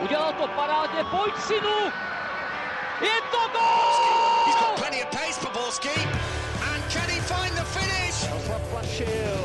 [0.00, 1.78] Udělal to parádně, pojď synu!
[3.00, 4.46] Je to gol!
[4.46, 6.00] He's got plenty of pace Borski.
[6.72, 8.18] And can he find the finish?
[8.46, 9.38] Zaplašil.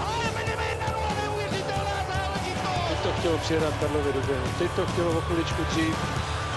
[0.00, 0.86] Ale Benevena,
[1.22, 2.88] neuvěřitelná záležitost!
[2.88, 4.46] Teď to chtělo přijedat Karlovi do běhu.
[4.58, 5.96] Teď to chtělo o chviličku dřív.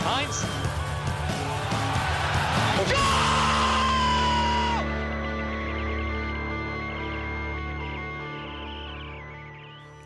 [0.05, 0.45] Heinz.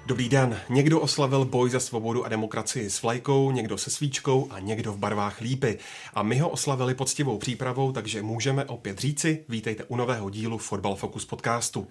[0.07, 0.59] Dobrý den.
[0.69, 4.97] Někdo oslavil boj za svobodu a demokracii s vlajkou, někdo se svíčkou a někdo v
[4.97, 5.77] barvách lípy.
[6.13, 10.95] A my ho oslavili poctivou přípravou, takže můžeme opět říci, vítejte u nového dílu Fotbal
[10.95, 11.87] Focus podcastu.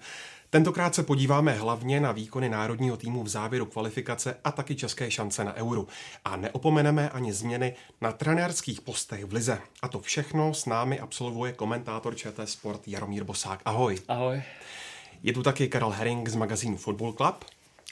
[0.49, 5.43] Tentokrát se podíváme hlavně na výkony národního týmu v závěru kvalifikace a taky české šance
[5.43, 5.85] na euro.
[6.25, 9.59] A neopomeneme ani změny na trenérských postech v Lize.
[9.81, 13.61] A to všechno s námi absolvuje komentátor ČT Sport Jaromír Bosák.
[13.65, 13.97] Ahoj.
[14.07, 14.41] Ahoj.
[15.23, 17.45] Je tu taky Karel Herring z magazínu Football Club.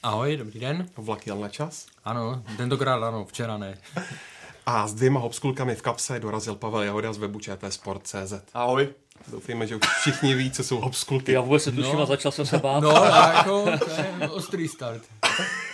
[0.03, 0.89] Ahoj, dobrý den.
[0.97, 1.85] Vlak jel na čas.
[2.05, 3.77] Ano, tentokrát ano, včera ne.
[4.65, 8.33] A s dvěma hopskulkami v kapse dorazil Pavel Jahoda z webu Sport.cz.
[8.53, 8.89] Ahoj.
[9.27, 11.31] Doufejme, že už všichni ví, co jsou hopskulky.
[11.31, 12.01] Já vůbec se tuším No.
[12.01, 12.79] a začal jsem se bát.
[12.83, 15.01] No, a jako, to je ostrý start.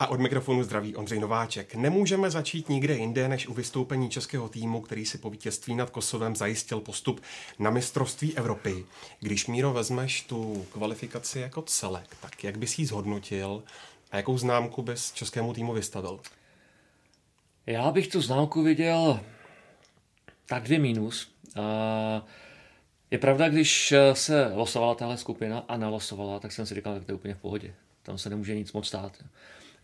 [0.00, 1.74] A od mikrofonu zdraví Ondřej Nováček.
[1.74, 6.36] Nemůžeme začít nikde jinde, než u vystoupení českého týmu, který si po vítězství nad Kosovem
[6.36, 7.20] zajistil postup
[7.58, 8.84] na mistrovství Evropy.
[9.20, 13.62] Když, Míro, vezmeš tu kvalifikaci jako celek, tak jak bys ji zhodnotil
[14.10, 16.20] a jakou známku bys českému týmu vystavil?
[17.66, 19.20] Já bych tu známku viděl
[20.46, 21.32] tak dvě mínus.
[23.10, 27.12] Je pravda, když se losovala tahle skupina a nalosovala, tak jsem si říkal, že to
[27.12, 27.74] je úplně v pohodě.
[28.02, 29.24] Tam se nemůže nic moc stát.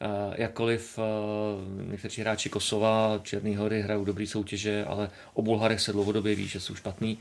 [0.02, 5.92] Eh, Jakkoliv eh, někteří hráči Kosova, Černý hory hrajou dobrý soutěže, ale o Bulharech se
[5.92, 7.18] dlouhodobě ví, že jsou špatný,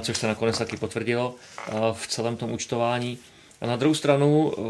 [0.00, 3.18] což se nakonec taky potvrdilo eh, v celém tom účtování.
[3.60, 4.62] A na druhou stranu eh,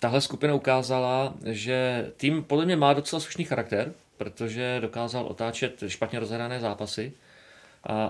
[0.00, 6.20] tahle skupina ukázala, že tým podle mě má docela slušný charakter, protože dokázal otáčet špatně
[6.20, 7.12] rozhrané zápasy,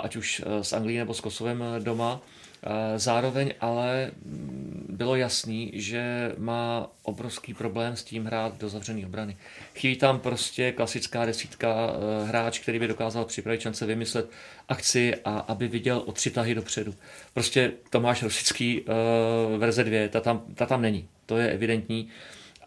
[0.02, 2.20] ať už eh, s Anglií nebo s Kosovem eh, doma.
[2.62, 9.06] Eh, Zároveň ale mm, bylo jasný, že má obrovský problém s tím hrát do zavřené
[9.06, 9.36] obrany.
[9.74, 14.30] Chybí tam prostě klasická desítka, eh, hráč, který by dokázal připravit šance vymyslet
[14.68, 16.94] akci a aby viděl o tři tahy dopředu.
[17.34, 21.08] Prostě Tomáš Rosický eh, verze 2, ta tam, ta tam není.
[21.26, 22.08] To je evidentní.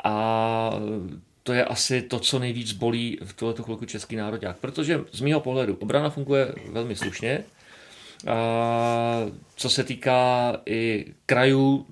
[0.04, 0.74] A
[1.44, 4.58] to je asi to, co nejvíc bolí v tuhleto chvilku český národák.
[4.58, 7.44] Protože z mého pohledu obrana funguje velmi slušně.
[9.56, 11.86] Co se týká i krajů,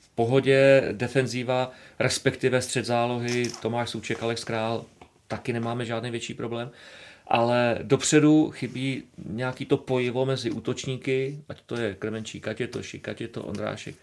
[0.00, 4.84] v pohodě, defenzíva, respektive střed zálohy, Tomáš Souček, Alex Král,
[5.28, 6.70] taky nemáme žádný větší problém.
[7.26, 12.82] Ale dopředu chybí nějaký to pojivo mezi útočníky, ať to je Kremenčík, ať je to
[12.82, 13.94] Šik, ať je to Ondrášek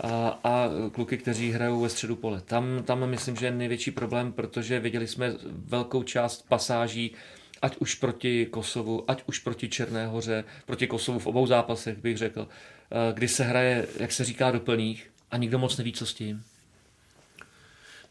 [0.00, 2.40] a, a kluky, kteří hrajou ve středu pole.
[2.40, 7.14] Tam, tam myslím, že je největší problém, protože viděli jsme velkou část pasáží,
[7.62, 12.18] ať už proti Kosovu, ať už proti Černé hoře, proti Kosovu v obou zápasech, bych
[12.18, 16.06] řekl, eh, kdy se hraje, jak se říká, do plných a nikdo moc neví, co
[16.06, 16.42] s tím.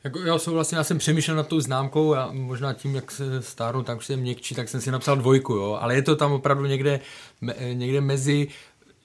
[0.04, 3.84] Jako, já souhlasím, já jsem přemýšlel nad tou známkou a možná tím, jak se stárnu,
[3.84, 5.78] tak už jsem měkčí, tak jsem si napsal dvojku, jo.
[5.82, 7.00] Ale je to tam opravdu někde,
[7.42, 8.48] me, někde mezi,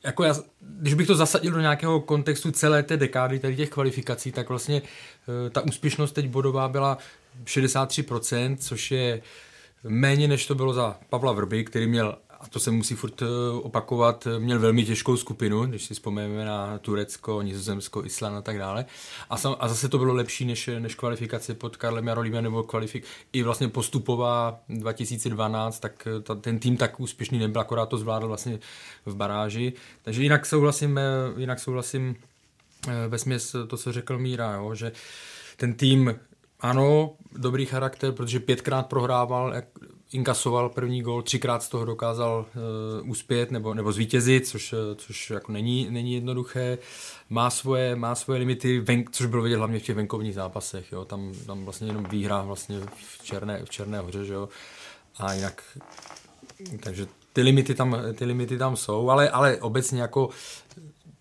[0.04, 4.32] jako já, když bych to zasadil do nějakého kontextu celé té dekády, tady těch kvalifikací,
[4.32, 4.82] tak vlastně
[5.46, 6.98] eh, ta úspěšnost teď bodová byla
[7.44, 9.22] 63%, což je
[9.88, 13.26] méně, než to bylo za Pavla Vrby, který měl, a to se musí furt eh,
[13.62, 18.84] opakovat, měl velmi těžkou skupinu, když si vzpomeneme na Turecko, Nizozemsko, Island a tak dále.
[19.30, 23.04] A, sam, a zase to bylo lepší než, než kvalifikace pod Karlem Jarolímem nebo kvalifik.
[23.32, 28.28] I vlastně postupová 2012, tak eh, ta, ten tým tak úspěšný nebyl, akorát to zvládl
[28.28, 28.58] vlastně
[29.06, 29.72] v baráži.
[30.02, 31.02] Takže jinak souhlasím, eh,
[31.36, 32.16] jinak souhlasím
[33.08, 34.92] ve směs to, co řekl Míra, jo, že
[35.56, 36.14] ten tým
[36.64, 39.64] ano, dobrý charakter, protože pětkrát prohrával, jak
[40.12, 42.46] inkasoval první gol, třikrát z toho dokázal
[43.02, 46.78] uh, uspět nebo, nebo zvítězit, což, což jako není, není jednoduché.
[47.30, 50.92] Má svoje, má svoje limity, ven, což bylo vidět hlavně v těch venkovních zápasech.
[50.92, 51.04] Jo.
[51.04, 52.80] Tam, tam vlastně jenom výhra vlastně
[53.18, 54.24] v Černé, v Černé hoře.
[54.24, 54.48] Že jo.
[55.18, 55.62] A jinak,
[56.80, 60.28] takže ty limity tam, ty limity tam jsou, ale, ale obecně jako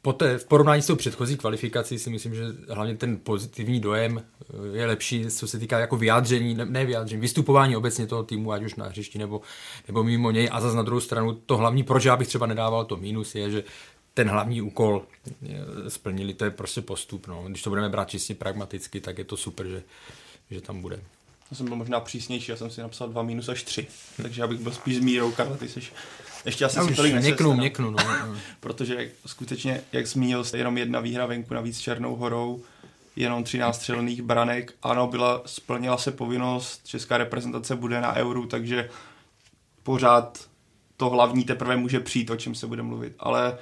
[0.05, 4.77] Poté, v porovnání s tou předchozí kvalifikací si myslím, že hlavně ten pozitivní dojem eh,
[4.77, 8.75] je lepší, co se týká jako vyjádření, ne, vyjádření, vystupování obecně toho týmu, ať už
[8.75, 9.41] na hřišti nebo,
[9.87, 10.49] nebo mimo něj.
[10.51, 13.51] A zase na druhou stranu to hlavní, proč já bych třeba nedával to mínus, je,
[13.51, 13.63] že
[14.13, 17.27] ten hlavní úkol eh, splnili, to je prostě postup.
[17.27, 17.43] No.
[17.47, 19.83] Když to budeme brát čistě pragmaticky, tak je to super, že,
[20.51, 20.99] že tam bude.
[21.51, 23.87] Já jsem byl možná přísnější, já jsem si napsal 2 minus až 3,
[24.21, 25.81] takže já bych byl spíš s mírou, Karla, ty jsi
[26.45, 27.97] ještě asi si tolik měknu, měknu, no.
[28.59, 32.63] Protože skutečně, jak zmínil jste, jenom jedna výhra venku, navíc Černou horou,
[33.15, 34.73] jenom 13 střelných branek.
[34.83, 38.89] Ano, byla, splnila se povinnost, česká reprezentace bude na euru, takže
[39.83, 40.39] pořád
[40.97, 43.13] to hlavní teprve může přijít, o čem se bude mluvit.
[43.19, 43.57] Ale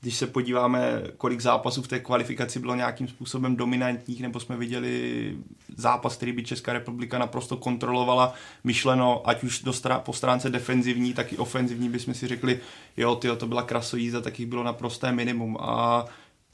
[0.00, 5.36] když se podíváme, kolik zápasů v té kvalifikaci bylo nějakým způsobem dominantních, nebo jsme viděli
[5.76, 11.14] zápas, který by Česká republika naprosto kontrolovala, myšleno, ať už do strá- po stránce defenzivní,
[11.14, 12.60] tak i ofenzivní, bychom si řekli,
[12.96, 15.56] jo, tyjo, to byla krasojízda, tak jich bylo naprosté minimum.
[15.60, 16.04] A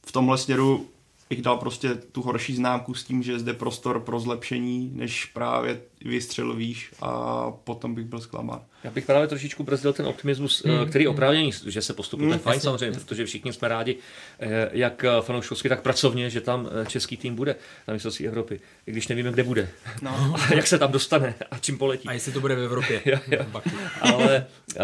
[0.06, 0.86] v tomhle směru
[1.30, 5.24] bych dal prostě tu horší známku s tím, že je zde prostor pro zlepšení, než
[5.24, 8.60] právě vystřel výš a potom bych byl zklamán.
[8.84, 10.86] Já bych právě trošičku brzdil ten optimismus, mm.
[10.86, 13.96] který oprávněný, že se postupuje mm, fajn samozřejmě, protože všichni jsme rádi,
[14.40, 17.56] eh, jak fanouškovsky, tak pracovně, že tam eh, český tým bude
[17.88, 19.68] na mistrovství Evropy, i když nevíme, kde bude.
[20.02, 20.34] No.
[20.34, 22.08] A jak se tam dostane a čím poletí.
[22.08, 23.02] A jestli to bude v Evropě.
[23.04, 23.62] jo, jo.
[24.00, 24.82] Ale uh,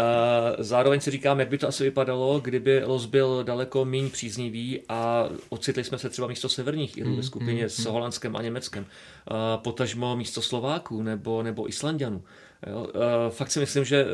[0.59, 5.29] zároveň si říkám, jak by to asi vypadalo, kdyby los byl daleko méně příznivý a
[5.49, 8.85] ocitli jsme se třeba místo severních Irů mm, ve skupině mm, s Holandskem a Německem.
[9.31, 12.23] Uh, potažmo místo Slováků nebo, nebo Islandianů.
[12.67, 12.87] Jo,
[13.29, 14.05] fakt si myslím, že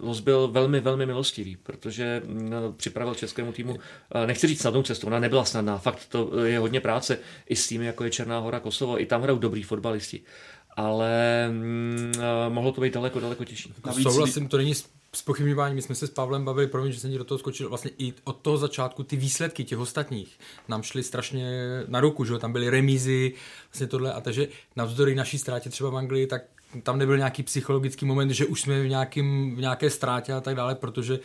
[0.00, 2.22] Los byl velmi, velmi milostivý, protože
[2.76, 3.78] připravil českému týmu,
[4.26, 7.18] nechci říct snadnou cestu, ona nebyla snadná, fakt to je hodně práce
[7.48, 10.20] i s týmy, jako je Černá hora, Kosovo, i tam hrajou dobrý fotbalisti,
[10.76, 11.10] ale
[11.50, 12.12] mm,
[12.48, 13.74] mohlo to být daleko, daleko těžší.
[14.02, 14.74] Souhlasím, to není
[15.16, 17.90] spochybňování, my jsme se s Pavlem bavili, promiň, že jsem ti do toho skočil, vlastně
[17.98, 20.38] i od toho začátku ty výsledky těch ostatních
[20.68, 23.32] nám šly strašně na ruku, že tam byly remízy,
[23.72, 26.42] vlastně tohle a takže navzdory naší ztrátě třeba v Anglii, tak
[26.82, 30.54] tam nebyl nějaký psychologický moment, že už jsme v, nějakým, v nějaké ztrátě a tak
[30.54, 31.18] dále, protože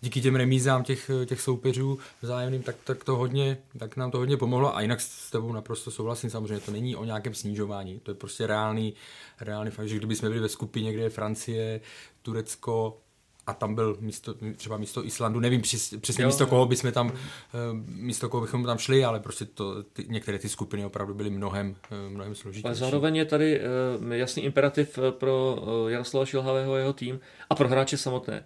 [0.00, 4.36] díky těm remízám těch, těch soupeřů vzájemným, tak, tak, to hodně, tak nám to hodně
[4.36, 8.14] pomohlo a jinak s tebou naprosto souhlasím, samozřejmě to není o nějakém snižování, to je
[8.14, 8.94] prostě reálný,
[9.40, 11.80] reálný fakt, že kdyby jsme byli ve skupině, kde je Francie,
[12.22, 12.98] Turecko,
[13.46, 15.62] a tam byl místo, třeba místo Islandu, nevím
[16.00, 19.82] přesně jo, místo koho bychom tam, eh, místo koho bychom tam šli, ale prostě to,
[19.82, 22.64] ty, některé ty skupiny opravdu byly mnohem, eh, mnohem složitější.
[22.64, 25.58] Ale zároveň je tady uh, jasný imperativ pro
[25.88, 27.20] Jaroslava Šilhavého a jeho tým
[27.50, 28.44] a pro hráče samotné,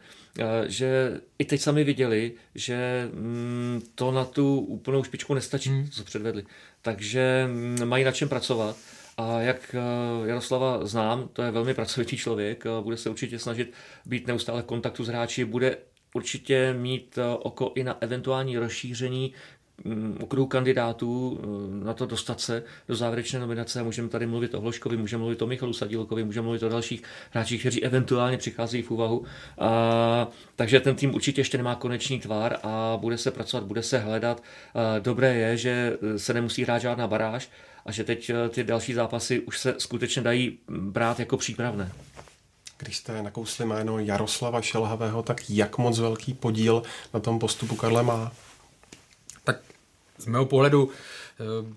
[0.66, 5.90] že i teď sami viděli, že mm, to na tu úplnou špičku nestačí, hmm.
[5.90, 6.44] co předvedli.
[6.82, 8.76] Takže mm, mají na čem pracovat
[9.20, 13.72] a jak eh, Jaroslava znám, to je velmi pracovitý člověk, eh, bude se určitě snažit
[14.06, 15.76] být neustále v kontaktu s hráči, bude
[16.14, 19.32] určitě mít eh, oko i na eventuální rozšíření
[20.20, 21.40] okruhu kandidátů
[21.84, 23.82] na to dostat se do závěrečné nominace.
[23.82, 27.60] Můžeme tady mluvit o Hloškovi, můžeme mluvit o Michalu Sadílkovi, můžeme mluvit o dalších hráčích,
[27.60, 29.24] kteří eventuálně přicházejí v úvahu.
[29.58, 33.98] A, takže ten tým určitě ještě nemá konečný tvar a bude se pracovat, bude se
[33.98, 34.42] hledat.
[34.74, 37.50] A, dobré je, že se nemusí hrát žádná baráž,
[37.86, 41.92] a že teď eh, ty další zápasy už se skutečně dají brát jako přípravné.
[42.78, 46.82] Když jste nakousli jméno Jaroslava Šelhavého, tak jak moc velký podíl
[47.14, 48.32] na tom postupu Karle má?
[50.20, 50.90] Z mého pohledu
[51.40, 51.74] eh,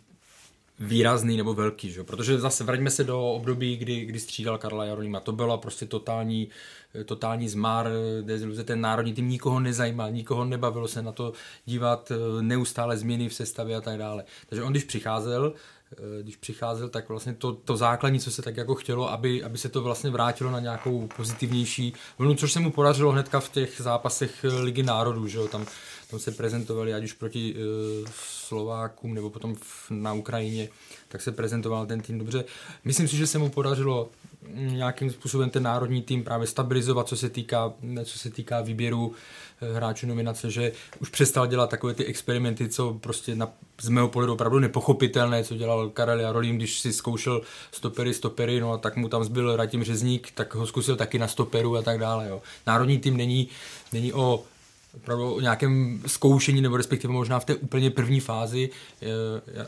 [0.80, 2.04] výrazný nebo velký, že?
[2.04, 5.20] protože zase vraťme se do období, kdy, kdy střídal Karla Jarolíma.
[5.20, 6.50] To byla prostě totální,
[6.96, 7.90] eh, totální zmar,
[8.22, 11.34] deziluze, ten národní tým nikoho nezajímal, nikoho nebavilo se na to
[11.66, 12.12] dívat,
[12.42, 14.24] neustále změny v sestavě a tak dále.
[14.50, 15.83] Takže on, když přicházel, Eh,
[16.22, 19.70] když přicházel, tak vlastně to, to základní, co se tak jako chtělo, aby, aby se
[19.70, 24.44] to vlastně vrátilo na nějakou pozitivnější vlnu, což se mu podařilo hnedka v těch zápasech
[24.44, 25.66] eh, Ligy národů, že jo, tam,
[26.12, 30.70] tam se prezentovali ať už proti uh, Slovákům nebo potom v, na Ukrajině,
[31.08, 32.46] tak se prezentoval ten tým dobře.
[32.84, 34.10] Myslím si, že se mu podařilo
[34.54, 39.14] nějakým způsobem ten národní tým právě stabilizovat, co se týká, co se týká výběru
[39.62, 43.50] eh, hráčů nominace, že už přestal dělat takové ty experimenty, co prostě na,
[43.82, 47.42] z mého pohledu opravdu nepochopitelné, co dělal Karel Jarolím, když si zkoušel
[47.72, 51.28] stopery, stopery, no a tak mu tam zbyl Ratim Řezník, tak ho zkusil taky na
[51.28, 52.28] stoperu a tak dále.
[52.30, 52.42] Jo.
[52.68, 53.48] Národní tým není,
[53.94, 54.44] není o
[54.96, 58.70] opravdu o nějakém zkoušení, nebo respektive možná v té úplně první fázi.
[59.02, 59.68] Eh,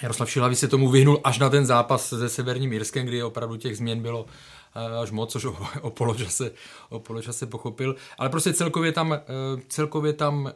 [0.00, 3.76] Jaroslav Šilavý se tomu vyhnul až na ten zápas se Severním Irskem, kdy opravdu těch
[3.76, 4.26] změn bylo
[4.74, 6.52] eh, až moc, což o, o, poločase,
[6.88, 7.96] o poločase pochopil.
[8.18, 9.22] Ale prostě celkově tam, eh,
[9.68, 10.52] celkově tam eh,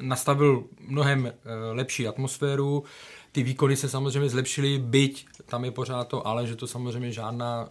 [0.00, 1.32] nastavil mnohem
[1.72, 2.84] lepší atmosféru.
[3.32, 7.68] Ty výkony se samozřejmě zlepšily, byť tam je pořád to, ale že to samozřejmě žádná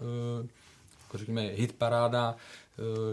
[1.13, 2.35] řekněme, hit paráda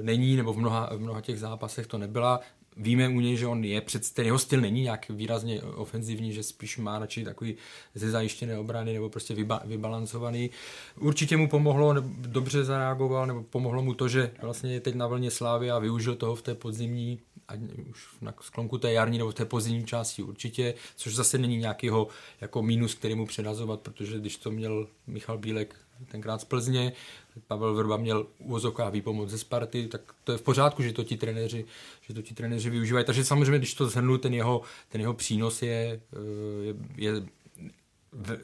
[0.02, 2.40] není, nebo v mnoha, v mnoha těch zápasech to nebyla
[2.76, 6.42] víme u něj, že on je před, ten jeho styl není nějak výrazně ofenzivní, že
[6.42, 7.54] spíš má radši takový
[7.94, 10.50] ze zajištěné obrany nebo prostě vyba, vybalancovaný.
[10.98, 15.06] Určitě mu pomohlo, nebo dobře zareagoval, nebo pomohlo mu to, že vlastně je teď na
[15.06, 17.60] vlně slávy a využil toho v té podzimní ať
[17.90, 22.08] už na sklonku té jarní nebo v té podzimní části určitě, což zase není nějakýho
[22.40, 25.76] jako mínus, který mu předazovat, protože když to měl Michal Bílek
[26.08, 26.92] tenkrát z Plzně,
[27.46, 31.16] Pavel Vrba měl úvozovká výpomoc ze Sparty, tak to je v pořádku, že to ti
[31.16, 31.64] trenéři,
[32.02, 33.06] že to ti trenéři využívají.
[33.06, 37.22] Takže samozřejmě, když to zhrnu, ten jeho, ten jeho přínos je, eh, je, je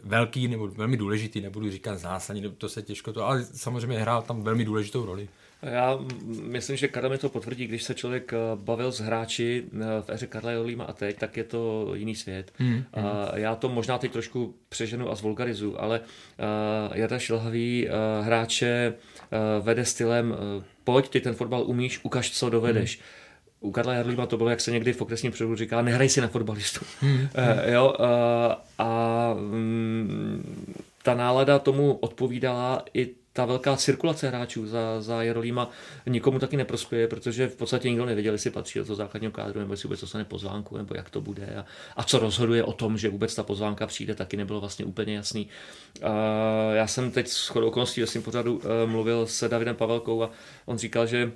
[0.05, 4.43] velký nebo velmi důležitý, nebudu říkat zásadní, to se těžko to, ale samozřejmě hrál tam
[4.43, 5.29] velmi důležitou roli.
[5.71, 5.99] Já
[6.43, 10.11] myslím, že Karel mi to potvrdí, když se člověk eh, bavil s hráči eh, v
[10.11, 12.53] éře Karla Jolíma a teď, tak je to jiný svět.
[12.59, 13.11] Hmm, a hmm.
[13.35, 19.67] já to možná teď trošku přeženu a zvulgarizu, ale uh, Jarda Šilhavý uh, hráče uh,
[19.67, 22.97] vede stylem uh, pojď, ty ten fotbal umíš, ukaž, co dovedeš.
[22.97, 23.07] Hmm
[23.61, 26.29] u Karla Jarlíma to bylo, jak se někdy v okresním převodu říká, nehraj si na
[26.29, 26.81] fotbalistu.
[27.01, 27.15] Hmm.
[27.15, 27.29] Uh,
[27.73, 28.07] jo, uh,
[28.79, 30.43] a um,
[31.03, 35.71] ta nálada tomu odpovídala i ta velká cirkulace hráčů za, za Jarolíma
[36.07, 39.73] nikomu taky neprospěje, protože v podstatě nikdo nevěděl, jestli patří do toho základního kádru, nebo
[39.73, 41.65] jestli vůbec dostane pozvánku, nebo jak to bude a,
[41.97, 45.49] a co rozhoduje o tom, že vůbec ta pozvánka přijde, taky nebylo vlastně úplně jasný.
[46.03, 46.09] Uh,
[46.75, 50.31] já jsem teď s chodou okolností ve svým pořadu uh, mluvil s Davidem Pavelkou a
[50.67, 51.33] on říkal, že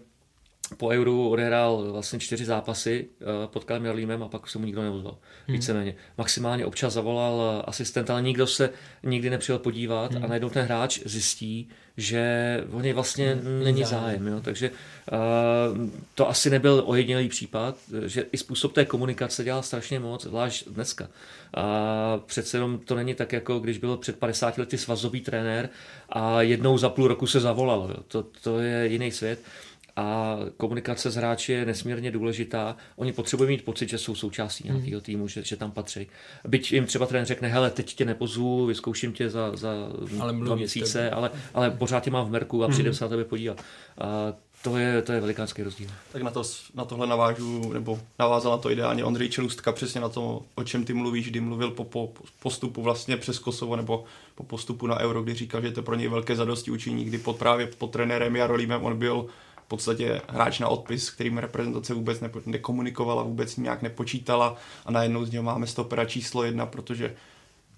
[0.76, 5.18] po Euru odehrál vlastně čtyři zápasy eh, pod Jarlímem a pak se mu nikdo neozval.
[5.46, 5.56] Hmm.
[5.56, 5.94] Víceméně.
[6.18, 8.70] Maximálně občas zavolal eh, asistent, ale nikdo se
[9.02, 10.24] nikdy nepřijel podívat hmm.
[10.24, 13.64] a najednou ten hráč zjistí, že o něj vlastně hmm.
[13.64, 14.26] není zájem.
[14.26, 14.40] Jo?
[14.40, 20.22] Takže uh, to asi nebyl ojedinělý případ, že i způsob té komunikace dělá strašně moc,
[20.22, 21.08] zvlášť dneska.
[21.54, 25.68] A přece jenom to není tak, jako když byl před 50 lety svazový trenér
[26.08, 27.90] a jednou za půl roku se zavolal.
[27.90, 28.02] Jo?
[28.08, 29.40] To, to je jiný svět
[30.00, 32.76] a komunikace s hráči je nesmírně důležitá.
[32.96, 34.76] Oni potřebují mít pocit, že jsou součástí hmm.
[34.76, 36.06] nějakého týmu, že, že tam patří.
[36.48, 39.72] Byť jim třeba trenér řekne, hele, teď tě nepozvu, vyzkouším tě za, za
[40.20, 42.72] ale dva měsíce, ale, ale pořád tě mám v merku a hmm.
[42.72, 43.64] přijdem se na tebe podívat.
[43.98, 45.88] A to je, to je velikánský rozdíl.
[46.12, 46.42] Tak na, to,
[46.74, 50.84] na tohle navážu, nebo navázal na to ideálně Ondřej Čelustka, přesně na to, o čem
[50.84, 54.04] ty mluvíš, kdy mluvil po, po postupu vlastně přes Kosovo, nebo
[54.34, 57.18] po postupu na Euro, kdy říkal, že je to pro něj velké zadosti učení, kdy
[57.18, 59.26] pod právě pod trenérem Jarolímem on byl
[59.70, 65.44] podstatě hráč na odpis, kterým reprezentace vůbec nekomunikovala, vůbec nějak nepočítala a najednou z něho
[65.44, 67.14] máme stopera číslo jedna, protože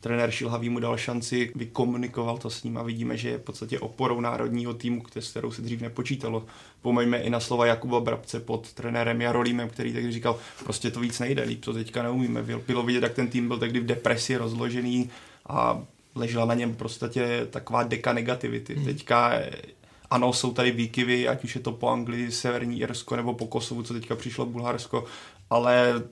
[0.00, 3.80] trenér Šilhavý mu dal šanci, vykomunikoval to s ním a vidíme, že je v podstatě
[3.80, 6.44] oporou národního týmu, s kterou se dřív nepočítalo.
[6.82, 11.18] Pomeňme i na slova Jakuba Brabce pod trenérem Jarolímem, který tehdy říkal, prostě to víc
[11.18, 12.42] nejde, líp to teďka neumíme.
[12.42, 15.10] Bylo vidět, jak ten tým byl tehdy v depresi rozložený
[15.48, 15.82] a
[16.14, 18.74] ležela na něm prostě taková deka negativity.
[18.74, 18.84] Hmm.
[18.84, 19.32] Teďka
[20.12, 23.82] ano, jsou tady výkyvy, ať už je to po Anglii, Severní Irsko nebo po Kosovu,
[23.82, 25.04] co teďka přišlo Bulharsko,
[25.50, 26.02] ale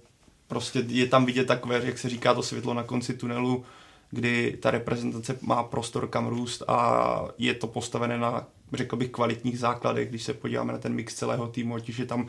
[0.49, 3.64] prostě je tam vidět takové, jak se říká, to světlo na konci tunelu,
[4.11, 9.59] kdy ta reprezentace má prostor kam růst a je to postavené na, řekl bych, kvalitních
[9.59, 12.26] základech, když se podíváme na ten mix celého týmu, ať je tam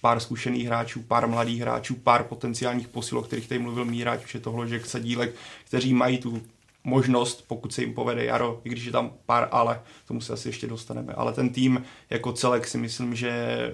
[0.00, 4.24] pár zkušených hráčů, pár mladých hráčů, pár potenciálních posil, o kterých tady mluvil Míra, ať
[4.24, 6.42] už je to Hložek, Sadílek, kteří mají tu
[6.84, 10.48] možnost, pokud se jim povede jaro, i když je tam pár ale, tomu se asi
[10.48, 11.12] ještě dostaneme.
[11.12, 13.32] Ale ten tým jako celek si myslím, že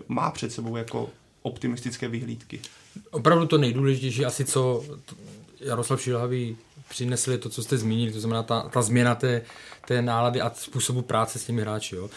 [0.08, 1.10] má před sebou jako
[1.42, 2.60] optimistické vyhlídky.
[3.10, 4.84] Opravdu to nejdůležitější asi, co
[5.60, 6.56] Jaroslav Šilhavý
[6.88, 9.42] přinesli to, co jste zmínili, to znamená ta, ta změna té,
[9.86, 11.96] té nálady a způsobu práce s těmi hráči.
[11.96, 12.10] Jo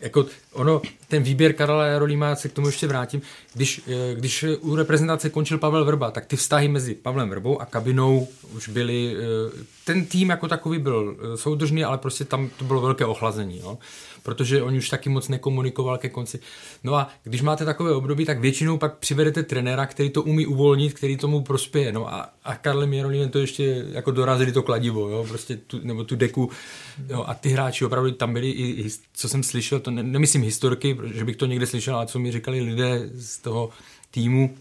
[0.00, 3.22] jako ono, ten výběr Karla Jarolíma, se k tomu ještě vrátím,
[3.54, 7.64] když, eh, když u reprezentace končil Pavel Vrba, tak ty vztahy mezi Pavlem Vrbou a
[7.64, 9.20] kabinou už byly, eh,
[9.84, 13.58] ten tým jako takový byl eh, soudržný, ale prostě tam to bylo velké ochlazení.
[13.58, 13.78] Jo
[14.22, 16.40] protože on už taky moc nekomunikoval ke konci.
[16.84, 20.94] No a když máte takové období, tak většinou pak přivedete trenéra, který to umí uvolnit,
[20.94, 21.92] který tomu prospěje.
[21.92, 26.04] No a, a Karle Mierolinen to ještě jako dorazili to kladivo, jo, prostě tu, nebo
[26.04, 26.50] tu deku.
[27.08, 30.96] Jo, a ty hráči opravdu tam byli i, co jsem slyšel, to ne, nemyslím historky,
[31.14, 33.70] že bych to někde slyšel, ale co mi říkali lidé z toho
[34.10, 34.56] týmu,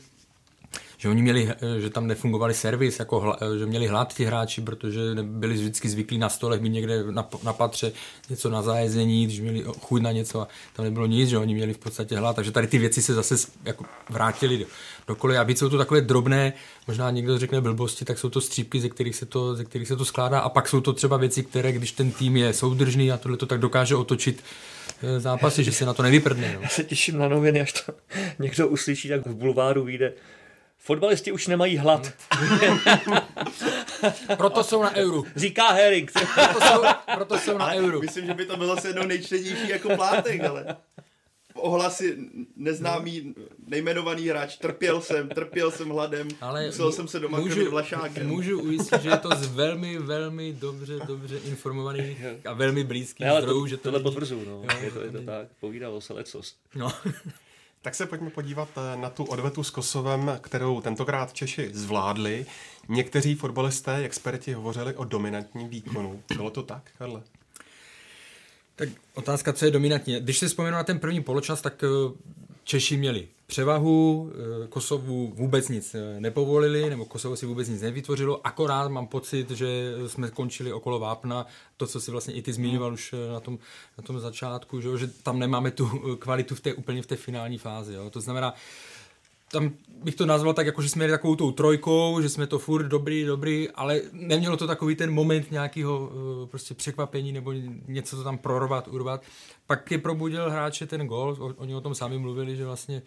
[0.99, 4.61] že oni měli, eh, že tam nefungovali servis, jako eh, že měli hlad ti hráči,
[4.61, 7.91] protože byli vždycky zvyklí na stolech mít někde na, na patře
[8.29, 11.73] něco na zájezení, když měli chuť na něco a tam nebylo nic, že oni měli
[11.73, 14.65] v podstatě hlad, takže tady ty věci se zase jako vrátily do,
[15.07, 15.37] do kole.
[15.37, 16.53] A víc jsou to takové drobné,
[16.87, 19.95] možná někdo řekne blbosti, tak jsou to střípky, ze kterých, se to, ze kterých se
[19.95, 23.17] to skládá a pak jsou to třeba věci, které, když ten tým je soudržný a
[23.17, 24.43] tohle to tak dokáže otočit
[25.03, 26.53] eh, zápasy, že se na to nevyprdne.
[26.55, 26.61] No.
[26.61, 27.93] Já se těším na noviny, až to
[28.39, 30.13] někdo uslyší, tak v bulváru vyjde
[30.79, 32.13] Fotbalisti už nemají hlad.
[34.37, 35.25] proto jsou na euru.
[35.35, 36.11] Říká Herring.
[36.11, 36.83] proto, jsou,
[37.15, 38.01] proto jsou na euru.
[38.01, 40.75] Myslím, že by to bylo zase jednou nejčtenější jako plátek, ale
[41.55, 42.17] ohlasy
[42.55, 43.35] neznámý
[43.67, 48.27] nejmenovaný hráč, trpěl jsem, trpěl jsem hladem, ale musel jsem se doma můžu, vlašákem.
[48.27, 53.61] Můžu ujistit, že je to z velmi, velmi dobře, dobře informovaný a velmi blízký zdrojů.
[53.61, 54.51] To, že to tohle potvrzuju, no.
[54.51, 56.55] Jo, je, to, je to tak, povídalo se lecos.
[56.75, 56.91] No.
[57.81, 62.45] Tak se pojďme podívat eh, na tu odvetu s Kosovem, kterou tentokrát Češi zvládli.
[62.89, 66.23] Někteří fotbalisté, experti hovořili o dominantním výkonu.
[66.35, 67.21] Bylo to tak, Karle?
[68.75, 70.19] Tak otázka, co je dominantní.
[70.19, 71.87] Když si vzpomenu na ten první poločas, tak eh,
[72.63, 74.31] Češi měli převahu,
[74.63, 79.51] eh, Kosovu vůbec nic eh, nepovolili, nebo Kosovo si vůbec nic nevytvořilo, akorát mám pocit,
[79.51, 81.45] že jsme končili okolo Vápna,
[81.77, 83.59] to, co si vlastně i ty zmiňoval už eh, na tom,
[83.97, 85.87] na tom začátku, že, že tam nemáme tu
[86.19, 87.93] kvalitu v té, úplně v té finální fázi.
[87.93, 88.09] Jo.
[88.09, 88.53] To znamená,
[89.51, 89.71] tam
[90.03, 92.87] bych to nazval tak, jako že jsme jeli takovou tou trojkou, že jsme to furt
[92.87, 96.11] dobrý, dobrý, ale nemělo to takový ten moment nějakého
[96.51, 97.53] prostě překvapení nebo
[97.87, 99.21] něco to tam prorvat, urvat.
[99.67, 103.01] Pak je probudil hráče ten gol, oni o tom sami mluvili, že vlastně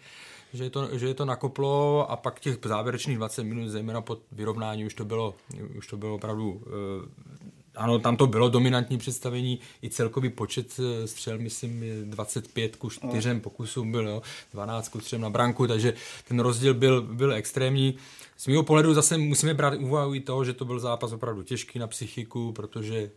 [0.53, 4.19] že je, to, že je to nakoplo a pak těch závěrečných 20 minut, zejména pod
[4.31, 5.35] vyrovnání, už to bylo,
[5.77, 7.43] už to bylo opravdu eh,
[7.75, 13.39] ano, tam to bylo dominantní představení, i celkový počet eh, střel, myslím, 25 ku 4
[13.39, 14.21] pokusům byl, jo,
[14.53, 15.93] 12 ku 3 na branku, takže
[16.27, 17.95] ten rozdíl byl, byl extrémní.
[18.37, 21.79] Z mého pohledu zase musíme brát úvahu i to, že to byl zápas opravdu těžký
[21.79, 23.11] na psychiku, protože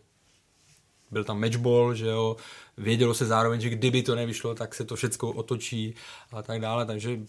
[1.11, 2.35] byl tam matchball, že jo,
[2.77, 5.95] vědělo se zároveň, že kdyby to nevyšlo, tak se to všechno otočí
[6.31, 7.19] a tak dále, takže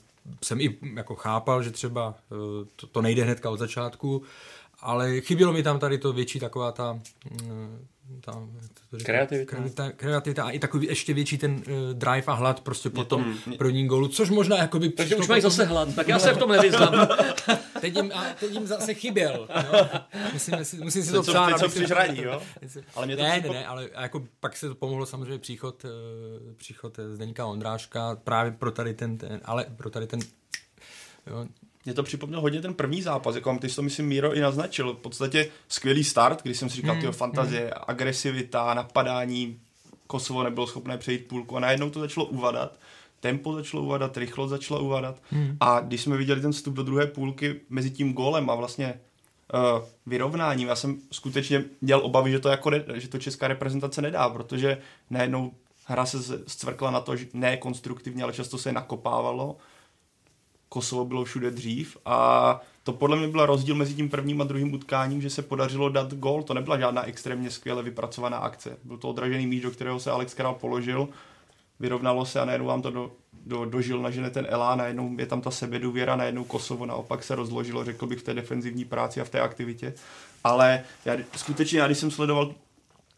[0.44, 4.22] jsem i jako chápal, že třeba eh, to, to nejde hnedka od začátku,
[4.80, 7.00] ale chybělo mi tam tady to větší taková ta,
[8.08, 8.32] mm, ta
[9.04, 9.50] kreativita.
[9.50, 9.92] kreativita.
[9.92, 11.62] kreativita a i takový ještě větší ten uh,
[11.92, 14.88] drive a hlad prostě po tom prvním gólu, což možná jakoby...
[14.88, 17.08] Takže už mají zase hlad, tak já se v tom nevyznám.
[17.80, 19.48] teď, jim, a teď jim zase chyběl.
[19.72, 19.88] Jo?
[20.32, 21.46] Musím, musím si to psát.
[21.46, 22.42] Teď co přižraní, jo?
[22.94, 23.52] Ale mě to ne, připo...
[23.52, 25.90] ne, ne, ale jako pak se to pomohlo samozřejmě příchod, uh,
[26.56, 30.20] příchod Zdeníka Ondráška právě pro tady ten, ten ale pro tady ten
[31.26, 31.46] jo,
[31.88, 34.92] mě to připomnělo hodně ten první zápas, jako ty jsi to myslím Míro i naznačil,
[34.92, 37.00] v podstatě skvělý start, když jsem si říkal, hmm.
[37.00, 37.72] tyjo, fantazie, hmm.
[37.86, 39.60] agresivita, napadání,
[40.06, 42.78] Kosovo nebylo schopné přejít půlku a najednou to začalo uvadat,
[43.20, 45.56] tempo začalo uvadat, rychlost začala uvadat hmm.
[45.60, 48.94] a když jsme viděli ten vstup do druhé půlky mezi tím gólem a vlastně
[49.54, 54.02] uh, vyrovnáním, já jsem skutečně měl obavy, že to, jako ne, že to česká reprezentace
[54.02, 54.78] nedá, protože
[55.10, 55.52] najednou
[55.84, 59.56] hra se zcvrkla na to, že ne konstruktivně, ale často se nakopávalo
[60.68, 64.74] Kosovo bylo všude dřív a to podle mě byl rozdíl mezi tím prvním a druhým
[64.74, 66.42] utkáním, že se podařilo dát gol.
[66.42, 68.76] To nebyla žádná extrémně skvěle vypracovaná akce.
[68.84, 71.08] Byl to odražený míč, do kterého se Alex Král položil,
[71.80, 73.12] vyrovnalo se a najednou vám to do,
[73.46, 77.84] do, dožil nažene ten elá, najednou je tam ta sebedůvěra, najednou Kosovo naopak se rozložilo,
[77.84, 79.94] řekl bych, v té defenzivní práci a v té aktivitě.
[80.44, 82.54] Ale já, skutečně, já když jsem sledoval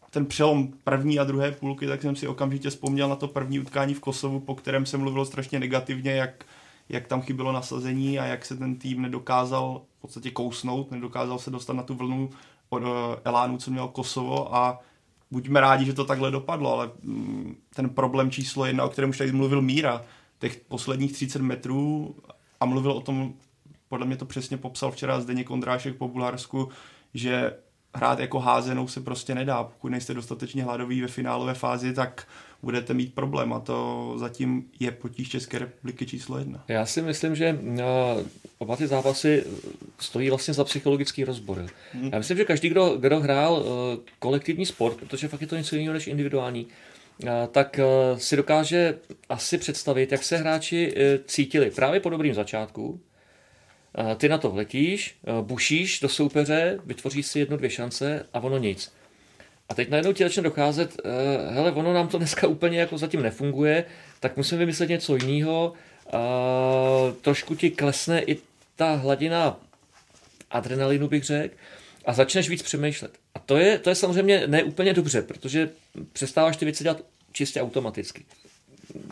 [0.09, 3.93] ten přelom první a druhé půlky, tak jsem si okamžitě vzpomněl na to první utkání
[3.93, 6.45] v Kosovu, po kterém se mluvilo strašně negativně, jak
[6.91, 11.51] jak tam chybělo nasazení a jak se ten tým nedokázal v podstatě kousnout, nedokázal se
[11.51, 12.29] dostat na tu vlnu
[12.69, 14.79] od eh, Elánu, co měl Kosovo a
[15.31, 19.17] buďme rádi, že to takhle dopadlo, ale mm, ten problém číslo jedna, o kterém už
[19.17, 20.01] tady mluvil Míra,
[20.39, 22.15] těch posledních 30 metrů
[22.59, 23.33] a mluvil o tom,
[23.89, 26.69] podle mě to přesně popsal včera Zdeněk Kondrášek po Bulharsku,
[27.13, 27.57] že
[27.95, 29.63] hrát jako házenou se prostě nedá.
[29.63, 32.27] Pokud nejste dostatečně hladový ve finálové fázi, tak
[32.63, 36.63] budete mít problém a to zatím je potíž České republiky číslo jedna.
[36.67, 38.17] Já si myslím, že no,
[38.57, 39.43] oba ty zápasy
[39.99, 41.65] stojí vlastně za psychologický rozbor.
[41.93, 42.09] Hmm.
[42.13, 45.75] Já myslím, že každý, kdo, kdo hrál eh, kolektivní sport, protože fakt je to něco
[45.75, 46.67] jiného než individuální,
[47.23, 47.85] eh, tak eh,
[48.19, 50.93] si dokáže asi představit, jak se hráči
[51.25, 52.99] cítili právě po dobrým začátku,
[54.17, 58.91] ty na to vletíš, bušíš do soupeře, vytvoříš si jednu, dvě šance a ono nic.
[59.71, 61.11] A teď najednou ti začne docházet, uh,
[61.53, 63.85] hele, ono nám to dneska úplně jako zatím nefunguje,
[64.19, 65.73] tak musíme vymyslet něco jiného.
[66.13, 66.19] Uh,
[67.21, 68.37] trošku ti klesne i
[68.75, 69.59] ta hladina
[70.49, 71.55] adrenalinu, bych řekl,
[72.05, 73.11] a začneš víc přemýšlet.
[73.35, 75.69] A to je, to je samozřejmě neúplně dobře, protože
[76.13, 78.25] přestáváš ty věci dělat čistě automaticky.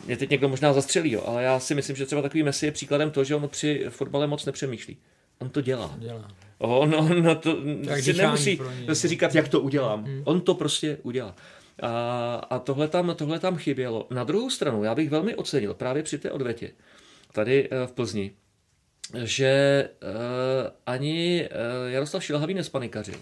[0.05, 2.71] Mě teď někdo možná zastřelí, jo, ale já si myslím, že třeba takový Messi je
[2.71, 4.97] příkladem toho, že on při fotbale moc nepřemýšlí.
[5.39, 5.95] On to dělá.
[5.97, 6.31] dělá.
[6.57, 8.59] On, on to tak si nemusí
[8.93, 10.03] si říkat, jak to udělám.
[10.03, 10.21] Hmm.
[10.25, 11.35] On to prostě udělá.
[11.81, 14.07] A, a tohle, tam, tohle tam chybělo.
[14.09, 16.71] Na druhou stranu, já bych velmi ocenil právě při té odvetě
[17.31, 18.31] tady eh, v Plzni,
[19.23, 23.15] že uh, ani uh, Jaroslav Šilhavý nespanikařil.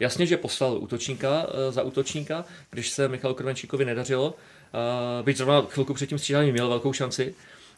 [0.00, 4.26] Jasně, že poslal útočníka uh, za útočníka, když se Michalu Krvenčíkovi nedařilo.
[4.28, 7.34] Uh, byť zrovna chvilku před tím střídáním měl velkou šanci,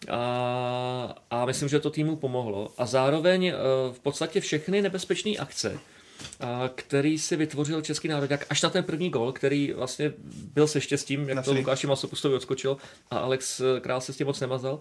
[0.08, 2.72] a, a myslím, že to týmu pomohlo.
[2.78, 3.54] A zároveň e,
[3.92, 5.78] v podstatě všechny nebezpečné akce,
[6.40, 10.12] a, který si vytvořil český národ, jak až na ten první gol, který vlastně
[10.54, 12.76] byl se štěstím, jak to Lukáši Masopustovi odskočil
[13.10, 14.80] a Alex e, Král se s tím moc nemazal,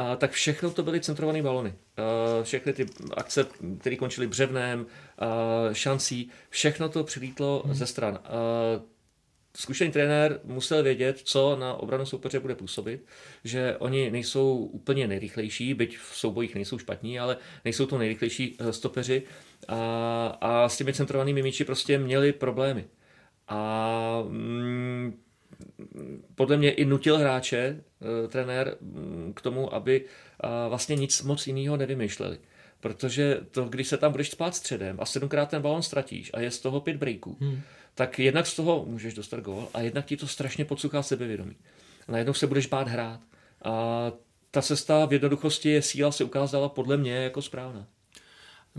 [0.00, 1.74] a, tak všechno to byly centrované balony.
[1.96, 3.46] A, všechny ty akce,
[3.80, 4.86] které končily břevnem,
[5.18, 5.26] a,
[5.72, 7.74] šancí, všechno to přilítlo hmm.
[7.74, 8.18] ze stran.
[8.24, 8.28] A,
[9.56, 13.04] zkušený trenér musel vědět, co na obranu soupeře bude působit,
[13.44, 18.72] že oni nejsou úplně nejrychlejší, byť v soubojích nejsou špatní, ale nejsou to nejrychlejší eh,
[18.72, 19.22] stopeři
[19.68, 22.84] a, a s těmi centrovanými míči prostě měli problémy.
[23.48, 25.18] A mm,
[26.34, 27.80] podle mě i nutil hráče,
[28.28, 30.04] trenér, mm, k tomu, aby
[30.68, 32.38] vlastně nic moc jiného nevymýšleli.
[32.80, 36.50] Protože to, když se tam budeš spát středem a sedmkrát ten balon ztratíš a je
[36.50, 37.60] z toho pět breaků, hmm.
[37.98, 41.56] Tak jednak z toho můžeš dostat gól a jednak ti to strašně podsuchá sebevědomí.
[42.08, 43.20] A najednou se budeš bát hrát.
[43.64, 43.72] A
[44.50, 47.86] ta cesta v jednoduchosti je síla se ukázala podle mě jako správná.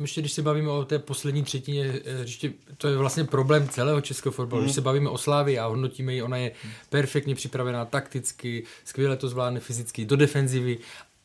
[0.01, 4.34] Ještě když se bavíme o té poslední třetině ještě to je vlastně problém celého českého
[4.34, 4.62] fotbalu.
[4.62, 4.65] Mm.
[4.65, 6.51] Když se bavíme o Slávii a hodnotíme ji, ona je
[6.89, 10.77] perfektně připravená takticky, skvěle to zvládne fyzicky, do defenzivy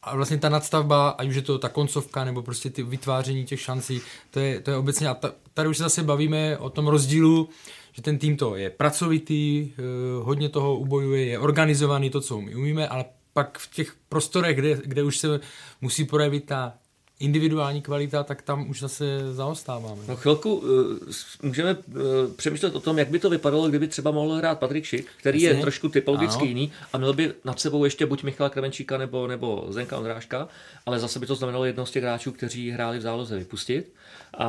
[0.03, 3.61] a vlastně ta nadstavba, ať už je to ta koncovka nebo prostě ty vytváření těch
[3.61, 5.17] šancí, to je, to je obecně, a
[5.55, 7.49] tady už se zase bavíme o tom rozdílu,
[7.95, 9.83] že ten tým to je pracovitý, eh,
[10.23, 14.81] hodně toho ubojuje, je organizovaný, to, co my umíme, ale pak v těch prostorech, kde,
[14.85, 15.41] kde už se
[15.81, 16.75] musí projevit ta
[17.21, 20.03] individuální kvalita, tak tam už zase zaostáváme.
[20.09, 20.69] No chvilku uh,
[21.43, 22.03] můžeme uh,
[22.37, 25.59] přemýšlet o tom, jak by to vypadalo, kdyby třeba mohl hrát Patrik Šik, který Jasně.
[25.59, 26.49] je trošku typologicky ano.
[26.49, 30.49] jiný a měl by nad sebou ještě buď Michala Kremenčíka nebo, nebo Zenka Ondráška,
[30.87, 33.93] ale zase by to znamenalo jedno z těch hráčů, kteří hráli v záloze vypustit.
[34.39, 34.49] A,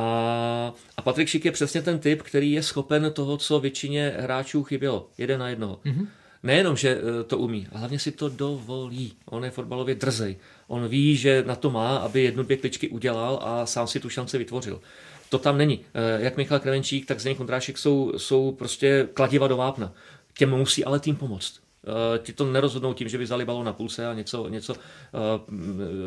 [0.96, 5.08] a Patrik Šik je přesně ten typ, který je schopen toho, co většině hráčů chybělo.
[5.18, 5.78] Jeden na jednoho.
[5.84, 6.06] Mm-hmm.
[6.42, 9.12] Nejenom, že eh, to umí, a hlavně si to dovolí.
[9.24, 10.36] On je fotbalově drzej.
[10.68, 14.08] On ví, že na to má, aby jednu, dvě kličky udělal a sám si tu
[14.08, 14.80] šanci vytvořil.
[15.28, 15.80] To tam není.
[15.94, 19.92] Eh, jak Michal Krevenčík, tak Zdeněk Kondrášek jsou, jsou prostě kladiva do vápna.
[20.38, 21.65] Těm musí ale tým pomoct.
[21.86, 24.78] Uh, ti to nerozhodnou tím, že by vzali balon na půlce a něco, něco uh,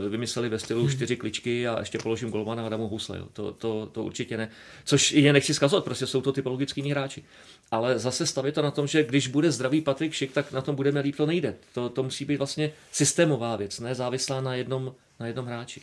[0.09, 0.91] vymysleli ve stylu hmm.
[0.91, 3.17] čtyři kličky a ještě položím golmana a dám mu husle.
[3.17, 3.27] Jo.
[3.33, 4.49] To, to, to, určitě ne.
[4.85, 7.23] Což je nechci zkazovat, prostě jsou to typologický hráči.
[7.71, 10.75] Ale zase stavit to na tom, že když bude zdravý Patrik Šik, tak na tom
[10.75, 11.55] budeme líp, to nejde.
[11.73, 15.81] To, to musí být vlastně systémová věc, ne závislá na jednom, na jednom hráči.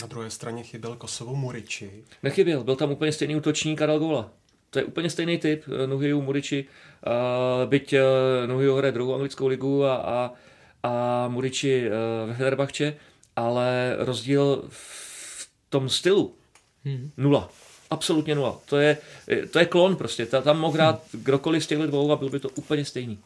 [0.00, 2.04] Na druhé straně chyběl Kosovo Muriči.
[2.22, 4.30] Nechyběl, byl tam úplně stejný útočník Karel Gola.
[4.74, 6.64] To je úplně stejný typ, eh, Nuhiu Muriči,
[7.06, 8.00] uh, byť uh,
[8.46, 10.32] Nuhiu hraje druhou anglickou ligu a, a,
[10.82, 10.92] a
[11.28, 12.96] Muriči uh, ve Fenerbahče,
[13.36, 16.34] ale rozdíl v tom stylu
[16.84, 17.10] hmm.
[17.16, 17.50] nula.
[17.90, 18.58] Absolutně nula.
[18.66, 18.98] To je,
[19.50, 20.26] to je klon prostě.
[20.26, 23.18] Tam mohl hrát kdokoliv z těchto dvou a byl by to úplně stejný.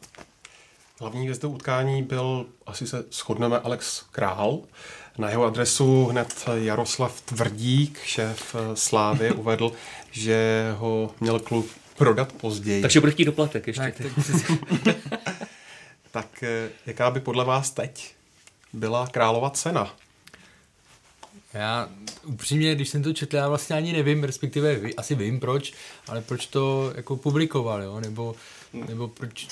[0.99, 4.59] Hlavní hvězdou utkání byl, asi se shodneme, Alex Král.
[5.19, 9.71] Na jeho adresu hned Jaroslav Tvrdík, šéf Slávy, uvedl,
[10.11, 12.81] že ho měl klub prodat později.
[12.81, 13.93] Takže bude chtít doplatek ještě.
[14.83, 14.95] Tak,
[16.11, 18.13] tak eh, jaká by podle vás teď
[18.73, 19.95] byla králova cena?
[21.53, 21.89] Já
[22.25, 25.73] upřímně, když jsem to četl, já vlastně ani nevím, respektive asi vím proč,
[26.07, 27.99] ale proč to jako publikoval, jo?
[27.99, 28.35] Nebo,
[28.73, 29.47] nebo proč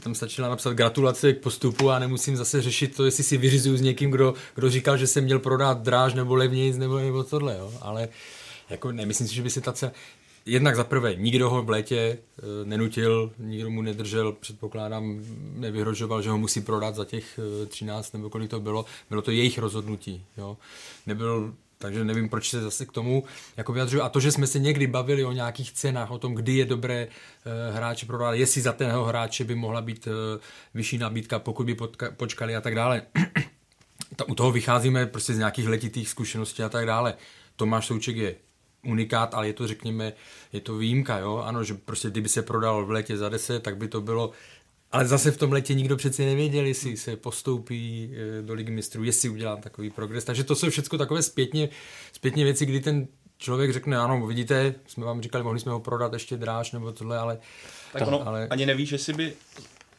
[0.00, 3.80] tam stačila napsat gratulace k postupu a nemusím zase řešit to, jestli si vyřizuju s
[3.80, 7.72] někým, kdo, kdo říkal, že jsem měl prodat dráž nebo levnějc nebo, nebo tohle, jo?
[7.80, 8.08] ale
[8.70, 9.92] jako nemyslím si, že by si ta cena,
[10.46, 12.18] jednak za prvé, nikdo ho v létě e,
[12.64, 15.20] nenutil, nikdo mu nedržel, předpokládám,
[15.54, 18.84] nevyhrožoval, že ho musí prodat za těch e, 13 nebo kolik to bylo.
[19.10, 20.24] Bylo to jejich rozhodnutí.
[20.36, 20.56] Jo.
[21.06, 23.24] Nebyl takže nevím, proč se zase k tomu
[23.56, 24.02] jako vyjadřuju.
[24.02, 26.94] A to, že jsme se někdy bavili o nějakých cenách, o tom, kdy je dobré
[26.96, 30.10] e, hráče prodat, jestli za tenho hráče by mohla být e,
[30.74, 33.02] vyšší nabídka, pokud by potka, počkali a tak dále.
[34.16, 37.14] Ta, u toho vycházíme prostě z nějakých letitých zkušeností a tak dále.
[37.56, 38.34] Tomáš Souček je
[38.86, 40.12] unikát, ale je to, řekněme,
[40.52, 41.36] je to výjimka, jo?
[41.36, 44.30] Ano, že prostě kdyby se prodal v létě za 10, tak by to bylo
[44.92, 49.04] ale zase v tom letě nikdo přeci nevěděl, jestli se postoupí eh, do ligy mistrů,
[49.04, 50.24] jestli udělá takový progres.
[50.24, 51.68] Takže to jsou všechno takové zpětně,
[52.12, 56.12] zpětně věci, kdy ten člověk řekne, ano, vidíte, jsme vám říkali, mohli jsme ho prodat
[56.12, 57.38] ještě dráž nebo tohle, ale...
[57.92, 58.48] Tak ono ale...
[58.50, 59.32] ani nevíš, jestli by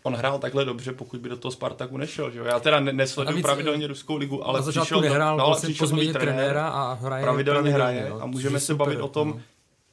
[0.04, 2.32] on hrál takhle dobře, pokud by do toho Spartaku nešel.
[2.32, 2.46] Že jo?
[2.46, 6.68] Já teda nesleduju pravidelně ruskou ligu, ale na přišel, nehrál, no, ale přišel nový trenéra
[6.68, 9.42] a hraje pravidelně, pravidelně hraje no, a můžeme se super, bavit o tom, no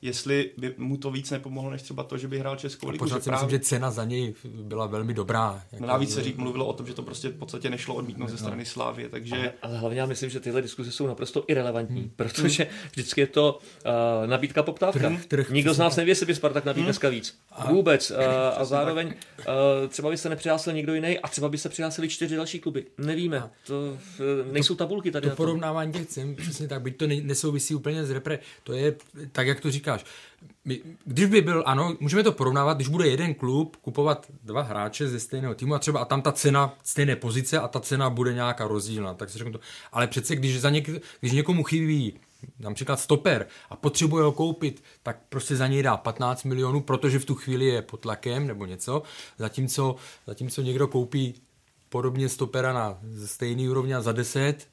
[0.07, 3.05] jestli by mu to víc nepomohlo, než třeba to, že by hrál Českou ligu.
[3.05, 3.47] Pořád si právě...
[3.47, 5.63] myslím, že cena za něj byla velmi dobrá.
[5.73, 5.83] Jako...
[5.83, 8.39] No navíc se řík, mluvilo o tom, že to prostě v podstatě nešlo odmítnout ze
[8.39, 9.37] strany Slávy, takže...
[9.37, 12.11] Ale, ale hlavně já myslím, že tyhle diskuze jsou naprosto irrelevantní, hmm.
[12.17, 12.73] protože hmm.
[12.93, 14.99] vždycky je to uh, nabídka poptávka.
[14.99, 16.87] Trh, trh, Nikdo z nás neví, jestli by Spartak nabídl hmm.
[16.87, 17.39] dneska víc.
[17.53, 18.11] A, Vůbec.
[18.11, 18.17] Uh,
[18.57, 19.45] a zároveň uh,
[19.89, 22.87] třeba by se nepřihlásil někdo jiný a třeba by se přihlásili čtyři další kluby.
[22.99, 23.39] Nevíme.
[23.39, 23.75] A to
[24.45, 25.31] uh, nejsou tabulky tady.
[25.31, 28.97] To porovnávání těch cen, přesně tak, byť to nesouvisí úplně s repre, to je
[29.33, 30.37] tak, jak to říkáš
[31.05, 35.21] když by byl, ano, můžeme to porovnávat, když bude jeden klub kupovat dva hráče ze
[35.21, 38.69] stejného týmu a třeba a tam ta cena stejné pozice a ta cena bude nějaká
[38.69, 39.61] rozdílná, tak si řeknu to.
[39.93, 40.89] Ale přece, když, za něk,
[41.21, 42.21] když někomu chybí
[42.59, 47.25] například stoper a potřebuje ho koupit, tak prostě za něj dá 15 milionů, protože v
[47.25, 49.03] tu chvíli je pod tlakem nebo něco,
[49.39, 51.35] zatímco, zatímco někdo koupí
[51.89, 54.69] podobně stopera na stejný úrovně a za 10,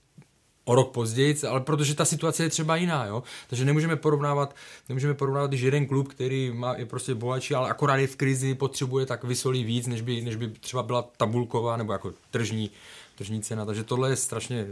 [0.66, 3.24] o rok později, ale protože ta situace je třeba jiná, jo?
[3.50, 4.56] takže nemůžeme porovnávat,
[4.90, 8.56] nemůžeme porovnávat, když jeden klub, který má, je prostě bohatší, ale akorát je v krizi,
[8.56, 12.72] potřebuje tak vysolí víc, než by, než by třeba byla tabulková nebo jako tržní,
[13.16, 14.68] tržní cena, takže tohle je strašně eh,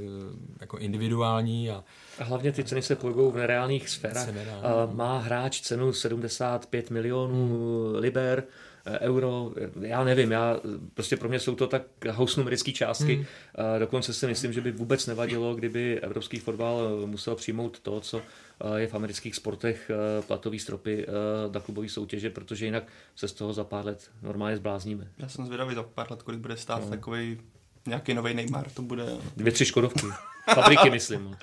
[0.62, 1.70] jako individuální.
[1.70, 1.84] A,
[2.20, 4.28] a hlavně ty ceny se pohybují v nereálných sférách.
[4.94, 7.96] Má hráč cenu 75 milionů hmm.
[8.00, 8.44] liber,
[8.86, 10.60] euro, já nevím, já,
[10.94, 13.16] prostě pro mě jsou to tak housnumerické částky.
[13.16, 13.26] Hmm.
[13.80, 18.80] Dokonce si myslím, že by vůbec nevadilo, kdyby evropský fotbal musel přijmout to, co eh,
[18.80, 21.06] je v amerických sportech eh, platový stropy
[21.54, 22.84] na klubové soutěže, protože jinak
[23.16, 25.08] se z toho za pár let normálně zblázníme.
[25.18, 26.90] Já jsem zvědavý za pár let, kolik bude stát no.
[26.90, 27.38] takový
[27.88, 29.06] nějaký nový Neymar, to bude...
[29.38, 30.08] Dvě, tři Škodovky.
[30.54, 31.38] Fabriky, myslím.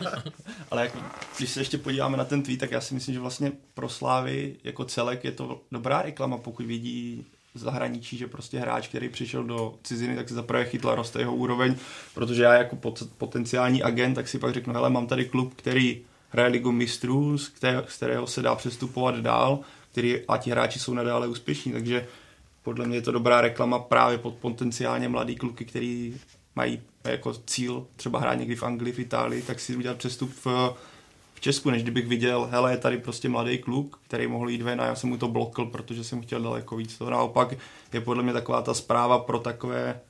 [0.70, 0.96] Ale jak,
[1.38, 4.56] když se ještě podíváme na ten tweet, tak já si myslím, že vlastně pro Slávy
[4.64, 9.74] jako celek je to dobrá reklama, pokud vidí zahraničí, že prostě hráč, který přišel do
[9.82, 11.74] ciziny, tak se zaprvé chytla, roste jeho úroveň,
[12.14, 16.00] protože já jako pot, potenciální agent, tak si pak řeknu, hele, mám tady klub, který
[16.28, 17.48] hraje ligu mistrů, z,
[17.96, 19.60] kterého se dá přestupovat dál,
[19.92, 22.06] který, a ti hráči jsou nadále úspěšní, takže
[22.70, 26.16] podle mě je to dobrá reklama právě pod potenciálně mladý kluky, který
[26.56, 30.46] mají jako cíl třeba hrát někdy v Anglii, v Itálii, tak si udělat přestup v,
[31.34, 34.80] v Česku, než kdybych viděl, hele, je tady prostě mladý kluk, který mohl jít ven
[34.80, 36.98] a já jsem mu to blokl, protože jsem chtěl daleko víc.
[36.98, 37.54] To naopak
[37.92, 40.00] je podle mě taková ta zpráva pro takové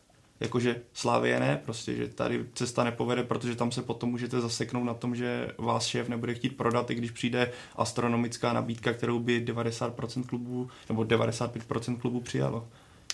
[0.41, 4.95] jakože Slávě ne, prostě, že tady cesta nepovede, protože tam se potom můžete zaseknout na
[4.95, 10.25] tom, že vás šéf nebude chtít prodat, i když přijde astronomická nabídka, kterou by 90%
[10.25, 12.69] klubů nebo 95% klubů přijalo.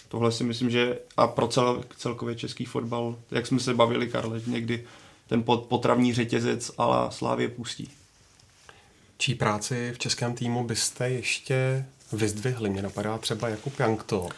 [0.08, 4.40] Tohle si myslím, že a pro cel, celkově český fotbal, jak jsme se bavili, Karle,
[4.46, 4.84] někdy
[5.28, 7.90] ten potravní řetězec a Slávě pustí.
[9.18, 12.70] Čí práci v českém týmu byste ještě vyzdvihli?
[12.70, 14.28] Mě napadá třeba Jakub Jankto.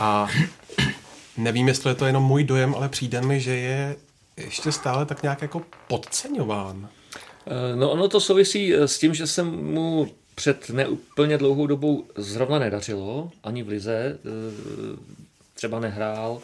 [0.00, 0.28] A
[1.36, 3.96] nevím, jestli je to jenom můj dojem, ale přijde mi, že je
[4.36, 6.88] ještě stále tak nějak jako podceňován.
[7.46, 12.04] Eh, no ono to souvisí eh, s tím, že jsem mu před neúplně dlouhou dobou
[12.16, 14.18] zrovna nedařilo, ani v Lize, eh,
[15.54, 16.40] třeba nehrál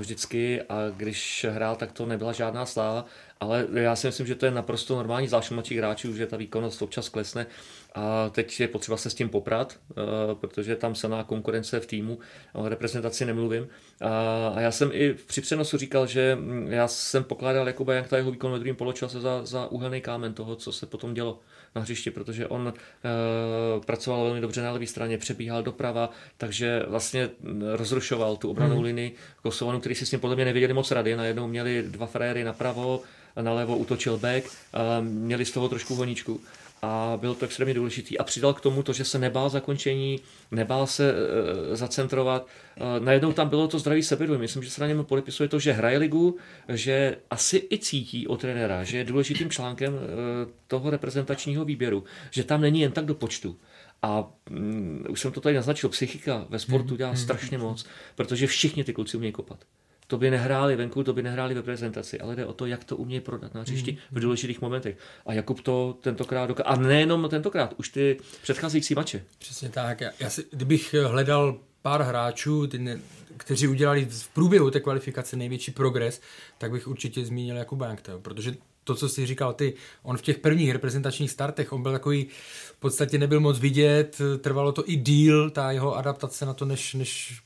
[0.00, 3.04] vždycky a když hrál, tak to nebyla žádná sláva,
[3.40, 6.82] ale já si myslím, že to je naprosto normální, zvlášť mladších hráčů, že ta výkonnost
[6.82, 7.46] občas klesne
[7.94, 9.94] a teď je potřeba se s tím poprat, eh,
[10.34, 12.18] protože tam silná konkurence v týmu,
[12.52, 13.68] o reprezentaci nemluvím.
[14.54, 18.30] A já jsem i při přenosu říkal, že hm, já jsem pokládal Jakuba Jankta jeho
[18.30, 21.40] výkon ve druhém poločase za, za úhelný kámen toho, co se potom dělo
[21.74, 27.30] na hřišti, protože on uh, pracoval velmi dobře na levé straně, přebíhal doprava, takže vlastně
[27.40, 28.84] hm, rozrušoval tu obranou hmm.
[28.84, 31.16] linii Kosovanu, který si s tím podle mě nevěděli moc rady.
[31.16, 33.02] Najednou měli dva frajery napravo,
[33.42, 34.44] nalevo útočil back,
[35.00, 36.40] měli z toho trošku honíčku
[36.82, 38.18] a bylo to extrémně důležitý.
[38.18, 40.20] A přidal k tomu to, že se nebál zakončení,
[40.50, 42.46] nebál se e, zacentrovat.
[42.76, 44.40] E, najednou tam bylo to zdravý sebevědomí.
[44.40, 46.36] Myslím, že se na něm podepisuje to, že hraje ligu,
[46.68, 49.98] že asi i cítí od trenéra, že je důležitým článkem e,
[50.66, 53.56] toho reprezentačního výběru, že tam není jen tak do počtu.
[54.02, 57.18] A mm, už jsem to tady naznačil, psychika ve sportu dělá hmm.
[57.18, 59.64] strašně moc, protože všichni ty kluci umějí kopat
[60.08, 62.96] to by nehráli venku, to by nehráli ve prezentaci, ale jde o to, jak to
[62.96, 63.98] umějí prodat na hřišti mm.
[64.10, 64.96] v důležitých momentech.
[65.26, 66.72] A Jakub to tentokrát dokázal.
[66.72, 69.24] A nejenom tentokrát, už ty předcházející mače.
[69.38, 70.00] Přesně tak.
[70.00, 73.00] Já, já si, kdybych hledal pár hráčů, ty ne,
[73.36, 76.20] kteří udělali v průběhu té kvalifikace největší progres,
[76.58, 80.38] tak bych určitě zmínil Jakuba Jankta, protože to, co jsi říkal ty, on v těch
[80.38, 82.26] prvních reprezentačních startech, on byl takový,
[82.72, 86.94] v podstatě nebyl moc vidět, trvalo to i díl, ta jeho adaptace na to, než,
[86.94, 87.40] než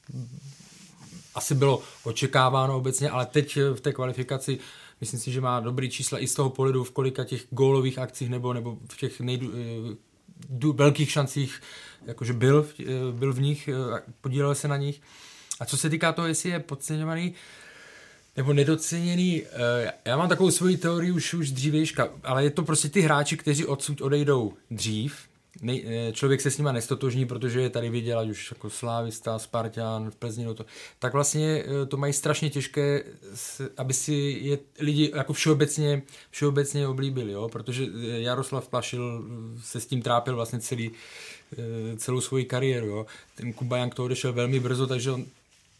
[1.34, 4.58] asi bylo očekáváno obecně, ale teď v té kvalifikaci
[5.02, 8.30] myslím si, že má dobrý čísla i z toho pohledu v kolika těch gólových akcích
[8.30, 11.60] nebo, nebo v těch nejdu, eh, velkých šancích,
[12.06, 15.00] jakože byl, eh, byl v nich, eh, podílel se na nich.
[15.60, 17.34] A co se týká toho, jestli je podceňovaný,
[18.36, 19.42] nebo nedoceněný,
[20.04, 23.66] já mám takovou svoji teorii už, už dřívějška, ale je to prostě ty hráči, kteří
[23.66, 25.14] odsud odejdou dřív,
[25.60, 29.38] nej, eh, člověk se s nima nestotožní, protože je tady viděl, ať už jako Slávista,
[29.38, 30.66] Spartan, v Plzni, no to,
[30.98, 33.04] tak vlastně eh, to mají strašně těžké,
[33.76, 37.48] aby si je lidi jako všeobecně, všeobecně oblíbili, jo?
[37.48, 39.24] protože eh, Jaroslav Plašil
[39.62, 40.90] se s tím trápil vlastně celý,
[41.96, 42.86] celou svoji kariéru.
[42.86, 43.06] Jo?
[43.34, 45.24] Ten Kuba to odešel velmi brzo, takže on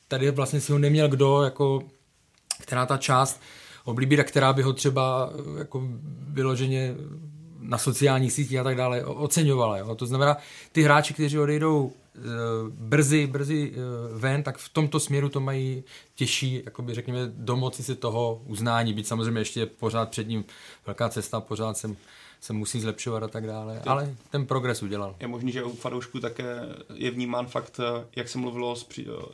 [0.09, 1.83] tady vlastně si ho neměl kdo, jako,
[2.61, 3.41] která ta část
[3.85, 5.89] oblíbit a která by ho třeba jako
[6.29, 6.95] vyloženě
[7.63, 9.79] na sociálních sítích a tak dále oceňovala.
[9.79, 9.95] Jo.
[9.95, 10.37] To znamená,
[10.73, 12.21] ty hráči, kteří odejdou e,
[12.71, 13.79] brzy, brzy e,
[14.19, 19.07] ven, tak v tomto směru to mají těžší, jakoby řekněme, domoci se toho uznání, být
[19.07, 20.45] samozřejmě ještě pořád před ním
[20.87, 21.97] velká cesta, pořád jsem
[22.43, 25.17] se musí zlepšovat a tak dále, ale ten progres udělal.
[25.21, 26.45] Je možný, že u fanoušků také
[26.95, 28.87] je vnímán fakt, eh, jak se mluvilo s,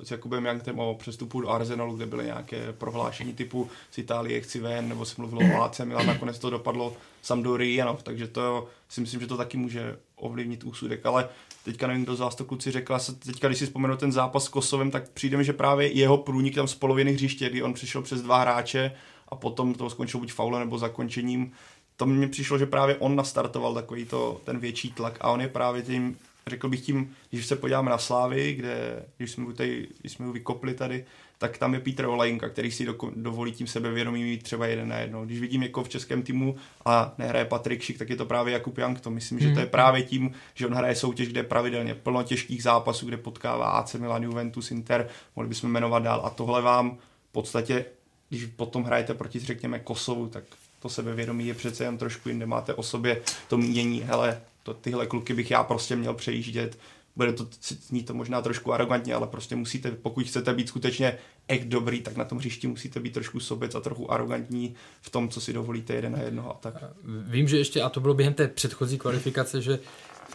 [0.03, 4.61] s Jakubem Janktem o přestupu do Arsenalu, kde byly nějaké prohlášení typu z Itálie chci
[4.61, 9.01] ven, nebo se mluvilo o AC Milan, nakonec to dopadlo Sampdory Janov, takže to si
[9.01, 11.29] myslím, že to taky může ovlivnit úsudek, ale
[11.65, 14.45] teďka nevím, kdo z vás to kluci řekl, a teďka, když si vzpomenu ten zápas
[14.45, 17.75] s Kosovem, tak přijde mi, že právě jeho průnik tam z poloviny hřiště, kdy on
[17.75, 18.93] přišel přes dva hráče
[19.29, 21.53] a potom to skončilo buď faulem nebo zakončením,
[21.99, 25.49] to mně přišlo, že právě on nastartoval takový to, ten větší tlak a on je
[25.49, 30.13] právě tím, řekl bych tím, když se podíváme na Slávy, kde, když jsme, tady, když
[30.13, 31.05] jsme ho vykopli tady,
[31.39, 34.99] tak tam je Petr Olajinka, který si do, dovolí tím sebevědomí mít třeba jeden na
[34.99, 35.25] jedno.
[35.25, 38.79] Když vidím jako v českém týmu a nehraje Patrik Šik, tak je to právě Jakub
[38.79, 39.01] Jank.
[39.01, 39.71] To myslím, že to je mhm.
[39.71, 43.95] právě tím, že on hraje soutěž, kde je pravidelně plno těžkých zápasů, kde potkává AC
[43.95, 46.21] Milan, Juventus, Inter, mohli bychom jmenovat dál.
[46.25, 46.97] A tohle vám
[47.29, 47.85] v podstatě,
[48.29, 50.45] když potom hrajete proti, řekněme, Kosovu, tak
[50.79, 52.47] to sebevědomí je přece jen trošku jinde.
[52.47, 56.79] Máte o sobě to mínění, hele, to, tyhle kluky bych já prostě měl přejíždět,
[57.17, 61.65] bude to znít to možná trošku arrogantně, ale prostě musíte, pokud chcete být skutečně ek
[61.65, 65.41] dobrý, tak na tom hřišti musíte být trošku sobec a trochu arrogantní v tom, co
[65.41, 66.75] si dovolíte jeden na jednoho a tak.
[67.05, 69.79] Vím, že ještě, a to bylo během té předchozí kvalifikace, že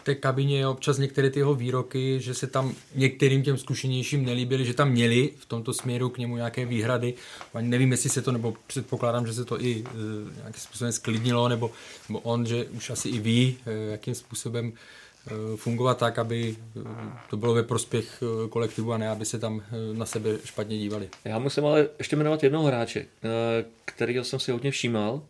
[0.04, 4.64] té kabině je občas některé ty jeho výroky, že se tam některým těm zkušenějším nelíbily,
[4.64, 7.14] že tam měli v tomto směru k němu nějaké výhrady.
[7.54, 11.48] Ani nevím, jestli se to, nebo předpokládám, že se to i e, nějakým způsobem sklidnilo,
[11.48, 11.70] nebo,
[12.08, 14.72] nebo on, že už asi i ví, e, jakým způsobem
[15.26, 16.56] Eh, fungovat tak, aby
[17.30, 19.62] to bylo ve prospěch kolektivu a ne, aby se tam
[19.92, 21.08] na sebe špatně dívali.
[21.24, 23.06] Já musím ale ještě jmenovat jednoho hráče,
[23.84, 25.22] kterého jsem si hodně všímal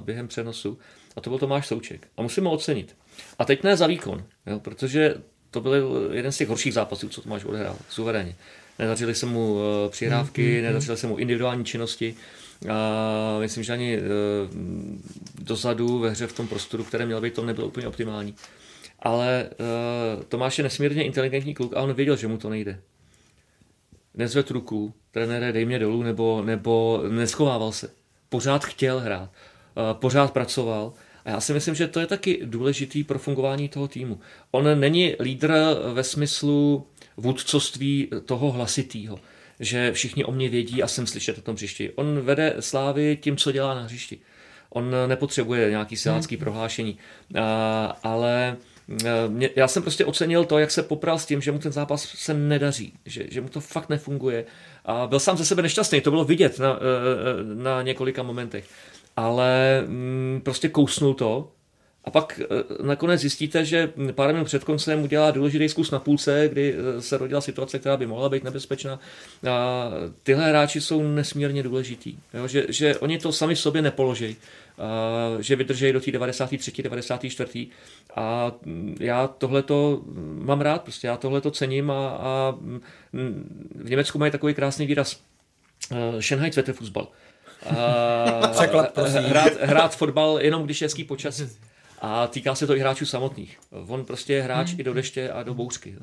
[0.00, 0.78] během přenosu
[1.16, 2.06] a to byl Tomáš Souček.
[2.16, 2.96] A musím ho ocenit.
[3.38, 5.14] A teď ne za výkon, jo, protože
[5.50, 8.34] to byl jeden z těch horších zápasů, co Tomáš odehrál, suverénně.
[8.78, 10.62] Nedařily se mu přihrávky, mm-hmm.
[10.62, 12.14] nedařily se mu individuální činnosti.
[12.70, 13.98] A myslím, že ani
[15.42, 18.34] dozadu ve hře v tom prostoru, které měl být, to nebylo úplně optimální
[18.98, 19.50] ale
[20.16, 22.80] uh, Tomáš je nesmírně inteligentní kluk a on věděl, že mu to nejde.
[24.14, 27.90] Nezvedl ruku, trenére, dej mě dolů, nebo, nebo neschovával se.
[28.28, 30.92] Pořád chtěl hrát, uh, pořád pracoval
[31.28, 34.20] a já si myslím, že to je taky důležitý pro fungování toho týmu.
[34.50, 35.54] On není lídr
[35.92, 36.86] ve smyslu
[37.16, 39.18] vůdcovství toho hlasitýho,
[39.60, 41.90] že všichni o mě vědí a jsem slyšet na tom hřišti.
[41.94, 44.18] On vede Slávy tím, co dělá na hřišti.
[44.70, 46.44] On nepotřebuje nějaký silácký hmm.
[46.44, 46.98] prohlášení,
[47.34, 47.40] uh,
[48.02, 48.56] ale
[49.04, 51.72] Eh, mě, já jsem prostě ocenil to, jak se popral s tím, že mu ten
[51.72, 54.44] zápas se nedaří, že, že mu to fakt nefunguje.
[54.84, 58.64] A byl sám ze sebe nešťastný, to bylo vidět na, eh, eh, na několika momentech.
[59.18, 61.52] Ale mm, prostě kousnul to
[62.04, 62.40] a pak
[62.82, 67.40] nakonec zjistíte, že pár minut před koncem udělá důležitý zkus na půlce, kdy se rodila
[67.40, 69.00] situace, která by mohla být nebezpečná.
[69.50, 69.90] A
[70.22, 72.16] tyhle hráči jsou nesmírně důležitý.
[72.34, 72.48] Jo?
[72.48, 74.36] Že, že oni to sami sobě nepoloží
[75.40, 76.82] že vydrží do té 93.
[76.82, 77.66] 94.
[78.16, 78.52] A
[79.00, 80.02] já tohleto
[80.38, 82.54] mám rád, prostě já tohleto cením a, a
[83.74, 85.20] v Německu mají takový krásný výraz
[86.20, 86.72] Shanghai Cvete
[87.68, 88.52] Fußball.
[88.52, 91.48] Překlad, hrát, hrát fotbal jenom když je hezký počasí.
[92.00, 93.58] A týká se to i hráčů samotných.
[93.86, 94.80] On prostě je hráč hmm.
[94.80, 95.96] i do deště a do bouřky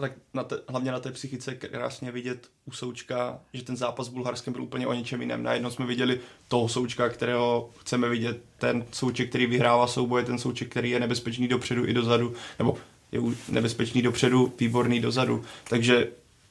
[0.00, 4.08] tak na te, hlavně na té psychice krásně vidět u Součka, že ten zápas s
[4.08, 5.42] Bulharskem byl úplně o něčem jiném.
[5.42, 10.68] Najednou jsme viděli toho Součka, kterého chceme vidět, ten Souček, který vyhrává souboje, ten Souček,
[10.68, 12.76] který je nebezpečný dopředu i dozadu, nebo
[13.12, 15.44] je nebezpečný dopředu, výborný dozadu.
[15.68, 16.08] Takže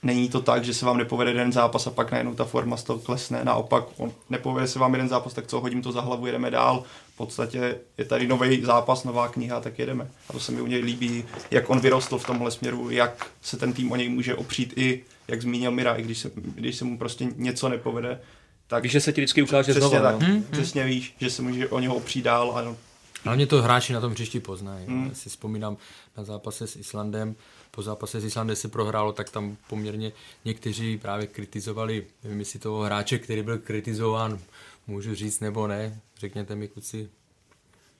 [0.07, 2.83] není to tak, že se vám nepovede jeden zápas a pak najednou ta forma z
[2.83, 3.43] toho klesne.
[3.43, 6.83] Naopak, on nepovede se vám jeden zápas, tak co, hodím to za hlavu, jedeme dál.
[7.13, 10.07] V podstatě je tady nový zápas, nová kniha, tak jedeme.
[10.29, 13.57] A to se mi u něj líbí, jak on vyrostl v tomhle směru, jak se
[13.57, 16.85] ten tým o něj může opřít i, jak zmínil Mira, i když se, když se
[16.85, 18.21] mu prostě něco nepovede,
[18.67, 20.03] tak víš, že se ti vždycky ukáže přesně znovu.
[20.03, 22.75] Tak, hmm, přesně víš, že se může o něho opřít dál a
[23.23, 24.85] Hlavně to hráči na tom příští poznají.
[24.87, 25.05] Hmm.
[25.05, 25.77] Já si vzpomínám
[26.17, 27.35] na zápase s Islandem,
[27.77, 30.11] po zápase s Islandem se prohrálo, tak tam poměrně
[30.45, 34.39] někteří právě kritizovali, nevím jestli toho hráče, který byl kritizován,
[34.87, 37.09] můžu říct nebo ne, řekněte mi kluci,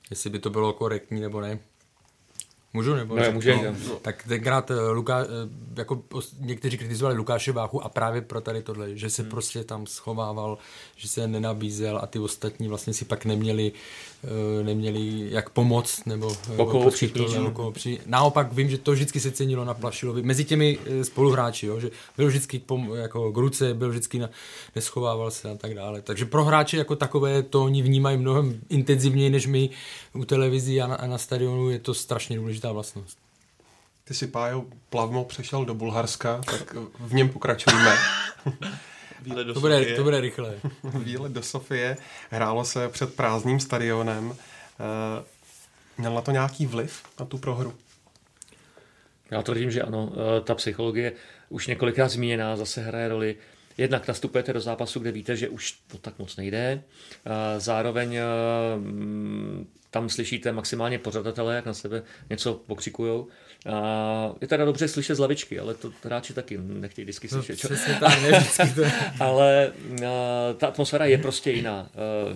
[0.10, 1.60] jestli by to bylo korektní nebo ne.
[2.74, 3.30] Můžu nebo ne?
[3.30, 5.26] může, no, tak tenkrát eh, Luka, eh,
[5.78, 6.04] jako
[6.40, 9.32] někteří kritizovali Lukáše Váchu a právě pro tady tohle, že se hmm.
[9.32, 10.58] prostě tam schovával,
[10.96, 13.72] že se nenabízel a ty ostatní vlastně si pak neměli
[14.64, 16.36] neměli jak pomoct nebo
[17.52, 18.00] koho při...
[18.06, 20.22] Naopak vím, že to vždycky se cenilo na Plašilovi.
[20.22, 24.30] Mezi těmi eh, spoluhráči, jo, že byl vždycky pom, jako k ruce, byl vždycky na,
[24.76, 26.02] neschovával se a tak dále.
[26.02, 29.70] Takže pro hráče jako takové to oni vnímají mnohem intenzivněji než my
[30.14, 33.18] u televizí a na, a na stadionu je to strašně důležitá vlastnost.
[34.04, 37.96] Ty si, Pájo, plavmo přešel do Bulharska, tak v něm pokračujeme.
[39.22, 40.56] Výlet do to, bude, to bude rychle.
[41.04, 41.98] Výlet do Sofie.
[42.30, 44.36] Hrálo se před prázdným stadionem.
[44.80, 45.24] Eh,
[45.98, 47.74] Měl na to nějaký vliv, na tu prohru?
[49.32, 50.12] Já tvrdím, že ano.
[50.38, 51.12] Eh, ta psychologie
[51.50, 53.36] už několikrát zmíněná zase hraje roli.
[53.78, 56.84] Jednak nastupujete do zápasu, kde víte, že už to tak moc nejde.
[57.58, 58.24] Zároveň eh,
[59.92, 63.28] tam slyšíte maximálně pořadatele, jak na sebe něco pokřikujou.
[63.70, 67.72] A je teda dobře slyšet z lavičky, ale to hráči taky nechtějí vždycky no, slyšet.
[67.72, 68.82] No, tak, ne, to...
[69.24, 69.72] ale
[70.08, 71.80] a, ta atmosféra je prostě jiná.
[71.80, 71.90] A,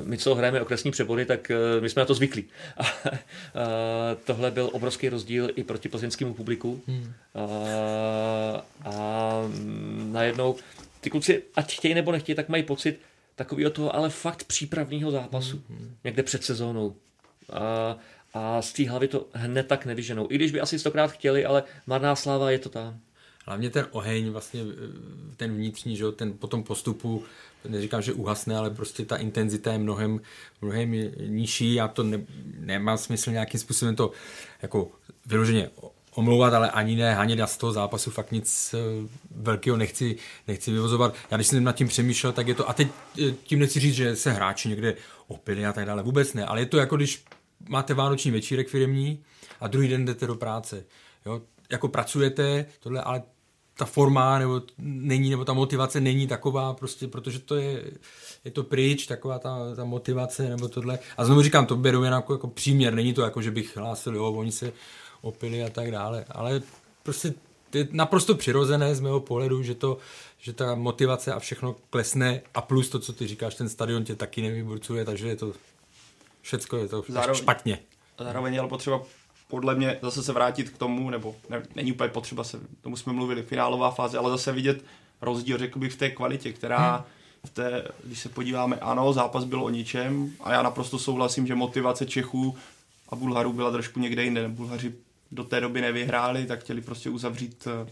[0.04, 2.46] my, co hrajeme okresní přebody, tak a, my jsme na to zvyklí.
[2.78, 2.88] A, a,
[4.26, 6.82] tohle byl obrovský rozdíl i proti plzeňskému publiku.
[6.88, 7.14] Hmm.
[7.36, 7.46] A,
[8.86, 9.32] a
[10.12, 10.56] najednou
[11.02, 13.00] ty kluci, ať chtějí nebo nechtějí, tak mají pocit
[13.36, 15.62] takového toho, ale fakt přípravného zápasu.
[15.70, 15.96] Hmm.
[16.04, 16.96] Někde před sezónou.
[17.54, 17.98] A,
[18.34, 20.28] a z té hlavy to hned tak nevyženou.
[20.30, 23.00] I když by asi stokrát chtěli, ale marná sláva je to tam.
[23.46, 27.24] Hlavně ten oheň, vlastně eh, ten vnitřní, že ten po tom postupu,
[27.68, 30.20] neříkám, že uhasne, ale prostě ta intenzita je mnohem,
[30.62, 30.92] mnohem
[31.28, 32.26] nižší a to ne,
[32.60, 34.12] nemá smysl nějakým způsobem to
[34.62, 34.92] jako
[35.26, 35.70] vyloženě
[36.16, 40.16] omlouvat, ale ani ne hanět, já z toho zápasu fakt nic eh, velkého nechci,
[40.48, 41.14] nechci vyvozovat.
[41.32, 42.88] Já když jsem nad tím přemýšlel, tak je to, a teď
[43.28, 44.96] eh, tím nechci říct, že se hráči někde
[45.28, 47.24] opili a tak dále, vůbec ne, ale je to jako když
[47.70, 49.24] máte vánoční večírek firmní
[49.60, 50.84] a druhý den jdete do práce.
[51.26, 51.42] Jo?
[51.72, 53.24] Jako pracujete, tohle, ale
[53.78, 57.84] ta forma nebo není, nebo ta motivace není taková, prostě, protože to je,
[58.46, 61.00] je to pryč, taková ta, ta motivace nebo tohle.
[61.18, 64.16] A znovu říkám, to beru jen jako, jako příměr, není to jako, že bych hlásil,
[64.16, 64.74] jo, oni se
[65.22, 66.62] opili a tak dále, ale
[67.04, 67.34] prostě
[67.74, 69.98] je naprosto přirozené z mého pohledu, že to,
[70.40, 74.16] že ta motivace a všechno klesne a plus to, co ty říkáš, ten stadion tě
[74.16, 75.54] taky nevyburcuje, takže je to
[76.42, 77.80] Všecko je to zároveň, špatně.
[78.20, 79.02] Zároveň ale potřeba
[79.48, 83.14] podle mě zase se vrátit k tomu, nebo ne, není úplně potřeba se, tomu jsme
[83.14, 84.84] mluvili, finálová fáze, ale zase vidět
[85.22, 87.06] rozdíl, řekl bych, v té kvalitě, která hmm.
[87.46, 91.56] v té, když se podíváme, ano, zápas byl o ničem a já naprosto souhlasím, že
[91.56, 92.58] motivace Čechů
[93.10, 94.48] a Bulharů byla trošku někde jinde.
[94.48, 94.94] Bulhaři
[95.32, 97.92] do té doby nevyhráli, tak chtěli prostě uzavřít eh,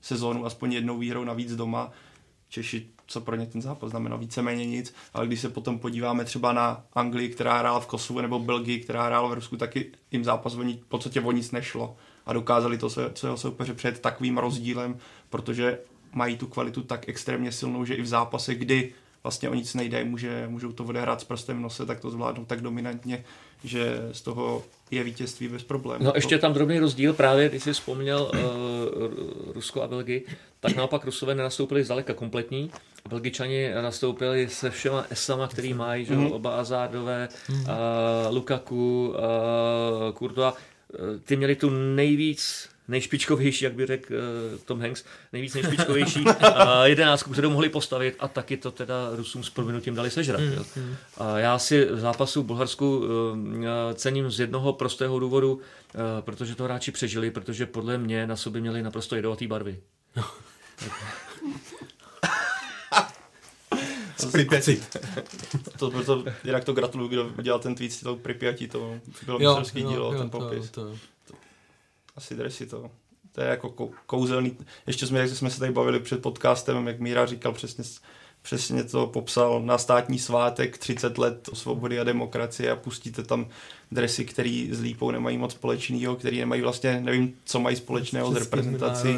[0.00, 1.92] sezónu aspoň jednou výhrou navíc doma.
[2.48, 6.52] Češi co pro ně ten zápas znamená víceméně nic, ale když se potom podíváme třeba
[6.52, 10.54] na Anglii, která hrála v Kosovu, nebo Belgii, která hrála v Rusku, taky jim zápas
[10.54, 14.98] v podstatě o nic nešlo a dokázali to svého soupeře před takovým rozdílem,
[15.30, 15.78] protože
[16.12, 20.04] mají tu kvalitu tak extrémně silnou, že i v zápase, kdy vlastně o nic nejde,
[20.04, 23.24] může, můžou to odehrát s prstem v nose, tak to zvládnou tak dominantně,
[23.64, 26.04] že z toho je vítězství bez problémů.
[26.04, 30.26] No ještě tam drobný rozdíl právě, když jsi vzpomněl uh, Rusko a Belgii,
[30.60, 32.70] tak naopak Rusové nenastoupili zdaleka kompletní,
[33.08, 36.34] Belgičani nastoupili se všema esama, který mají, že mm-hmm.
[36.34, 37.60] oba Azardové, mm-hmm.
[37.60, 40.54] uh, Lukaku, uh, Courtois,
[41.24, 46.32] ty měli tu nejvíc nejšpičkovější, jak by řekl uh, Tom Hanks, nejvíc nejšpičkovější uh,
[46.84, 50.40] jedenáctku, kterou mohli postavit a taky to teda Rusům s prominutím dali sežrat.
[50.40, 50.96] Mm, mm.
[51.18, 53.06] A já si v zápasu v Bulharsku uh,
[53.94, 55.60] cením z jednoho prostého důvodu, uh,
[56.20, 59.78] protože to hráči přežili, protože podle mě na sobě měli naprosto jedovatý barvy.
[64.20, 64.80] z Pripyati.
[65.78, 69.38] to, to, to, jinak to gratuluju, kdo udělal ten tweet s tou Pripyati, to bylo
[69.38, 70.70] mistrovský dílo, jo, ten popis.
[70.70, 70.96] To, to.
[72.20, 72.90] To, asi dresy to.
[73.32, 74.56] To je jako kouzelný.
[74.86, 77.84] Ještě jsme, jak jsme se tady bavili před podcastem, jak Míra říkal přesně,
[78.42, 83.48] přesně to popsal na státní svátek 30 let o svobody a demokracie a pustíte tam
[83.92, 88.36] dresy, který s lípou nemají moc společného, který nemají vlastně, nevím, co mají společného s
[88.36, 89.16] reprezentací,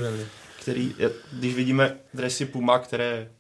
[0.61, 0.95] který,
[1.33, 3.31] když vidíme dresy Puma, které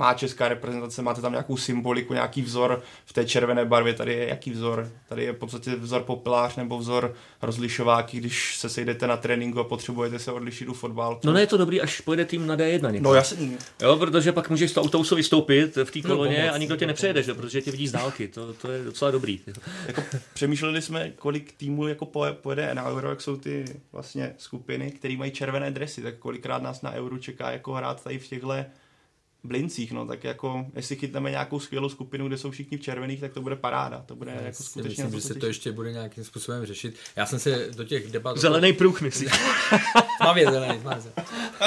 [0.00, 4.28] má česká reprezentace, máte tam nějakou symboliku, nějaký vzor v té červené barvě, tady je
[4.28, 4.90] jaký vzor?
[5.08, 9.64] Tady je v podstatě vzor popelář nebo vzor rozlišováky, když se sejdete na tréninku a
[9.64, 11.18] potřebujete se odlišit u fotbalu.
[11.24, 13.00] No ne, je to dobrý, až pojede tým na D1 někde.
[13.00, 13.58] No jasně.
[13.82, 16.86] Jo, protože pak můžeš to autobusu vystoupit v té no, koloně no, a nikdo tě
[16.86, 17.34] nepřejede, že?
[17.34, 19.40] protože tě vidí z dálky, to, to je docela dobrý.
[19.86, 20.02] jako,
[20.34, 25.30] přemýšleli jsme, kolik týmů jako pojede na Euro, jak jsou ty vlastně skupiny, které mají
[25.30, 28.54] červené dresy, tak kolikrát nás na Euro čeká jako hrát tady v těchto
[29.44, 33.32] blincích, no, tak jako, jestli chytneme nějakou skvělou skupinu, kde jsou všichni v červených, tak
[33.32, 36.24] to bude paráda, to bude Já jako skutečně myslím, že se to ještě bude nějakým
[36.24, 36.94] způsobem řešit.
[37.16, 38.36] Já jsem se do těch debat...
[38.36, 39.32] Zelený pruh, myslíš?
[40.20, 41.02] tmavě zelený, tmavě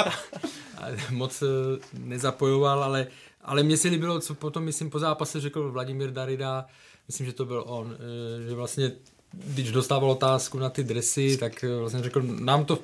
[1.10, 1.46] Moc eh,
[1.92, 3.06] nezapojoval, ale,
[3.42, 6.66] ale mně se líbilo, co potom, myslím, po zápase řekl Vladimír Darida,
[7.08, 8.92] myslím, že to byl on, eh, že vlastně
[9.32, 12.78] když dostával otázku na ty dresy, tak eh, vlastně řekl, nám to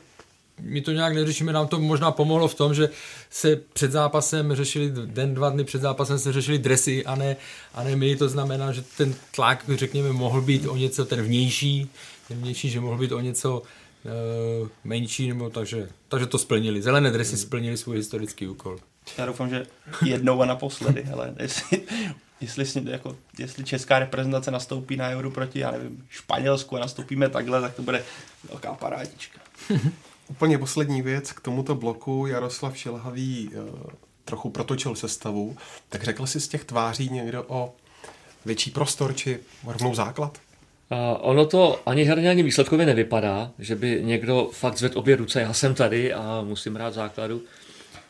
[0.60, 2.90] my to nějak neřešíme, nám to možná pomohlo v tom, že
[3.30, 7.36] se před zápasem řešili, den, dva dny před zápasem se řešili dresy a ne,
[7.74, 11.90] a ne my, to znamená, že ten tlak, řekněme, mohl být o něco, ten vnější,
[12.28, 16.82] ten vnější, že mohl být o něco uh, menší, nebo takže, takže to splnili.
[16.82, 18.78] Zelené dresy splnili svůj historický úkol.
[19.18, 19.66] Já doufám, že
[20.04, 21.82] jednou a naposledy, ale jestli,
[22.40, 27.60] jestli, jako, jestli česká reprezentace nastoupí na Euro proti, já nevím, Španělsku a nastoupíme takhle,
[27.60, 28.04] tak to bude
[28.50, 29.40] velká parádička.
[30.30, 32.26] Úplně poslední věc k tomuto bloku.
[32.26, 33.68] Jaroslav Šilhavý uh,
[34.24, 35.56] trochu protočil sestavu.
[35.88, 37.74] Tak řekl si z těch tváří někdo o
[38.44, 40.38] větší prostor či rovnou základ?
[40.90, 45.40] Uh, ono to ani herně, ani výsledkově nevypadá, že by někdo fakt zvedl obě ruce,
[45.40, 47.42] já jsem tady a musím hrát základu.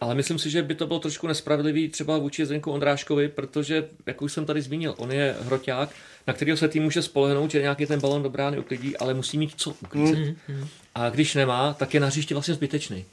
[0.01, 4.23] Ale myslím si, že by to bylo trošku nespravedlivý třeba vůči Zdenku Ondráškovi, protože, jak
[4.23, 5.91] už jsem tady zmínil, on je hroťák,
[6.27, 9.39] na kterého se tým může spolehnout, že nějaký ten balon do brány uklidí, ale musí
[9.39, 10.19] mít co uklízet.
[10.19, 10.67] Mm-hmm.
[10.95, 13.05] A když nemá, tak je na hřišti vlastně zbytečný.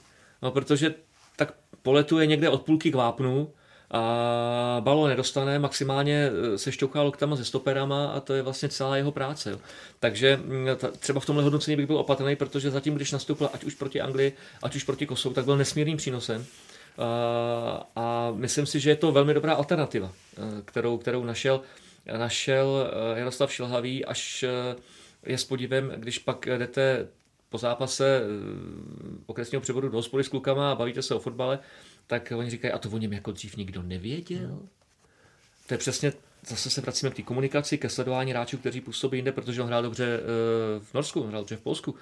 [0.41, 0.93] No, protože
[1.35, 3.49] tak poletuje někde od půlky k vápnu,
[3.91, 8.97] a balon nedostane, maximálně e, se šťouká loktama se stoperama a to je vlastně celá
[8.97, 9.51] jeho práce.
[9.51, 9.59] Jo.
[9.99, 10.67] Takže mm,
[10.99, 14.33] třeba v tomhle hodnocení bych byl opatrný, protože zatím, když nastoupil ať už proti Anglii,
[14.63, 16.45] ať už proti Kosovu, tak byl nesmírným přínosem.
[17.95, 21.61] A myslím si, že je to velmi dobrá alternativa, e, kterou, kterou našel,
[22.17, 24.45] našel e, Jaroslav Šilhavý, až
[25.25, 27.07] je s podívem, když pak jdete
[27.49, 28.21] po zápase
[29.25, 31.59] okresního převodu do hospody s klukama a bavíte se o fotbale,
[32.07, 34.47] tak oni říkají, a to o něm jako dřív nikdo nevěděl.
[34.47, 34.69] Hmm.
[35.67, 36.13] To je přesně,
[36.47, 39.83] zase se vracíme k té komunikaci, ke sledování hráčů, kteří působí jinde, protože on hrál
[39.83, 40.19] dobře
[40.79, 41.95] v Norsku, on hrál dobře v Polsku.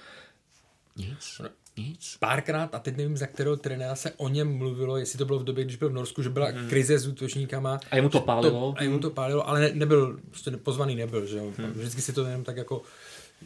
[0.95, 1.41] Nic.
[1.77, 2.17] Nic.
[2.19, 5.43] Párkrát, a teď nevím, za kterého trenéra se o něm mluvilo, jestli to bylo v
[5.43, 6.69] době, když byl v Norsku, že byla hmm.
[6.69, 7.79] krize s útočníkama.
[7.91, 8.71] A jemu to pálilo.
[8.71, 11.53] To, a jemu to pálilo, ale ne, nebyl, prostě pozvaný nebyl, že jo.
[11.57, 11.71] Hmm.
[11.71, 12.81] Vždycky si to jenom tak jako,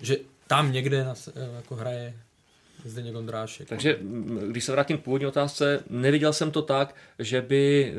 [0.02, 0.18] že
[0.48, 2.14] tam někde nas, jako hraje
[2.86, 3.70] Zdeněk Ondrášek.
[3.70, 4.00] Takže
[4.48, 7.94] když se vrátím k původní otázce, neviděl jsem to tak, že by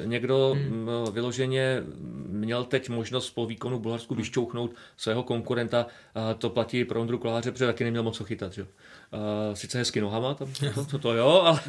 [0.00, 0.88] uh, někdo hmm.
[1.12, 1.82] vyloženě
[2.28, 4.22] měl teď možnost po výkonu Bulharsku hmm.
[4.22, 5.86] vyšťouchnout svého konkurenta.
[6.14, 8.52] A to platí pro Ondru Koláře, protože taky neměl moc co chytat.
[8.52, 8.66] Že?
[9.54, 11.60] Sice hezky nohama, tam, to, to, to jo, ale,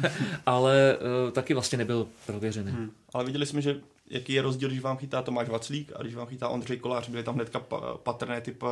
[0.46, 2.70] ale uh, taky vlastně nebyl prověřený.
[2.70, 2.90] Hmm.
[3.12, 3.80] Ale viděli jsme, že
[4.10, 7.22] jaký je rozdíl, když vám chytá Tomáš Vaclík a když vám chytá Ondřej Kolář, byly
[7.22, 7.60] tam hnedka
[8.02, 8.62] patrné typ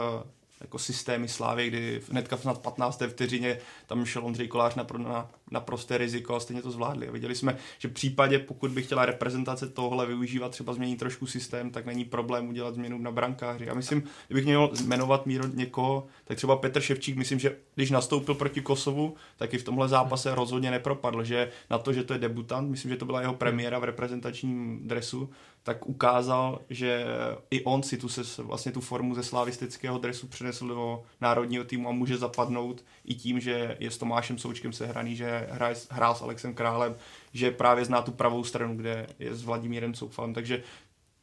[0.62, 3.02] jako systémy Slávy, kdy hnedka v 15.
[3.08, 7.10] vteřině tam šel Ondřej Kolář na, na, na prosté riziko a stejně to zvládli.
[7.10, 11.70] Viděli jsme, že v případě, pokud by chtěla reprezentace tohle využívat, třeba změnit trošku systém,
[11.70, 13.70] tak není problém udělat změnu na brankáři.
[13.70, 18.34] A myslím, kdybych měl jmenovat míro někoho, tak třeba Petr Ševčík, myslím, že když nastoupil
[18.34, 22.18] proti Kosovu, tak i v tomhle zápase rozhodně nepropadl, že na to, že to je
[22.18, 25.30] debutant, myslím, že to byla jeho premiéra v reprezentačním dresu,
[25.62, 27.04] tak ukázal, že
[27.50, 31.88] i on si tu, se, vlastně tu formu ze slavistického dresu přenesl do národního týmu
[31.88, 36.22] a může zapadnout i tím, že je s Tomášem Součkem sehraný, že hrál, hrál s
[36.22, 36.94] Alexem Králem,
[37.32, 40.62] že právě zná tu pravou stranu, kde je s Vladimírem Soufalem, takže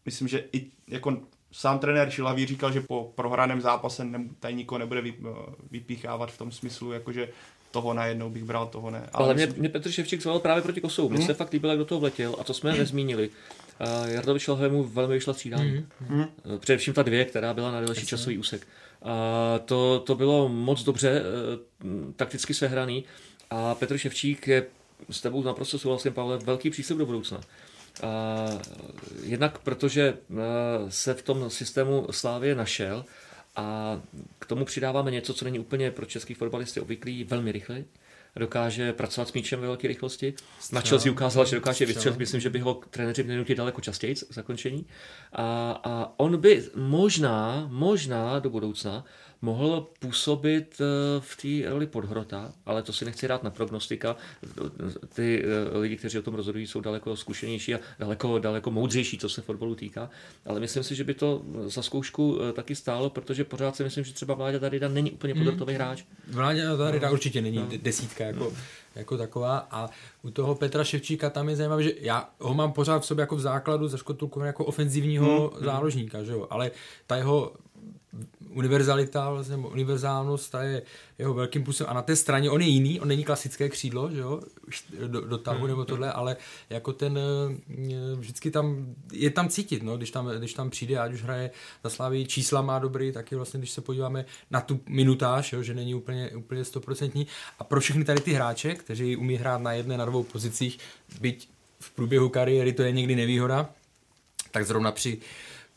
[0.06, 1.18] myslím, že i jako
[1.52, 5.04] sám trenér Šilavý říkal, že po prohraném zápase ne, tady nikoho nebude
[5.72, 7.30] vypíchávat v tom smyslu, jakože
[7.72, 9.10] toho najednou bych bral, toho ne.
[9.14, 11.10] Ale, Ale mě, mě Petr Ševčík zvolil právě proti Kosovu.
[11.10, 11.28] Mně hmm.
[11.28, 13.30] se fakt líbilo, jak do toho vletěl a to jsme nezmínili.
[13.30, 15.86] Uh, Jardovi Šelhému velmi vyšla střídání.
[16.10, 16.28] Mm-hmm.
[16.44, 18.68] Uh, především ta dvě, která byla na delší časový úsek.
[19.02, 19.10] Uh,
[19.66, 21.22] to, to bylo moc dobře
[21.84, 23.06] uh, takticky sehraný
[23.50, 24.66] a Petr Ševčík je
[25.10, 27.42] s tebou naprosto souhlasím, Pavle, velký příslip do budoucna.
[28.04, 28.62] Uh,
[29.24, 30.38] jednak protože uh,
[30.90, 33.06] se v tom systému Slávě našel
[33.56, 34.00] a
[34.40, 37.84] k tomu přidáváme něco, co není úplně pro český fotbalisty obvyklý, velmi rychle
[38.36, 40.34] dokáže pracovat s míčem ve velké rychlosti.
[40.72, 44.16] Na Chelsea ukázal, že dokáže vystřelit, myslím, že by ho trenéři měli nutit daleko častěji
[44.30, 44.86] zakončení.
[45.34, 49.06] A, a on by možná, možná do budoucna
[49.42, 50.84] mohl působit eh,
[51.20, 54.16] v té roli podhrota, ale to si nechci dát na prognostika.
[55.14, 59.30] Ty eh, lidi, kteří o tom rozhodují, jsou daleko zkušenější a daleko, daleko moudřejší, co
[59.30, 60.10] se fotbalu týká.
[60.46, 64.04] Ale myslím si, že by to za zkoušku eh, taky stálo, protože pořád si myslím,
[64.04, 65.44] že třeba Vláďa Darida není úplně hmm.
[65.44, 66.04] podhrotový hráč.
[66.28, 67.14] Vláďa Darida no.
[67.14, 67.68] určitě není no.
[67.82, 68.52] desítka jako, no.
[68.96, 69.68] jako taková.
[69.72, 69.90] A
[70.22, 73.36] u toho Petra Ševčíka tam je zajímavé, že já ho mám pořád v sobě jako
[73.36, 73.98] v základu za
[74.44, 75.66] jako ofenzivního hmm.
[75.66, 76.48] záložníka, že jo?
[76.50, 76.72] ale
[77.08, 77.54] ta jeho
[78.54, 80.82] univerzalita, vlastně, univerzálnost, ta je
[81.18, 81.88] jeho velkým plusem.
[81.90, 84.42] A na té straně on je jiný, on není klasické křídlo, že jo,
[85.08, 86.38] do, do tahu nebo tohle, ale
[86.70, 91.14] jako ten eh, vždycky tam, je tam cítit, no, když tam, když tam přijde, ať
[91.14, 91.52] už hraje
[91.84, 95.74] za Slávy, čísla má dobrý, taky vlastně, když se podíváme na tu minutáž, jo, že
[95.74, 97.28] není úplně, úplně stoprocentní.
[97.60, 100.80] A pro všechny tady ty hráče, kteří umí hrát na jedné, na dvou pozicích,
[101.22, 103.70] byť v průběhu kariéry to je někdy nevýhoda,
[104.52, 105.18] tak zrovna při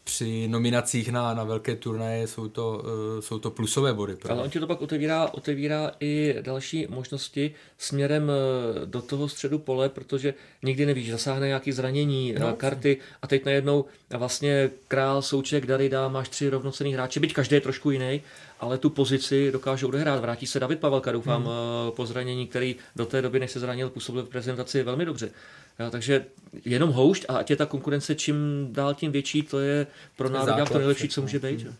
[0.04, 4.16] při nominacích na, na velké turnaje jsou to, uh, jsou to plusové body.
[4.16, 4.34] Právě.
[4.34, 9.58] Ale on ti to pak otevírá, otevírá i další možnosti směrem eh, do toho středu
[9.58, 15.66] pole, protože nikdy nevíš, zasáhne nějaký zranění, no, karty a teď najednou vlastně král, souček,
[15.66, 18.22] Darida, máš tři rovnocený hráče, byť každý je trošku jiný,
[18.60, 20.20] ale tu pozici dokáže odehrát.
[20.20, 21.52] Vrátí se David Pavelka, doufám, hmm.
[21.96, 25.30] po zranění, který do té doby, než se zranil, působil v prezentaci velmi dobře.
[25.78, 26.24] Jo, takže
[26.64, 30.70] jenom houšť a ať je ta konkurence čím dál tím větší, to je pro národák
[30.70, 31.60] to nejlepší, co může být.
[31.60, 31.72] Jo.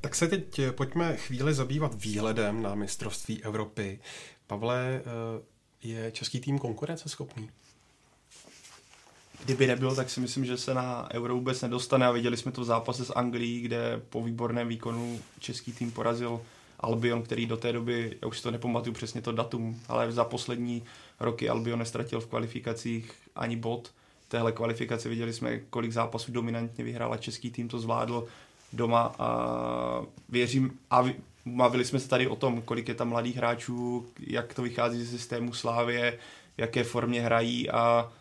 [0.00, 4.00] Tak se teď eh, pojďme chvíli zabývat výhledem na mistrovství Evropy.
[4.46, 5.42] Pavle, eh,
[5.82, 7.50] je český tým konkurenceschopný?
[9.44, 12.60] Kdyby nebyl, tak si myslím, že se na Euro vůbec nedostane a viděli jsme to
[12.60, 16.40] v zápase s Anglií, kde po výborném výkonu český tým porazil
[16.80, 20.24] Albion, který do té doby, já už si to nepamatuju přesně to datum, ale za
[20.24, 20.82] poslední
[21.20, 23.90] roky Albion nestratil v kvalifikacích ani bod.
[24.28, 28.26] Téhle kvalifikaci viděli jsme, kolik zápasů dominantně vyhrál a český tým to zvládl
[28.72, 31.04] doma a věřím, a
[31.46, 35.06] bavili jsme se tady o tom, kolik je tam mladých hráčů, jak to vychází ze
[35.18, 36.18] systému Slávě,
[36.56, 38.12] v jaké formě hrají a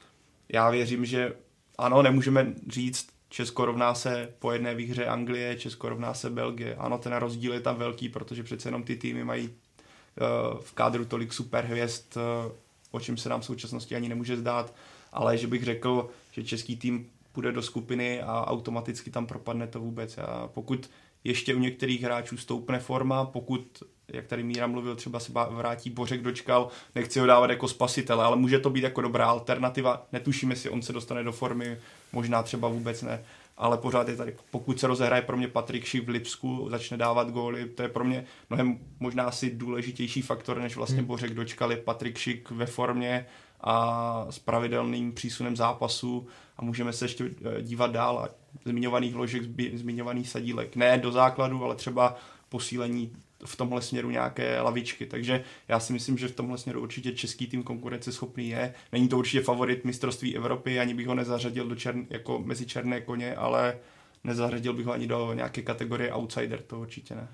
[0.54, 1.34] já věřím, že
[1.78, 6.76] ano, nemůžeme říct, Česko rovná se po jedné výhře Anglie, Česko rovná se Belgie.
[6.76, 11.06] Ano, ten rozdíl je tam velký, protože přece jenom ty týmy mají uh, v kádru
[11.06, 12.52] tolik superhvězd, uh,
[12.92, 14.76] o čem se nám v současnosti ani nemůže zdát,
[15.12, 19.80] ale že bych řekl, že český tým půjde do skupiny a automaticky tam propadne to
[19.80, 20.18] vůbec.
[20.18, 20.90] A pokud
[21.24, 26.22] ještě u některých hráčů stoupne forma, pokud, jak tady Míra mluvil, třeba se vrátí Bořek
[26.22, 30.08] dočkal, nechci ho dávat jako spasitele, ale může to být jako dobrá alternativa.
[30.12, 31.78] Netušíme, jestli on se dostane do formy,
[32.14, 33.24] možná třeba vůbec ne,
[33.58, 37.30] ale pořád je tady, pokud se rozehraje pro mě Patrik Šik v Lipsku, začne dávat
[37.30, 41.08] góly, to je pro mě mnohem možná asi důležitější faktor, než vlastně hmm.
[41.08, 43.26] Bořek dočkal, je Patrik Šik ve formě
[43.62, 46.28] a s pravidelným přísunem zápasu
[46.58, 48.30] a můžeme se ještě eh, dívat dál a
[48.66, 49.44] zmiňovaných ložek,
[49.74, 50.76] zmiňovaných sadílek.
[50.76, 52.16] Ne do základu, ale třeba
[52.50, 53.12] posílení
[53.46, 55.06] v tomhle směru nějaké lavičky.
[55.06, 58.74] Takže já si myslím, že v tomhle směru určitě český tým konkurenceschopný je.
[58.92, 63.02] Není to určitě favorit mistrovství Evropy, ani bych ho nezařadil do čern, jako mezi černé
[63.02, 63.78] koně, ale
[64.24, 67.28] nezařadil bych ho ani do nějaké kategorie outsider, to určitě ne.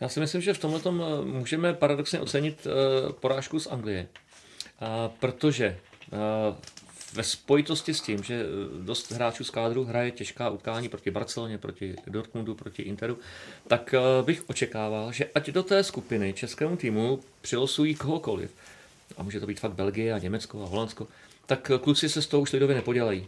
[0.00, 4.08] Já si myslím, že v tomhle eh, můžeme paradoxně ocenit uh, porážku z Anglie.
[5.20, 5.78] Protože
[6.12, 6.56] uh,
[7.12, 11.58] ve spojitosti s tím, že eh, dost hráčů z kádru hraje těžká utkání proti Barceloně,
[11.58, 13.18] proti Dortmundu, proti Interu,
[13.66, 18.50] tak eh, bych očekával, že ať do té skupiny českému týmu přilosují kohokoliv,
[19.16, 21.08] a může to být fakt Belgie a Německo a Holandsko,
[21.46, 23.26] tak eh, kluci se z toho už lidově nepodělají.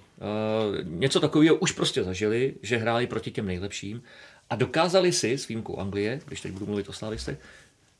[0.82, 4.02] Něco takového už prostě zažili, že hráli proti těm nejlepším
[4.50, 7.38] a dokázali si s výjimkou Anglie, když teď budu mluvit o slávistech,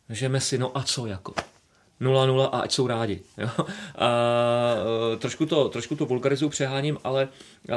[0.09, 1.35] že Messi, no a co jako?
[2.01, 3.21] 0-0 a ať jsou rádi.
[3.39, 3.49] Jo?
[3.95, 4.77] A,
[5.15, 7.29] e, trošku, to, trošku to vulgarizuju, přeháním, ale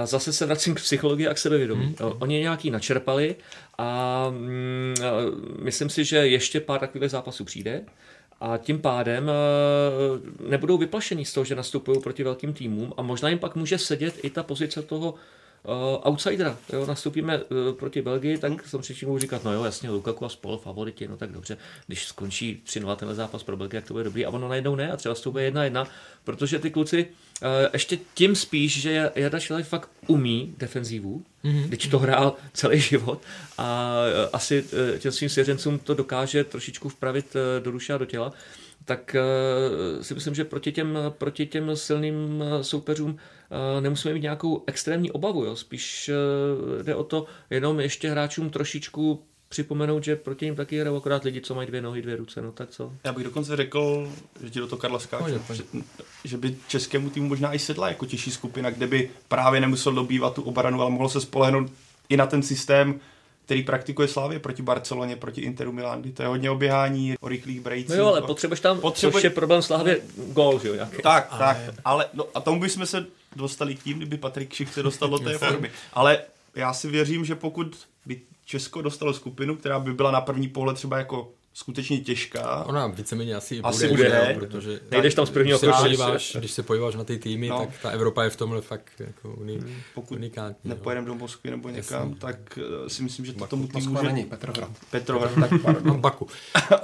[0.03, 1.85] zase se vracím k psychologii a k sebevědomí.
[1.85, 2.11] Hmm.
[2.19, 3.35] Oni nějaký načerpali
[3.77, 4.95] a mm,
[5.61, 7.83] myslím si, že ještě pár takových zápasů přijde
[8.41, 9.33] a tím pádem e,
[10.49, 14.15] nebudou vyplašení z toho, že nastupují proti velkým týmům a možná jim pak může sedět
[14.23, 15.13] i ta pozice toho
[16.05, 16.57] outsidera.
[16.73, 20.29] Jo, nastupíme uh, proti Belgii, tak jsem si budu říkat, no jo, jasně, Lukaku a
[20.29, 21.57] spol favoriti, no tak dobře,
[21.87, 24.25] když skončí 3-0 tenhle zápas pro Belgii, jak to bude dobrý.
[24.25, 25.87] A ono najednou ne, a třeba to bude 1-1,
[26.23, 27.05] protože ty kluci
[27.41, 31.63] uh, ještě tím spíš, že Jarda Šilaj fakt umí defenzívu, mm-hmm.
[31.67, 33.21] když to hrál celý život
[33.57, 37.97] a uh, asi uh, těm svým svěřencům to dokáže trošičku vpravit uh, do duše a
[37.97, 38.33] do těla
[38.87, 39.15] tak
[39.95, 43.19] uh, si myslím, že proti těm, proti těm silným soupeřům
[43.51, 45.55] Eh, nemusíme mít nějakou extrémní obavu, jo?
[45.55, 50.97] spíš eh, jde o to jenom ještě hráčům trošičku připomenout, že proti ním taky hrajou
[50.97, 52.93] akorát lidi, co mají dvě nohy, dvě ruce, no tak co?
[53.03, 54.11] Já bych dokonce řekl,
[54.43, 55.63] že ti do toho Karla skáču, že,
[56.23, 60.33] že, by českému týmu možná i sedla jako těžší skupina, kde by právě nemusel dobývat
[60.33, 61.71] tu obranu, ale mohlo se spolehnout
[62.09, 62.99] i na ten systém,
[63.47, 67.89] který praktikuje Slávě proti Barceloně, proti Interu Milan, to je hodně oběhání, o rychlých brejcích.
[67.89, 69.13] No jo, ale potřebuješ tam, potřebuje...
[69.13, 70.01] což je problém Slávě,
[70.33, 71.01] gol, že jo, nějaký.
[71.01, 71.39] Tak, ale...
[71.39, 75.19] tak, ale no, a tomu bychom se dostali tím, kdyby Patrik Šich se dostal do
[75.19, 75.71] té formy.
[75.93, 76.19] Ale
[76.55, 80.75] já si věřím, že pokud by Česko dostalo skupinu, která by byla na první pohled
[80.75, 82.63] třeba jako skutečně těžká.
[82.63, 84.03] Ona víceméně asi, asi bude,
[84.33, 87.49] bude protože nejdeš tam z prvního když, se podíváš, když se podíváš na ty týmy,
[87.49, 87.59] no.
[87.59, 89.75] tak ta Evropa je v tomhle fakt jako uni, hmm.
[89.95, 90.69] Pokud unikátní.
[90.69, 92.15] nepojedeme do Moskvy nebo někam, Jasný.
[92.15, 94.03] tak uh, si myslím, že to tomu týmu může...
[94.03, 94.69] není, Petrohrad.
[94.91, 96.01] Petrohrad, tak pardon.
[96.01, 96.27] Baku.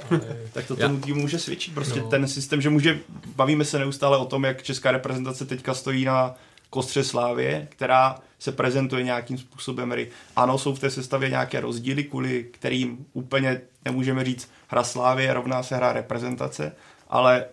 [0.52, 1.74] tak to tomu týmu může svědčit.
[1.74, 2.08] Prostě no.
[2.08, 3.00] ten systém, že může,
[3.36, 6.34] bavíme se neustále o tom, jak česká reprezentace teďka stojí na
[6.70, 9.94] kostře Slávě, která se prezentuje nějakým způsobem.
[10.36, 15.62] Ano, jsou v té sestavě nějaké rozdíly, kvůli kterým úplně nemůžeme říct hra Slávě rovná
[15.62, 16.72] se hra reprezentace,
[17.08, 17.44] ale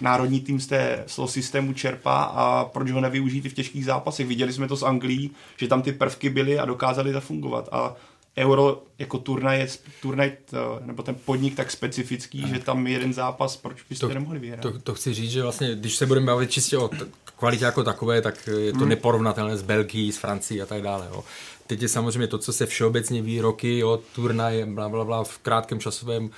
[0.00, 4.26] národní tým z té slow systému čerpá a proč ho nevyužít i v těžkých zápasech.
[4.26, 7.68] Viděli jsme to s Anglií, že tam ty prvky byly a dokázali zafungovat.
[7.72, 7.94] A
[8.38, 9.68] Euro jako turnaj je
[10.02, 14.38] turnaj, to, nebo ten podnik tak specifický, že tam jeden zápas, proč byste to, nemohli
[14.38, 14.60] vyhrát?
[14.60, 17.06] To, to chci říct, že vlastně, když se budeme bavit čistě o t-
[17.38, 18.88] kvalitě jako takové, tak je to hmm.
[18.88, 21.06] neporovnatelné s Belgií, s Francií a tak dále.
[21.10, 21.24] Jo.
[21.66, 25.38] Teď je samozřejmě to, co se všeobecně ví roky, jo, turnaj, bla, bla, bla, v
[25.38, 26.30] krátkém časovém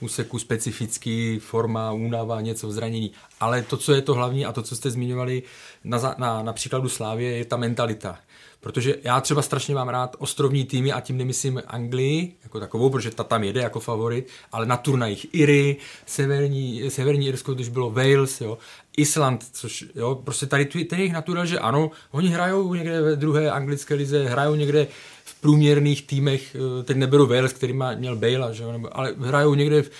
[0.00, 3.10] úseku specifický, forma, únava, něco zranění.
[3.40, 5.42] Ale to, co je to hlavní a to, co jste zmiňovali
[5.84, 8.18] na, na, na příkladu Slávě, je ta mentalita.
[8.60, 13.10] Protože já třeba strašně mám rád ostrovní týmy a tím nemyslím Anglii jako takovou, protože
[13.10, 18.40] ta tam jede jako favorit, ale na turnajích Iry, severní, severní Irsko, když bylo Wales,
[18.40, 18.58] jo,
[18.96, 23.50] Island, což jo, prostě tady ten jejich natural, že ano, oni hrajou někde ve druhé
[23.50, 24.86] anglické lize, hrajou někde
[25.24, 29.54] v průměrných týmech, eh, teď neberu Wales, který má, měl Bale, že nebo, ale hrajou
[29.54, 29.90] někde v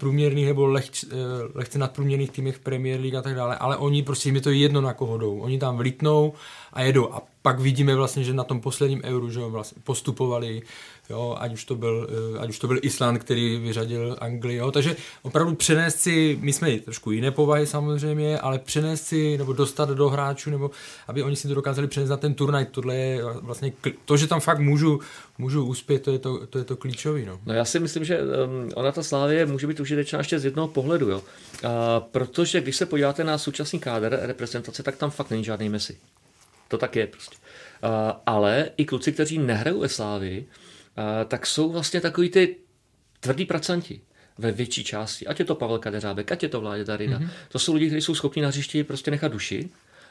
[0.00, 1.16] průměrných nebo lehč, eh,
[1.54, 4.80] lehce nadprůměrných týmech Premier League a tak dále, ale oni prostě jim je to jedno
[4.80, 5.40] na koho jdou.
[5.40, 6.32] Oni tam vlítnou
[6.72, 7.14] a jedou.
[7.14, 10.62] A pak vidíme vlastně, že na tom posledním euru že vlastně postupovali
[11.10, 14.70] jo, ať, už to byl, eh, ať už to byl Island, který vyřadil Anglii, jo,
[14.70, 19.88] takže opravdu přenést si, my jsme trošku jiné povahy samozřejmě, ale přenést si nebo dostat
[19.88, 20.70] do hráčů, nebo
[21.08, 23.72] aby oni si to dokázali přenést na ten turnaj, tohle je vlastně,
[24.04, 25.00] to, že tam fakt můžu,
[25.38, 27.26] můžu uspět, to je to, to, je to klíčový.
[27.26, 27.40] No.
[27.46, 30.68] no já si myslím, že um, ona ta Slávě může být užitečná ještě z jednoho
[30.68, 31.22] pohledu, jo.
[31.64, 35.96] A, protože když se podíváte na současný kádr reprezentace, tak tam fakt není žádný Messi.
[36.68, 37.36] To tak je prostě.
[37.82, 40.48] A, ale i kluci, kteří nehrajou ve Slávii,
[41.28, 42.56] tak jsou vlastně takový ty
[43.20, 44.00] tvrdý pracanti
[44.38, 45.26] ve větší části.
[45.26, 47.18] Ať je to Pavel Kadeřábek, ať je to Vládě Darina.
[47.18, 47.30] Mm-hmm.
[47.48, 49.68] To jsou lidi, kteří jsou schopni na hřišti prostě nechat duši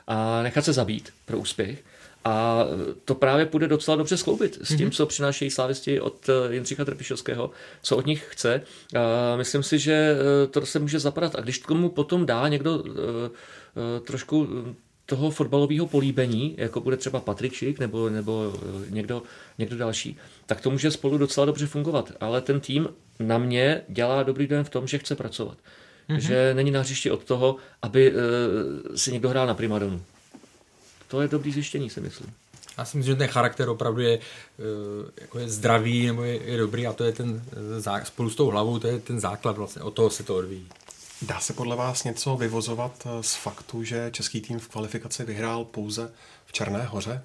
[0.07, 1.84] a nechat se zabít pro úspěch.
[2.25, 2.65] A
[3.05, 4.93] to právě půjde docela dobře skloubit s tím, mm-hmm.
[4.93, 7.51] co přinášejí slávisti od eh, Jindřicha Trpišovského,
[7.82, 8.61] co od nich chce.
[8.95, 11.36] A myslím si, že eh, to se může zapadat.
[11.36, 14.47] A když tomu potom dá někdo eh, trošku
[15.10, 19.24] toho fotbalového políbení, jako bude třeba Patričík nebo, nebo eh, někdo,
[19.57, 22.12] někdo další, tak to může spolu docela dobře fungovat.
[22.20, 22.89] Ale ten tým
[23.20, 25.57] na mě dělá dobrý den v tom, že chce pracovat.
[26.10, 26.18] Mm-hmm.
[26.18, 28.18] Že není na hřišti od toho, aby uh,
[28.95, 30.01] si někdo hrál na primadonu.
[31.07, 32.34] To je dobrý zjištění, si myslím.
[32.78, 36.57] Já si myslím, že ten charakter opravdu je, uh, jako je zdravý nebo je, je
[36.57, 37.41] dobrý a to je ten,
[38.03, 40.68] spolu s tou hlavou, to je ten základ vlastně, od toho se to odvíjí.
[41.22, 45.65] Dá se podle vás něco vyvozovat eh, z faktu, že český tým v kvalifikaci vyhrál
[45.65, 46.13] pouze
[46.45, 47.24] v Černé hoře?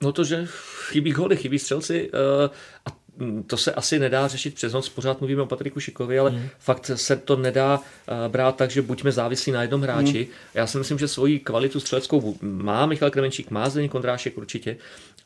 [0.00, 0.46] No to, že
[0.90, 2.50] chybí góly, chybí střelci eh,
[2.86, 2.90] a
[3.46, 6.48] to se asi nedá řešit přes noc, pořád mluvíme o Patriku Šikovi, ale mm.
[6.58, 10.20] fakt se to nedá eh, brát tak, že buďme závislí na jednom hráči.
[10.30, 10.34] Mm.
[10.54, 14.76] Já si myslím, že svoji kvalitu střeleckou má Michal Kremenčík, má Zdeněk Kondrášek určitě,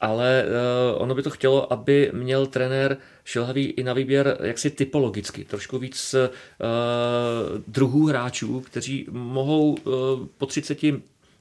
[0.01, 5.45] ale uh, ono by to chtělo, aby měl trenér šilhavý i na výběr jaksi typologicky,
[5.45, 6.21] trošku víc uh,
[7.67, 9.93] druhů hráčů, kteří mohou uh,
[10.39, 10.79] po 30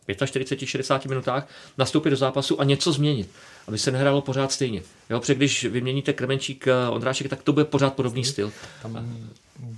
[0.07, 1.47] 45-60 minutách
[1.77, 3.29] nastoupit do zápasu a něco změnit,
[3.67, 4.81] aby se nehrálo pořád stejně.
[5.09, 8.51] Jo, protože když vyměníte Kremenčík, Ondrášek, tak to bude pořád podobný styl.
[8.81, 9.23] Tam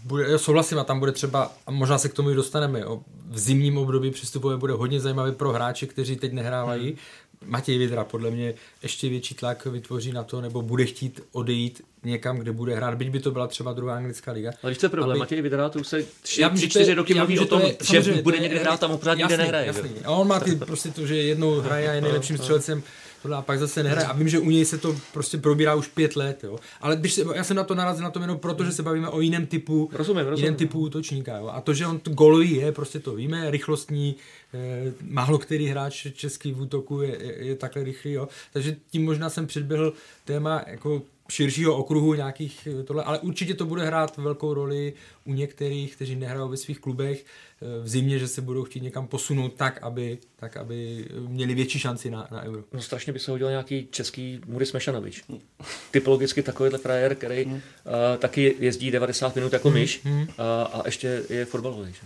[0.03, 2.83] bude, já souhlasím a tam bude třeba, a možná se k tomu i dostaneme,
[3.29, 6.97] v zimním období přistupové bude hodně zajímavý pro hráče, kteří teď nehrávají, hmm.
[7.45, 8.53] Matěj Vidra podle mě
[8.83, 13.09] ještě větší tlak vytvoří na to, nebo bude chtít odejít někam, kde bude hrát, byť
[13.09, 14.51] by to byla třeba druhá anglická liga.
[14.63, 15.11] Ale víš, co je problém?
[15.11, 15.19] Aby...
[15.19, 18.39] Matěj Vidra, to už se tři, tři čtyři roky mluví o tom, je, že bude
[18.39, 19.67] někde hrát tam opravdu nikde nehraje.
[19.67, 19.89] Jasný.
[20.05, 22.83] A on má ty, prostě to, že jednou hraje a je nejlepším střelcem
[23.23, 24.07] tohle a pak zase nehraje.
[24.07, 26.57] A vím, že u něj se to prostě probírá už pět let, jo.
[26.81, 29.09] Ale když se, já jsem na to narazil na to jenom proto, že se bavíme
[29.09, 30.43] o jiném typu, rozumím, rozumím.
[30.43, 31.47] jiném typu útočníka, jo.
[31.47, 34.15] A to, že on golový je, prostě to víme, rychlostní,
[34.53, 38.27] eh, málo který hráč český v útoku je, je, je takhle rychlý, jo.
[38.53, 39.93] Takže tím možná jsem předběhl
[40.25, 44.93] téma jako širšího okruhu nějakých eh, tohle, ale určitě to bude hrát velkou roli
[45.25, 47.25] u některých, kteří nehrajou ve svých klubech
[47.81, 52.09] v zimě, že se budou chtít někam posunout tak, aby, tak, aby měli větší šanci
[52.11, 52.63] na, na euro.
[52.73, 55.23] No strašně by se hodil nějaký český Muris Mešanovič.
[55.91, 57.53] Typologicky takovýhle frajer, který hmm.
[57.53, 57.61] uh,
[58.17, 59.77] taky jezdí 90 minut jako hmm.
[59.79, 60.21] myš hmm.
[60.21, 60.27] Uh,
[60.73, 61.93] a ještě je fotbalový.
[61.93, 62.01] Že?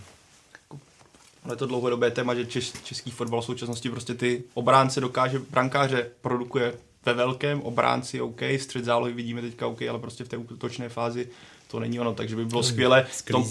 [1.44, 6.10] Ale to dlouhodobé téma, že čes, český fotbal v současnosti prostě ty obránce dokáže, brankáře
[6.20, 6.72] produkuje
[7.04, 11.28] ve velkém, obránci OK, střed zálohy vidíme teďka OK, ale prostě v té útočné fázi
[11.70, 13.44] to není ono, takže by bylo skvělé to,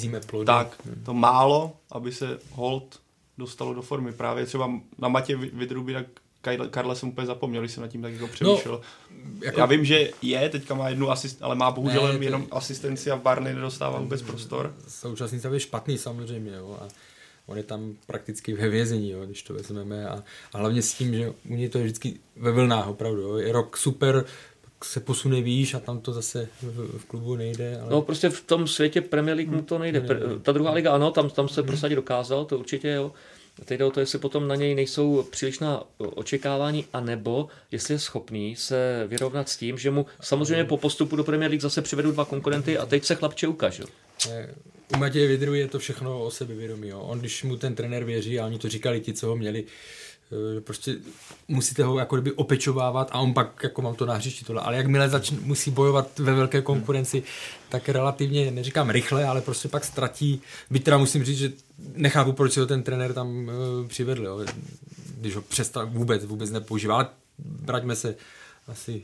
[0.45, 1.03] tak, hmm.
[1.05, 2.99] to málo, aby se hold
[3.37, 4.11] dostalo do formy.
[4.11, 6.05] Právě třeba na Matě Vidruby, tak
[6.69, 8.81] Karla jsem úplně zapomněl, když jsem nad tím tak jako přemýšlel.
[9.11, 9.59] No, jako...
[9.59, 13.15] Já vím, že je, teďka má jednu asist, ale má bohužel ne, jenom asistenci a
[13.15, 14.73] Barney nedostává vůbec prostor.
[14.87, 16.77] Současný stav je špatný samozřejmě, jo.
[16.81, 16.87] A
[17.45, 21.13] on je tam prakticky ve vězení, jo, když to vezmeme a, a hlavně s tím,
[21.13, 23.37] že u něj to je vždycky ve vlnách opravdu, jo.
[23.37, 24.25] je rok super,
[24.83, 27.79] se posune výš a tam to zase v, v klubu nejde.
[27.81, 27.91] Ale...
[27.91, 30.05] No prostě v tom světě Premier League mu to nejde.
[30.41, 31.67] Ta druhá liga ano, tam, tam se hmm.
[31.67, 33.11] prosadit dokázal, to určitě jo.
[33.65, 38.55] Teď jde o to, jestli potom na něj nejsou přílišná očekávání, anebo jestli je schopný
[38.55, 42.25] se vyrovnat s tím, že mu samozřejmě po postupu do Premier League zase přivedou dva
[42.25, 43.83] konkurenty a teď se chlapče ukáže.
[44.95, 46.87] U Matěje Vidru je to všechno o sebevědomí.
[46.87, 46.99] Jo.
[46.99, 49.63] On, když mu ten trenér věří, a oni to říkali ti, co ho měli,
[50.59, 50.95] prostě
[51.47, 54.61] musíte ho jako kdyby opečovávat a on pak jako mám to na hřišti tohle.
[54.61, 57.23] Ale jakmile začne, musí bojovat ve velké konkurenci,
[57.69, 60.41] tak relativně, neříkám rychle, ale prostě pak ztratí.
[60.69, 61.51] Byť teda musím říct, že
[61.95, 64.45] nechápu, proč ho ten trenér tam uh, přivedl, jo.
[65.19, 66.95] když ho přestal vůbec, vůbec nepoužívá.
[66.95, 67.07] Ale
[67.39, 68.15] vraťme se
[68.67, 69.03] asi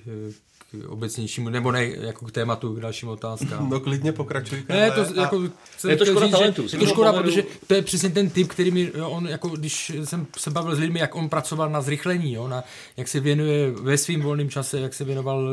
[0.87, 3.69] obecnějšímu, nebo ne jako k tématu, k dalším otázkám.
[3.69, 4.63] No klidně pokračuj.
[4.69, 5.43] Ne, to, jako,
[5.87, 6.63] je to škoda říct, talentu.
[6.73, 9.91] Je to škoda, protože to je přesně ten typ, který mi, jo, on, jako, když
[10.03, 12.63] jsem se bavil s lidmi, jak on pracoval na zrychlení, jo, na,
[12.97, 15.49] jak se věnuje ve svým volným čase, jak se věnoval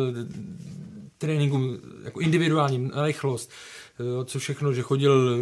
[1.18, 3.50] tréninku jako individuální, na rychlost,
[4.24, 5.38] co všechno, že chodil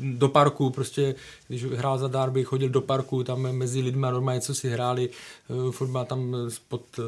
[0.00, 1.14] do parku, prostě
[1.48, 5.72] když hrál za Darby, chodil do parku, tam mezi lidmi normálně co si hráli, eh,
[5.72, 6.36] fotbal tam
[6.68, 7.02] pod eh,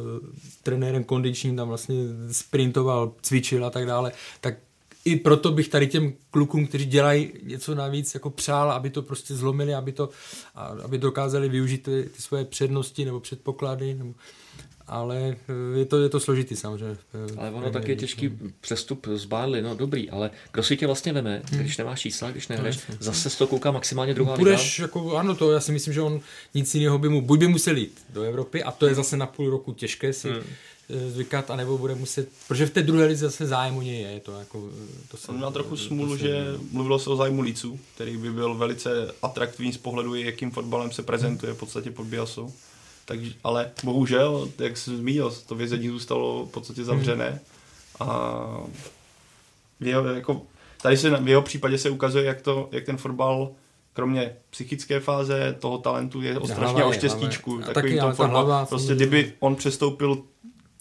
[0.63, 1.97] trenérem kondičním, tam vlastně
[2.33, 4.55] sprintoval, cvičil a tak dále, tak
[5.05, 9.35] i proto bych tady těm klukům, kteří dělají něco navíc, jako přál, aby to prostě
[9.35, 10.09] zlomili, aby to,
[10.85, 14.15] aby dokázali využít ty, ty svoje přednosti nebo předpoklady, nebo,
[14.89, 16.97] ale eh, je to, je to složitý samozřejmě.
[17.37, 18.31] Ale ono taky je těžký
[18.61, 21.61] přestup z Barley, no dobrý, ale kdo si tě vlastně veme, hmm.
[21.61, 24.85] když nemáš čísla, když nehraješ, no, zase z toho kouká maximálně druhá Budeš, liga?
[24.85, 26.21] jako, ano, to já si myslím, že on
[26.55, 29.27] nic jiného by mu, buď by musel jít do Evropy a to je zase na
[29.27, 30.43] půl roku těžké si hmm
[30.91, 34.21] eh, zvykat, anebo bude muset, protože v té druhé lize zase zájem o něj je.
[34.21, 34.71] To jako,
[35.11, 38.55] to se, On má trochu smůlu, že mluvilo se o zájmu Líců, který by byl
[38.55, 42.53] velice atraktivní z pohledu, jakým fotbalem se prezentuje v podstatě pod Biasou.
[43.09, 47.41] Takže, ale bohužel, jak jsem zmínil, to vězení zůstalo v podstatě zavřené.
[48.01, 48.41] A
[49.81, 50.43] jeho, jako,
[50.83, 53.51] tady se v jeho případě se ukazuje, jak, to, jak ten fotbal
[53.93, 57.61] kromě psychické fáze toho talentu je strašně o štěstíčku.
[57.75, 60.15] Takový tom fotbal, hlava, prostě kdyby on přestoupil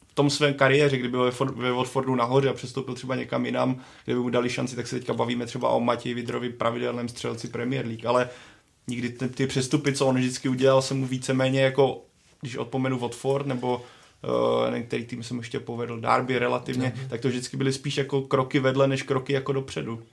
[0.07, 4.15] v tom svém kariéře, kdyby byl ve Watfordu nahoře a přestoupil třeba někam jinam, kde
[4.15, 7.85] by mu dali šanci, tak se teďka bavíme třeba o Matěji Vidrovi, pravidelném střelci Premier
[7.85, 8.29] League, ale
[8.87, 12.01] nikdy ty, ty přestupy, co on vždycky udělal, se mu víceméně jako
[12.41, 13.81] když odpomenu Watford nebo
[14.69, 17.09] uh, který tým jsem ještě povedl, Derby relativně, mm.
[17.09, 20.03] tak to vždycky byly spíš jako kroky vedle, než kroky jako dopředu.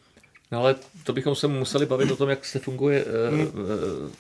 [0.53, 4.11] No ale to bychom se museli bavit o tom, jak se funguje uh, uh,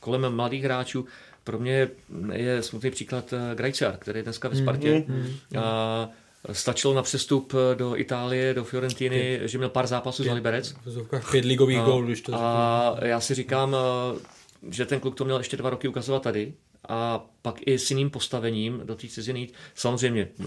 [0.00, 1.06] kolem mladých hráčů.
[1.44, 1.88] Pro mě
[2.32, 5.04] je smutný příklad Grajcar, který je dneska ve Spartě.
[5.08, 5.26] Mm.
[5.58, 6.08] A
[6.52, 10.74] stačilo na přestup do Itálie, do Fiorentiny, pět, že měl pár zápasů pět, za Liberec.
[11.30, 13.76] Pět ligových gólů, když to A já si říkám,
[14.70, 16.52] že ten kluk to měl ještě dva roky ukazovat tady
[16.88, 19.54] a pak i s jiným postavením do té ciziny jít.
[19.74, 20.44] Samozřejmě eh,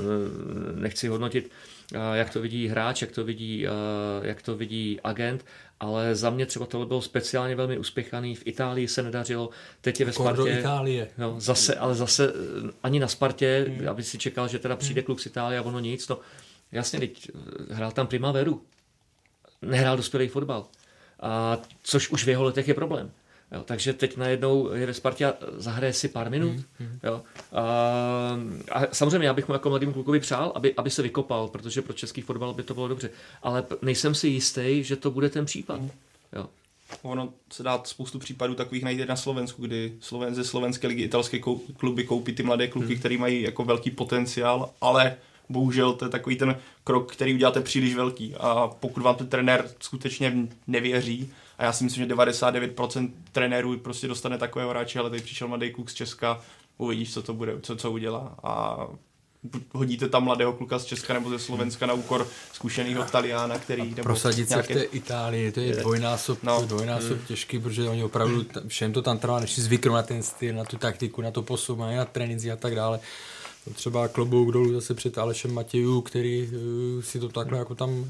[0.76, 1.52] nechci hodnotit,
[1.94, 3.72] eh, jak to vidí hráč, jak to vidí, eh,
[4.22, 5.46] jak to vidí agent,
[5.80, 8.36] ale za mě třeba tohle bylo speciálně velmi uspěchaný.
[8.36, 9.50] V Itálii se nedařilo,
[9.82, 10.42] teď je ve Spartě.
[10.42, 11.08] Do Itálie.
[11.18, 12.34] No, zase, ale zase
[12.84, 13.90] ani na Spartě, hmm.
[13.90, 15.06] aby si čekal, že teda přijde hmm.
[15.06, 16.08] kluk z Itálie a ono nic.
[16.08, 16.20] No,
[16.72, 17.32] jasně, teď
[17.70, 18.62] hrál tam Primaveru.
[19.62, 20.66] Nehrál dospělý fotbal.
[21.20, 23.12] A, což už v jeho letech je problém.
[23.54, 26.52] Jo, takže teď najednou je ve Spartě a zahraje si pár minut.
[26.80, 27.22] Mm, Jo.
[27.52, 27.62] A,
[28.72, 31.94] a samozřejmě já bych mu jako mladým klukovi přál, aby, aby se vykopal, protože pro
[31.94, 33.10] český fotbal by to bylo dobře.
[33.44, 35.82] Ale nejsem si jistý, že to bude ten případ.
[35.82, 35.90] Mm.
[36.34, 36.50] Jo.
[37.02, 41.40] Ono se dá spoustu případů takových najít na Slovensku, kdy Sloven ze slovenské ligy italské
[41.78, 43.00] kluby koupí ty mladé kluky, mm.
[43.00, 45.16] který mají jako velký potenciál, ale
[45.50, 49.70] bohužel to je takový ten krok, který uděláte příliš velký a pokud vám ten trenér
[49.80, 51.34] skutečně nevěří,
[51.64, 55.72] a já si myslím, že 99% trenérů prostě dostane takového hráče, ale tady přišel mladý
[55.72, 56.42] kluk z Česka,
[56.78, 58.36] uvidíš, co to bude, co, co udělá.
[58.44, 58.88] A
[59.74, 63.90] hodíte tam mladého kluka z Česka nebo ze Slovenska na úkor zkušeného Taliana, který...
[63.90, 64.74] Nebo prosadit nějaké...
[64.74, 66.62] se v té Itálii, to je dvojnásob, no.
[66.66, 67.26] dvojnásob hmm.
[67.28, 70.64] těžký, protože oni opravdu, všem to tam trvá, než si zvyknou na ten styl, na
[70.64, 73.00] tu taktiku, na to posouvání, na tréninky a tak dále.
[73.74, 78.06] Třeba klobouk dolů zase před Alešem Matějů, který uh, si to takhle jako tam uh,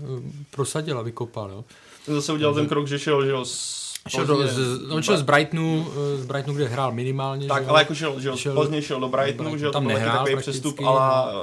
[0.51, 1.51] prosadil a vykopal.
[1.51, 1.65] Jo.
[2.05, 5.17] Ten zase udělal ten krok, že šel, že jo, z Šel do, z, on šel
[5.17, 7.47] z Brightonu, eh, z Brightonu, kde hrál minimálně.
[7.47, 7.69] Tak, že?
[7.69, 11.33] ale jako šel, že šel, Pozdě šel do Brightonu, že tam nehrál takový přestup ale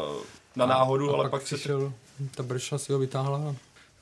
[0.56, 1.58] na náhodu, ale pak, se...
[1.58, 1.92] Šel,
[2.34, 3.54] ta Brša si ho vytáhla.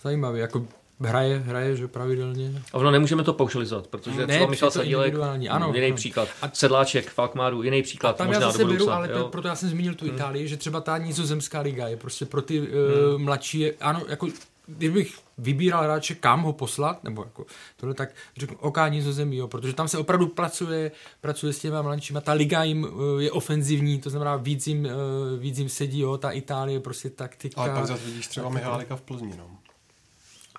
[0.03, 0.67] Zajímavý, jako
[1.01, 2.63] hraje, hraje, že pravidelně.
[2.73, 5.97] A ono nemůžeme to paušalizovat, protože ne, třeba Michal Sadílek, ano, jiný ano.
[5.97, 9.29] příklad, a, Sedláček, Falkmáru, jiný příklad, a tam možná já zase beru, ale jo.
[9.29, 10.15] proto já jsem zmínil tu hmm.
[10.15, 12.69] Itálii, že třeba ta nizozemská liga je prostě pro ty hmm.
[12.69, 14.29] uh, mladší, ano, jako
[14.67, 19.73] kdybych vybíral hráče, kam ho poslat, nebo jako tohle, tak řeknu OK Nizozemí, jo, protože
[19.73, 24.11] tam se opravdu pracuje, pracuje s těma mladšíma, ta liga jim uh, je ofenzivní, to
[24.11, 24.91] znamená víc jim, uh,
[25.39, 27.61] víc jim sedí, jo, ta Itálie prostě taktika.
[27.61, 29.51] Ale pak zase vidíš třeba Mihálika v Plzni, no.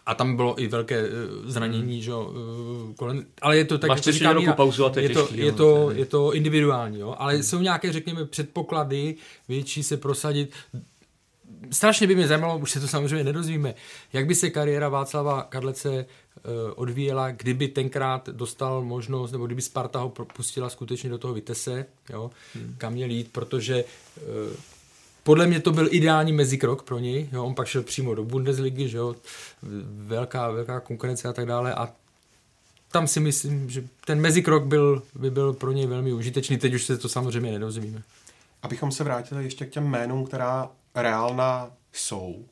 [0.06, 1.10] a tam bylo i velké uh,
[1.46, 2.02] zranění, hmm.
[2.02, 5.04] že, uh, kolem, ale je to tak, Máš jak říká Míra, pauzu a to je,
[5.04, 7.16] je, to, těžký, je, jo, to, je to individuální, jo?
[7.18, 7.44] ale hmm.
[7.44, 9.16] jsou nějaké, řekněme, předpoklady
[9.48, 10.54] větší se prosadit.
[11.72, 13.74] Strašně by mě zajímalo, už se to samozřejmě nedozvíme,
[14.14, 16.06] jak by se kariéra Václava Kadlece
[16.76, 22.32] odvíjela, kdyby tenkrát dostal možnost, nebo kdyby Sparta ho propustila skutečně do toho Vitesse, jo,
[22.56, 22.76] hmm.
[22.78, 23.84] kam měl jít, protože
[25.24, 27.30] podle mě to byl ideální mezikrok pro něj.
[27.32, 29.16] Jo, on pak šel přímo do Bundesligy, že jo,
[29.88, 31.90] velká, velká konkurence a tak dále a
[32.92, 36.58] tam si myslím, že ten mezikrok byl, by byl pro něj velmi užitečný.
[36.58, 38.04] Teď už se to samozřejmě nedozvíme.
[38.62, 40.70] Abychom se vrátili ještě k těm jménům, která
[41.02, 42.46] reálná jsou,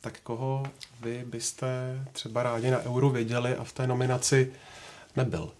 [0.00, 0.62] tak koho
[1.00, 4.52] vy byste třeba rádi na Euro viděli a v té nominaci
[5.16, 5.52] nebyl?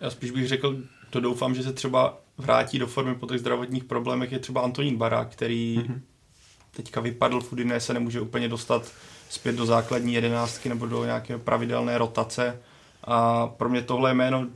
[0.00, 0.76] Já spíš bych řekl,
[1.10, 4.96] to doufám, že se třeba vrátí do formy po těch zdravotních problémech, je třeba Antonín
[4.96, 6.00] Barák, který mm-hmm.
[6.70, 8.92] teďka vypadl v Udiné, se nemůže úplně dostat
[9.28, 12.60] zpět do základní jedenáctky nebo do nějaké pravidelné rotace.
[13.04, 14.46] A pro mě tohle jméno,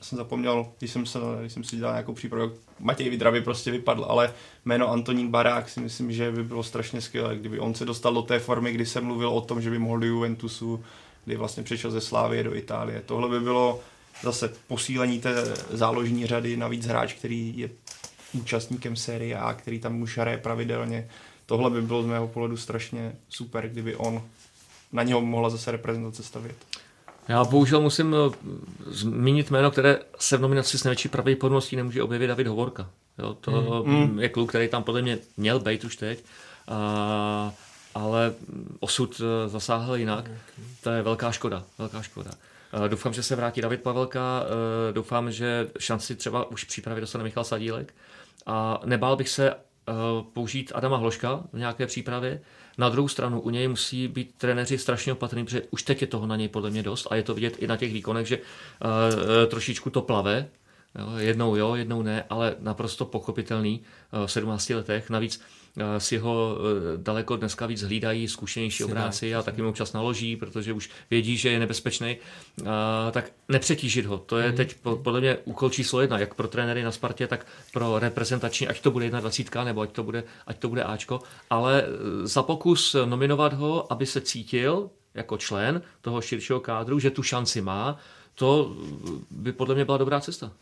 [0.00, 4.06] jsem zapomněl, když jsem, se, když jsem si dělal nějakou přípravu, Matěj Vidravy prostě vypadl,
[4.08, 4.32] ale
[4.64, 8.22] jméno Antonín Barák si myslím, že by bylo strašně skvělé, kdyby on se dostal do
[8.22, 10.84] té formy, kdy jsem mluvil o tom, že by mohl do Juventusu,
[11.24, 13.02] kdy vlastně přišel ze Slávie do Itálie.
[13.06, 13.80] Tohle by bylo
[14.22, 17.70] zase posílení té záložní řady, navíc hráč, který je
[18.32, 21.08] účastníkem série A, který tam už hraje pravidelně.
[21.46, 24.22] Tohle by bylo z mého pohledu strašně super, kdyby on
[24.92, 26.56] na něho mohla zase reprezentace stavět.
[27.28, 28.36] Já bohužel musím eh,
[28.86, 32.90] zmínit jméno, které se v nominaci s největší pravděpodobností nemůže objevit David Hovorka.
[33.18, 34.20] Jo, to mm.
[34.20, 36.24] je kluk, který tam podle mě měl být už teď,
[36.68, 37.52] a,
[37.94, 38.32] ale
[38.80, 40.30] osud eh, zasáhl jinak.
[40.82, 42.30] To je velká škoda, velká škoda.
[42.88, 47.44] Doufám, že se vrátí David Pavelka, eh, doufám, že šanci třeba už přípravy dostane Michal
[47.44, 47.94] Sadílek
[48.46, 49.54] a nebál bych se
[50.32, 52.40] použít Adama Hloška v nějaké přípravě.
[52.78, 56.26] Na druhou stranu u něj musí být trenéři strašně opatrní, protože už teď je toho
[56.26, 58.38] na něj podle mě dost a je to vidět i na těch výkonech, že
[59.48, 60.48] trošičku to plave,
[61.18, 63.80] jednou jo, jednou ne, ale naprosto pochopitelný
[64.26, 65.10] v 17 letech.
[65.10, 65.59] Navíc Eh,
[65.98, 70.72] si ho eh, daleko dneska víc hlídají zkušenější obráci a taky mu občas naloží, protože
[70.72, 72.64] už vědí, že je nebezpečný, eh,
[73.10, 74.18] tak nepřetížit ho.
[74.18, 74.56] To je mhm.
[74.56, 78.80] teď podle mě úkol číslo jedna, jak pro trenéry na Spartě, tak pro reprezentační, ať
[78.80, 81.84] to bude jedna dvacítka, nebo ať to bude, ať to bude Ačko, ale
[82.22, 87.60] za pokus nominovat ho, aby se cítil jako člen toho širšího kádru, že tu šanci
[87.60, 87.98] má,
[88.34, 88.76] to
[89.30, 90.52] by podle mě byla dobrá cesta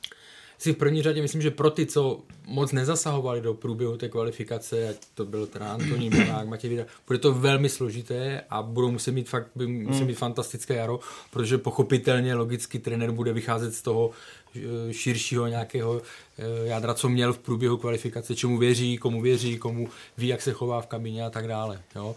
[0.58, 4.88] si v první řadě myslím, že pro ty, co moc nezasahovali do průběhu té kvalifikace,
[4.88, 9.12] ať to byl teda Antonín Banák, Matěj Vida, bude to velmi složité a budou muset
[9.12, 11.00] mít fakt, by muset mít fantastické jaro,
[11.30, 14.10] protože pochopitelně logicky trenér bude vycházet z toho
[14.56, 16.02] eh, širšího nějakého
[16.38, 19.88] eh, jádra, co měl v průběhu kvalifikace, čemu věří, komu věří, komu
[20.18, 21.82] ví, jak se chová v kabině a tak dále.
[21.96, 22.16] Jo?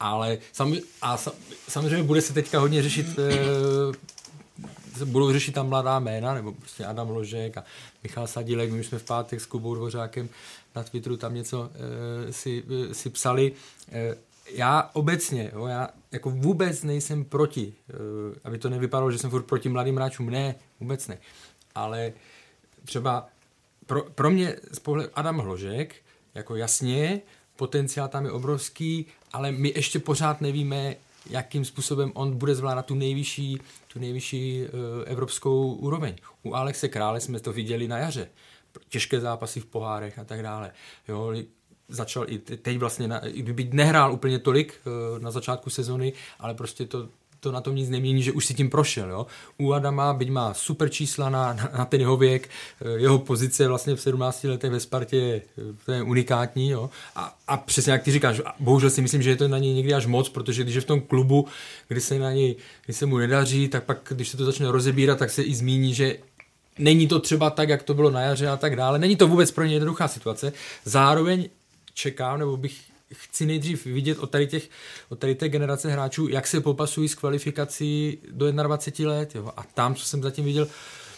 [0.00, 1.32] Ale sam, a sam,
[1.68, 4.12] samozřejmě bude se teďka hodně řešit eh,
[5.04, 7.64] budou řešit tam mladá jména, nebo prostě Adam Ložek a
[8.02, 10.28] Michal Sadílek, my už jsme v pátek s Kubou Dvořákem
[10.74, 11.70] na Twitteru tam něco
[12.28, 13.52] e, si, e, si psali.
[13.92, 14.16] E,
[14.50, 17.94] já obecně, jo, já jako vůbec nejsem proti, e,
[18.44, 21.18] aby to nevypadalo, že jsem furt proti mladým hráčům, ne, vůbec ne.
[21.74, 22.12] Ale
[22.84, 23.28] třeba
[23.86, 25.94] pro, pro mě z pohledu Adam Hložek,
[26.34, 27.20] jako jasně,
[27.56, 30.96] potenciál tam je obrovský, ale my ještě pořád nevíme,
[31.30, 33.60] jakým způsobem on bude zvládat tu nejvyšší,
[33.92, 34.68] tu nejvyšší uh,
[35.06, 36.14] evropskou úroveň.
[36.42, 38.28] U Alexe Krále jsme to viděli na jaře.
[38.88, 40.72] Těžké zápasy v pohárech a tak dále.
[41.08, 41.34] Jo,
[41.88, 46.54] začal i teď vlastně, na, i byť nehrál úplně tolik uh, na začátku sezony, ale
[46.54, 47.08] prostě to
[47.42, 49.10] to na tom nic nemění, že už si tím prošel.
[49.10, 49.26] Jo?
[49.58, 52.48] U Adama, byť má super čísla na, na, na ten jeho věk,
[52.80, 55.42] eh, jeho pozice vlastně v 17 letech ve Spartě je,
[55.86, 56.70] to je unikátní.
[56.70, 56.90] Jo?
[57.16, 59.94] A, a přesně jak ty říkáš, bohužel si myslím, že je to na něj někdy
[59.94, 61.46] až moc, protože když je v tom klubu,
[61.88, 65.18] kdy se na něj, kdy se mu nedaří, tak pak, když se to začne rozebírat,
[65.18, 66.16] tak se i zmíní, že
[66.78, 68.98] není to třeba tak, jak to bylo na jaře a tak dále.
[68.98, 70.52] Není to vůbec pro ně jednoduchá situace.
[70.84, 71.48] Zároveň
[71.94, 74.68] čekám, nebo bych chci nejdřív vidět od tady, těch,
[75.08, 79.34] od tady té generace hráčů, jak se popasují s kvalifikací do 21 let.
[79.34, 79.52] Jo.
[79.56, 80.68] A tam, co jsem zatím viděl,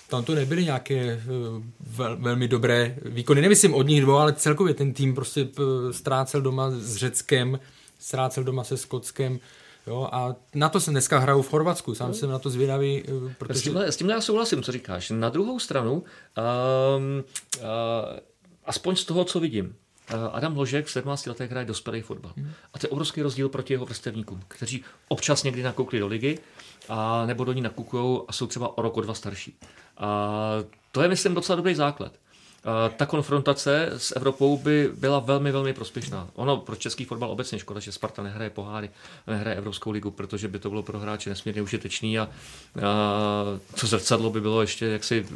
[0.09, 1.20] tam to nebyly nějaké eh,
[1.80, 3.40] vel, velmi dobré výkony.
[3.40, 7.59] Nemyslím od nich dvou, ale celkově ten tým prostě eh, ztrácel doma s Řeckem,
[7.99, 9.40] ztrácel doma se Skotskem.
[9.86, 12.14] Jo, a na to se dneska hraju v Chorvatsku, sám no.
[12.14, 13.03] jsem na to zvědavý.
[13.09, 13.61] Eh, protože...
[13.61, 15.11] S tímhle, s tímhle já souhlasím, co říkáš.
[15.11, 17.64] Na druhou stranu, um, uh,
[18.64, 19.74] aspoň z toho, co vidím,
[20.32, 22.32] Adam Ložek v 17 letech hraje dospělý fotbal.
[22.36, 22.50] Hmm.
[22.74, 26.38] A to je obrovský rozdíl proti jeho vrstevníkům, kteří občas někdy nakoukli do ligy,
[26.88, 29.57] a nebo do ní nakukují a jsou třeba o rok, o dva starší.
[29.98, 30.40] A
[30.92, 32.12] to je, myslím, docela dobrý základ.
[32.96, 36.28] ta konfrontace s Evropou by byla velmi, velmi prospěšná.
[36.34, 38.90] Ono pro český fotbal obecně škoda, že Sparta nehraje poháry,
[39.26, 42.30] nehraje Evropskou ligu, protože by to bylo pro hráče nesmírně užitečný a, a
[43.80, 45.26] to zrcadlo by bylo ještě jaksi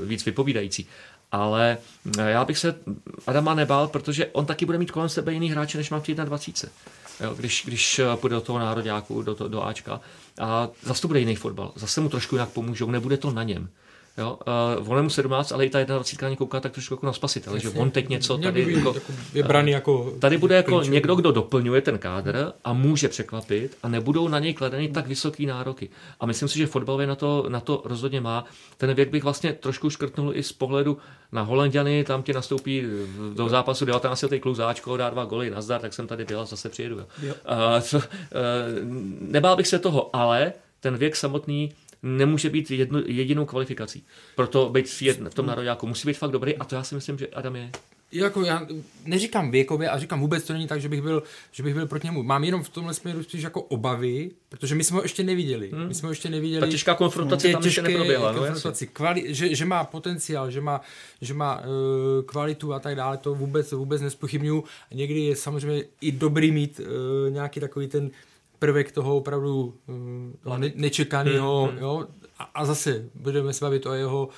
[0.00, 0.86] víc vypovídající.
[1.34, 1.78] Ale
[2.26, 2.74] já bych se
[3.26, 6.72] Adama nebál, protože on taky bude mít kolem sebe jiný hráče, než má v 21.
[7.20, 10.00] Jo, když, když půjde do toho nároďáku, do, to, do Ačka.
[10.40, 11.72] A zase to bude jiný fotbal.
[11.76, 13.68] Zase mu trošku jinak pomůžou, nebude to na něm.
[14.18, 14.38] Jo,
[14.78, 17.70] uh, mu 17, ale i ta 21 na kouká tak trošku jako na spasitele, že
[17.70, 20.14] on teď něco tady jako, jako, je braný jako...
[20.18, 20.94] Tady bude jako klíčový.
[20.94, 25.46] někdo, kdo doplňuje ten kádr a může překvapit a nebudou na něj kladeny tak vysoké
[25.46, 25.88] nároky.
[26.20, 28.44] A myslím si, že fotbalově na to, na to rozhodně má.
[28.76, 30.98] Ten věk bych vlastně trošku škrtnul i z pohledu
[31.32, 32.82] na Holandiany, tam ti nastoupí
[33.34, 36.68] do zápasu 19 letý kluzáčko, dá dva goly, nazdar, tak jsem tady byl a zase
[36.68, 36.98] přijedu.
[36.98, 37.06] Jo.
[37.22, 37.34] Jo.
[37.34, 38.02] Uh, co, uh,
[39.20, 40.52] nebál bych se toho, ale
[40.84, 41.72] ten věk samotný
[42.04, 44.04] nemůže být jedno, jedinou kvalifikací.
[44.36, 46.94] Proto být v, jedn, v tom nároďáku musí být fakt dobrý a to já si
[46.94, 47.70] myslím, že Adam je.
[48.12, 48.66] Jako já
[49.04, 52.06] neříkám věkově a říkám vůbec to není tak, že bych byl, že bych byl proti
[52.06, 52.22] němu.
[52.22, 55.70] Mám jenom v tomhle směru spíš jako obavy, protože my jsme ho ještě neviděli.
[55.70, 55.88] Hmm.
[55.88, 56.60] My jsme ho ještě neviděli.
[56.60, 58.32] Ta těžká konfrontace tam ještě neproběhla.
[58.32, 60.80] No, konfrontaci, kvali, že, že, má potenciál, že má,
[61.20, 61.64] že má uh,
[62.26, 64.64] kvalitu a tak dále, to vůbec, vůbec nespochybnuju.
[64.94, 68.10] Někdy je samozřejmě i dobrý mít uh, nějaký takový ten
[68.64, 69.74] prvek toho opravdu
[70.46, 71.78] uh, ne, nečekaného, hmm.
[71.78, 72.06] jo,
[72.38, 74.28] a, a zase budeme se bavit o jeho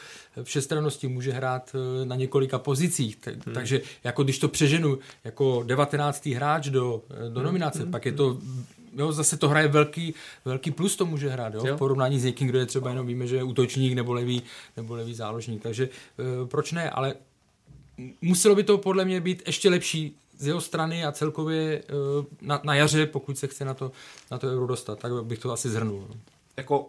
[0.43, 3.55] všestrannosti, může hrát eh, na několika pozicích, tak, hmm.
[3.55, 6.27] takže jako když to přeženu jako 19.
[6.27, 7.91] hráč do, eh, do nominace, hmm.
[7.91, 8.39] pak je to
[8.97, 10.14] jo, zase to hraje velký,
[10.45, 11.77] velký plus to může hrát, jo, jo.
[11.77, 14.43] v porovnání s někým, kdo je třeba jenom víme, že je útočník nebo levý,
[14.77, 17.14] nebo levý záložník, takže uh, proč ne, ale
[18.22, 21.82] muselo by to podle mě být ještě lepší z jeho strany a celkově
[22.18, 23.93] uh, na, na jaře, pokud se chce na to,
[24.30, 26.09] na to euro dostat, tak bych to asi zhrnul.
[26.57, 26.87] Jako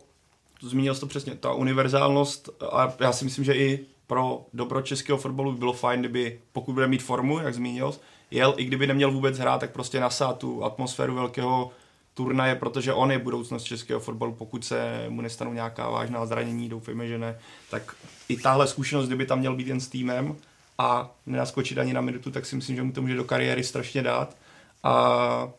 [0.62, 5.18] zmínil jsi to přesně, ta univerzálnost a já si myslím, že i pro dobro českého
[5.18, 7.94] fotbalu by bylo fajn, kdyby, pokud bude mít formu, jak zmínil,
[8.32, 11.72] jel, i kdyby neměl vůbec hrát, tak prostě nasát tu atmosféru velkého
[12.14, 17.08] turnaje, protože on je budoucnost českého fotbalu, pokud se mu nestanou nějaká vážná zranění, doufejme,
[17.08, 17.40] že ne,
[17.72, 17.96] tak
[18.30, 20.36] i tahle zkušenost, kdyby tam měl být jen s týmem
[20.78, 24.04] a nenaskočit ani na minutu, tak si myslím, že mu to může do kariéry strašně
[24.04, 24.36] dát.
[24.84, 25.50] A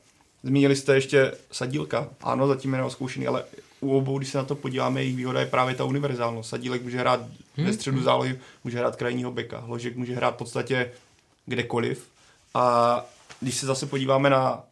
[0.42, 3.44] zmínili jste ještě Sadílka, ano, zatím je neoskoušený, ale
[3.80, 6.50] u obou, když se na to podíváme, jejich výhoda je právě ta univerzálnost.
[6.50, 7.20] Sadílek může hrát
[7.56, 7.66] hmm.
[7.66, 10.92] ve středu zálohy, může hrát krajního beka, Hložek může hrát v podstatě
[11.46, 12.08] kdekoliv.
[12.54, 13.04] A
[13.40, 14.62] když se zase podíváme na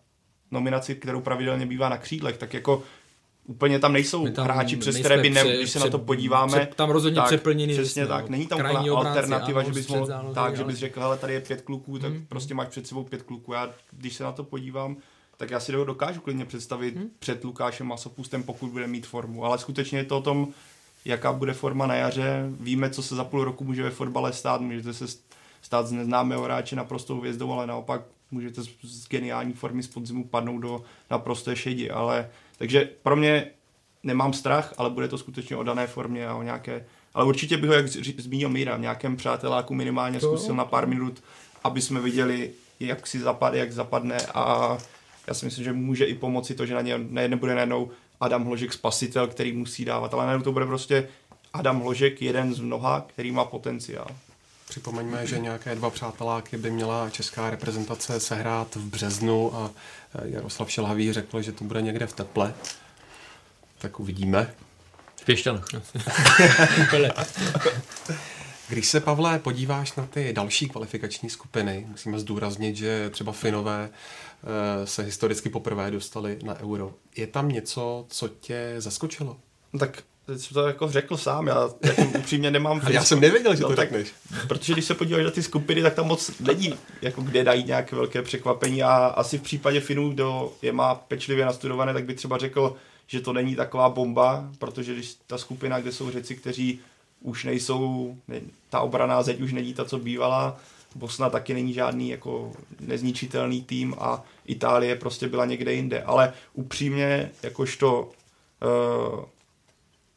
[0.50, 2.82] nominaci, kterou pravidelně bývá na křídlech, tak jako
[3.46, 5.98] úplně tam nejsou tam hráči, přes které by ne, pře, když se pře, na to
[5.98, 6.52] podíváme.
[6.52, 7.72] Pře, tam rozhodně tak, přeplněný.
[7.72, 11.00] Přesně jasný, tak, není tam úplná alternativa, že bys mohl, zálohy, tak, že bys řekl,
[11.00, 12.26] hele, tady je pět kluků, tak hmm.
[12.28, 13.52] prostě máš před sebou pět kluků.
[13.52, 14.96] Já, když se na to podívám,
[15.36, 17.10] tak já si to dokážu klidně představit hmm.
[17.18, 19.44] před Lukášem Masopustem, pokud bude mít formu.
[19.44, 20.48] Ale skutečně je to o tom,
[21.04, 22.46] jaká bude forma na jaře.
[22.60, 24.60] Víme, co se za půl roku může ve fotbale stát.
[24.60, 25.04] Můžete se
[25.62, 30.62] stát z neznámého hráče naprostou hvězdou, ale naopak můžete z geniální formy z podzimu padnout
[30.62, 31.90] do naprosté šedi.
[31.90, 33.46] Ale, takže pro mě
[34.02, 36.84] nemám strach, ale bude to skutečně o dané formě a o nějaké
[37.16, 41.22] ale určitě bych ho, jak zmínil Míra, v nějakém přáteláku minimálně zkusil na pár minut,
[41.64, 42.50] aby jsme viděli,
[42.80, 44.78] jak si zapadne, jak zapadne a
[45.26, 46.98] já si myslím, že může i pomoci to, že na ně
[47.28, 47.90] nebude najednou
[48.20, 51.08] Adam Hložek spasitel, který musí dávat, ale najednou to bude prostě
[51.52, 54.08] Adam Hložek, jeden z mnoha, který má potenciál.
[54.68, 59.70] Připomeňme, že nějaké dva přáteláky by měla česká reprezentace sehrát v březnu a
[60.24, 62.54] Jaroslav Šelhavý řekl, že to bude někde v teple.
[63.78, 64.54] Tak uvidíme.
[65.16, 65.64] V Pěšťanech.
[68.68, 74.86] Když se, Pavle, podíváš na ty další kvalifikační skupiny, musíme zdůraznit, že třeba Finové eh,
[74.86, 76.94] se historicky poprvé dostali na euro.
[77.16, 79.36] Je tam něco, co tě zaskočilo?
[79.72, 82.80] No tak teď jsi to jako řekl sám, já jako upřímně nemám...
[82.90, 84.12] já jsem nevěděl, že no, to tak, řekneš.
[84.48, 87.96] Protože když se podíváš na ty skupiny, tak tam moc není, jako kde dají nějaké
[87.96, 92.38] velké překvapení a asi v případě Finů, kdo je má pečlivě nastudované, tak by třeba
[92.38, 96.80] řekl, že to není taková bomba, protože když ta skupina, kde jsou řeci, kteří
[97.20, 100.56] už nejsou, ne, ta obraná zeď už není ta, co bývala,
[100.94, 106.02] Bosna taky není žádný jako nezničitelný tým a Itálie prostě byla někde jinde.
[106.02, 109.24] Ale upřímně, jakožto uh,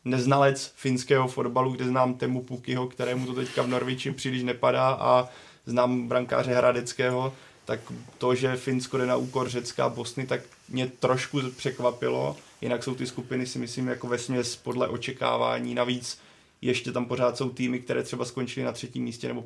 [0.05, 5.29] neznalec finského fotbalu, kde znám Temu Pukyho, kterému to teďka v Norviči příliš nepadá a
[5.65, 7.33] znám brankáře Hradeckého,
[7.65, 7.79] tak
[8.17, 12.37] to, že Finsko jde na úkor Řecka a Bosny, tak mě trošku překvapilo.
[12.61, 15.75] Jinak jsou ty skupiny si myslím jako ve směs podle očekávání.
[15.75, 16.19] Navíc
[16.61, 19.45] ještě tam pořád jsou týmy, které třeba skončily na třetím místě, nebo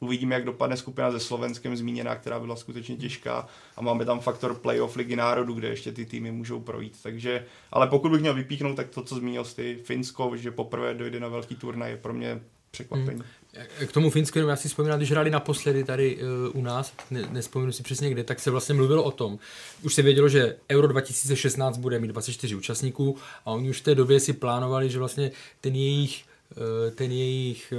[0.00, 4.54] uvidíme, jak dopadne skupina se Slovenskem zmíněná, která byla skutečně těžká a máme tam faktor
[4.54, 6.96] playoff ligy národů, kde ještě ty týmy můžou projít.
[7.02, 11.20] Takže, ale pokud bych měl vypíchnout, tak to, co zmínil ty Finsko, že poprvé dojde
[11.20, 13.20] na velký turnaj, je pro mě překvapení.
[13.20, 13.86] Hmm.
[13.86, 17.72] K tomu Finsku, já si vzpomínám, když hráli naposledy tady uh, u nás, ne, nespomínu
[17.72, 19.38] si přesně kde, tak se vlastně mluvilo o tom.
[19.82, 23.16] Už se vědělo, že Euro 2016 bude mít 24 účastníků
[23.46, 25.30] a oni už v té době si plánovali, že vlastně
[25.60, 26.24] ten jejich,
[26.56, 27.72] uh, ten jejich,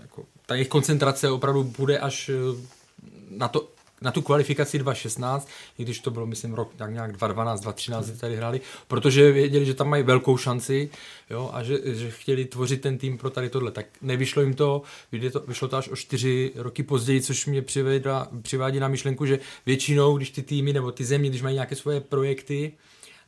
[0.00, 0.01] jako,
[0.46, 2.30] ta jejich koncentrace opravdu bude až
[3.30, 3.68] na to
[4.02, 5.42] na tu kvalifikaci 2.16,
[5.78, 9.74] i když to bylo, myslím, rok tak nějak 2.12, 2.13 tady hráli, protože věděli, že
[9.74, 10.90] tam mají velkou šanci
[11.30, 13.70] jo, a že, že chtěli tvořit ten tým pro tady tohle.
[13.70, 14.82] Tak nevyšlo jim to,
[15.32, 17.62] to vyšlo to až o čtyři roky později, což mě
[18.42, 22.00] přivádí na myšlenku, že většinou, když ty týmy nebo ty země, když mají nějaké svoje
[22.00, 22.72] projekty,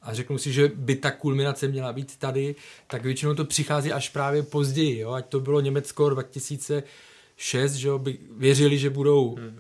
[0.05, 2.55] a řeknu si, že by ta kulminace měla být tady,
[2.86, 5.12] tak většinou to přichází až právě později, jo?
[5.12, 9.59] ať to bylo Německo 2006, že jo, by věřili, že budou hmm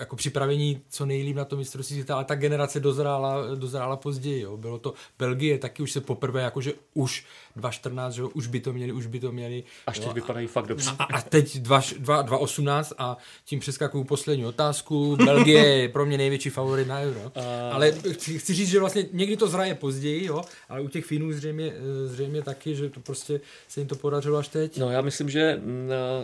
[0.00, 4.42] jako připravení co nejlíp na to mistrovství světa, ale ta generace dozrála, dozrála později.
[4.42, 4.56] Jo.
[4.56, 7.26] Bylo to Belgie, taky už se poprvé, jakože už
[7.60, 9.64] 2014, že už by to měli, už by to měli.
[9.86, 10.90] Až teď vypadají fakt dobře.
[10.98, 15.16] A, a teď 2018 a tím přeskakuju poslední otázku.
[15.16, 17.20] Belgie je pro mě největší favorit na Euro.
[17.20, 17.30] Uh...
[17.72, 21.32] Ale chci, chci, říct, že vlastně někdy to zraje později, jo, ale u těch Finů
[21.32, 21.72] zřejmě,
[22.06, 24.78] zřejmě taky, že to prostě se jim to podařilo až teď.
[24.78, 25.60] No já myslím, že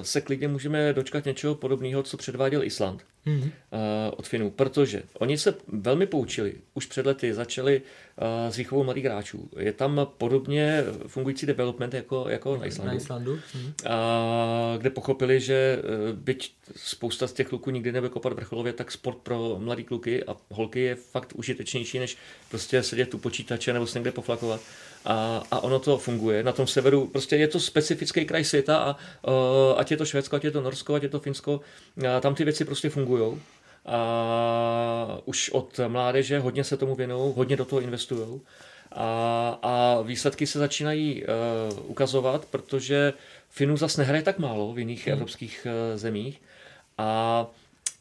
[0.02, 3.50] se klidně můžeme dočkat něčeho podobného, co předváděl Island mm-hmm.
[4.16, 6.54] od Finů, protože oni se velmi poučili.
[6.74, 7.86] Už před lety začali uh,
[8.48, 9.48] s výchovou mladých hráčů.
[9.58, 12.90] Je tam podobně fungující development jako, jako na Islandu.
[12.90, 13.36] Na Islandu.
[13.36, 13.72] Mm-hmm.
[13.90, 18.92] A, kde pochopili, že uh, byť spousta z těch kluků nikdy nebude kopat vrcholově, tak
[18.92, 22.16] sport pro mladý kluky a holky je fakt užitečnější, než
[22.50, 24.60] prostě sedět tu počítače nebo se někde poflakovat
[25.04, 26.42] a, a ono to funguje.
[26.42, 28.96] Na tom severu prostě je to specifický kraj světa a
[29.30, 31.60] uh, ať je to Švédsko, ať je to Norsko, ať je to Finsko,
[32.16, 33.40] a tam ty věci prostě fungují.
[33.86, 38.40] A už od mládeže hodně se tomu věnují, hodně do toho investují.
[38.92, 43.12] A, a výsledky se začínají uh, ukazovat, protože
[43.50, 45.12] Finů zase nehraje tak málo v jiných hmm.
[45.12, 46.42] evropských uh, zemích.
[46.98, 47.46] A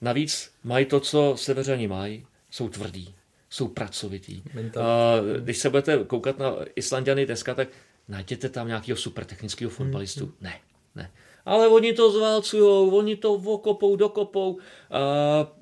[0.01, 3.15] navíc mají to, co severani mají, jsou tvrdí
[3.55, 4.41] jsou pracovitý.
[4.79, 7.67] A když se budete koukat na Islandiany dneska, tak
[8.07, 10.25] najděte tam nějakého super technického fotbalistu.
[10.25, 10.33] Mm.
[10.41, 10.59] Ne,
[10.95, 11.11] ne.
[11.45, 14.57] Ale oni to zválcujou, oni to okopou, dokopou.
[14.91, 14.99] A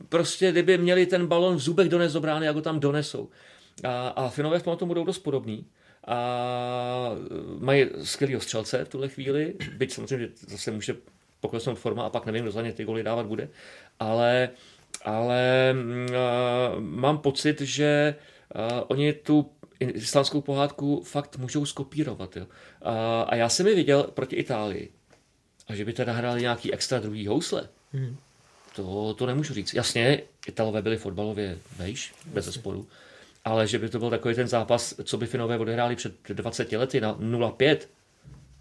[0.09, 3.29] prostě kdyby měli ten balon v zubech dones do brány, jako tam donesou.
[3.83, 5.65] A, a Finové v tom budou dost podobný.
[6.07, 7.09] A
[7.59, 10.95] mají skvělého střelce v tuhle chvíli, byť samozřejmě zase může
[11.39, 13.49] poklesnout forma a pak nevím, kdo za ně ty goly dávat bude.
[13.99, 14.49] Ale
[15.01, 18.15] ale uh, mám pocit, že
[18.55, 19.49] uh, oni tu
[19.79, 22.37] islámskou pohádku fakt můžou skopírovat.
[22.37, 22.43] Jo.
[22.45, 22.49] Uh,
[23.27, 24.91] a já jsem je viděl proti Itálii.
[25.67, 28.17] A že by teda hráli nějaký extra druhý housle, hmm.
[28.75, 29.73] to, to nemůžu říct.
[29.73, 32.87] Jasně, Italové byli fotbalově vejš, bez zesporu,
[33.45, 37.01] ale že by to byl takový ten zápas, co by Finové odehráli před 20 lety
[37.01, 37.77] na 0-5,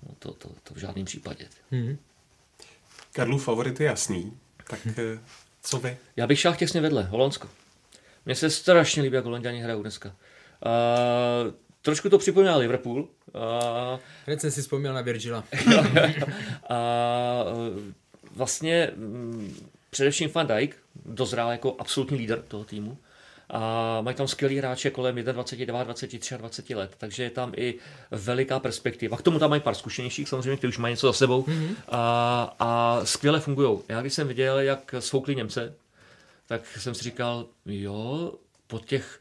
[0.08, 1.48] no to, to, to v žádném případě.
[1.70, 1.98] Hmm.
[3.12, 4.32] Karlův favorit je jasný,
[4.70, 5.20] tak hmm.
[5.62, 5.96] Co vy?
[6.16, 7.48] Já bych šel těsně vedle, Holandsko.
[8.26, 10.08] Mně se strašně líbí, jak Holanděni hrajou dneska.
[10.08, 13.00] Uh, trošku to připomíná Liverpool.
[13.00, 15.44] Uh, Hned jsem si vzpomněl na Virgila.
[16.68, 17.44] a
[18.36, 19.54] vlastně m,
[19.90, 20.76] především Van Dijk
[21.06, 22.98] dozrál jako absolutní lídr toho týmu
[23.52, 27.74] a mají tam skvělý hráče kolem 21, 23, 23 let, takže je tam i
[28.10, 29.16] veliká perspektiva.
[29.16, 31.74] K tomu tam mají pár zkušenějších, samozřejmě, kteří už mají něco za sebou mm-hmm.
[31.88, 33.78] a, a skvěle fungují.
[33.88, 35.74] Já když jsem viděl, jak svoukli Němce,
[36.46, 38.32] tak jsem si říkal, jo,
[38.66, 39.20] po těch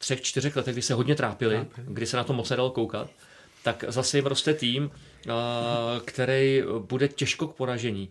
[0.00, 3.10] třech, čtyřech letech, kdy se hodně trápili, kdy se na to moc nedalo koukat,
[3.62, 4.90] tak zase jim roste tým,
[6.04, 8.08] který bude těžko k poražení.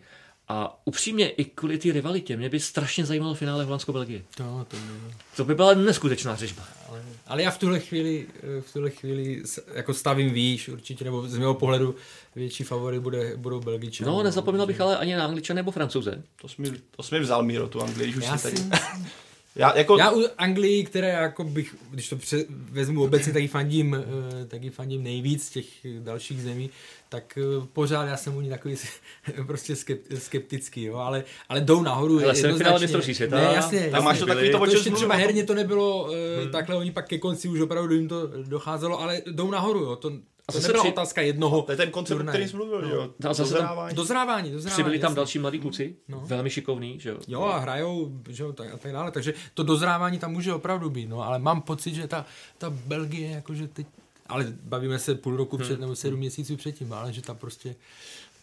[0.51, 4.21] A upřímně i kvůli té rivalitě, mě by strašně zajímalo finále Holandsko-Belgie.
[4.37, 5.15] To, to, by...
[5.35, 6.63] to by byla neskutečná řežba.
[6.89, 8.27] Ale, ale já v tuhle chvíli,
[8.61, 9.43] v tuhle chvíli
[9.73, 11.95] jako stavím výš určitě, nebo z mého pohledu
[12.35, 14.11] větší favory bude, budou Belgičané.
[14.11, 16.23] No, nezapomněl bych ale ani na Angličany nebo Francouze.
[16.41, 18.81] To jsi mi, to jsi mi vzal míro, tu Anglii, už já si tady.
[19.59, 19.97] Já, jako...
[19.97, 24.45] já u Anglii, které jako bych, když to pře- vezmu obecně, tak ji fandím, eh,
[24.45, 25.65] tak ji fandím nejvíc těch
[25.99, 26.69] dalších zemí,
[27.09, 28.75] tak eh, pořád já jsem u ní takový
[29.47, 29.75] prostě
[30.17, 32.23] skeptický, jo, ale, ale jdou nahoru.
[32.23, 33.35] Ale jsem finále mistrovství světa.
[33.35, 36.09] Ne, jasně, Tam máš to takový to, to ještě třeba herně to nebylo uh,
[36.43, 36.51] hmm.
[36.51, 40.11] takhle, oni pak ke konci už opravdu jim to docházelo, ale jdou nahoru, jo, to,
[40.49, 40.91] a to nebyla při...
[40.91, 42.89] otázka jednoho To je ten koncept, který jsi mluvil, no.
[42.89, 43.09] jo?
[43.19, 43.95] Dozrávání.
[43.95, 44.73] Dozrávání, dozrávání.
[44.73, 46.21] Přibyli tam další mladí kluci, no.
[46.25, 47.17] velmi šikovní, že jo?
[47.27, 49.11] Jo, a hrajou, že jo, tak, a tak dále.
[49.11, 52.25] Takže to dozrávání tam může opravdu být, no, ale mám pocit, že ta,
[52.57, 53.87] ta Belgie, jakože teď
[54.29, 55.81] ale bavíme se půl roku před, hmm.
[55.81, 57.75] nebo sedm měsíců předtím, ale že ta prostě,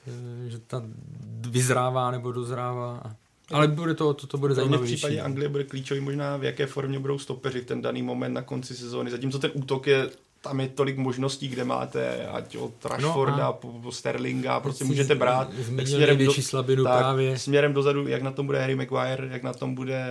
[0.07, 0.83] eh, že ta
[1.51, 3.17] vyzrává nebo dozrává.
[3.51, 4.95] Ale bude to, to, to bude zajímavější.
[4.95, 8.33] V případě Anglie bude klíčový možná, v jaké formě budou stopeři v ten daný moment
[8.33, 9.11] na konci sezóny.
[9.11, 10.11] Zatímco ten útok je
[10.41, 15.15] tam je tolik možností, kde máte ať od Rashforda no po, po Sterlinga, prostě můžete
[15.15, 15.51] brát.
[15.85, 17.39] Směrem do, slabinu tak, právě.
[17.39, 20.07] Směrem dozadu, jak na tom bude Harry Maguire, jak na tom bude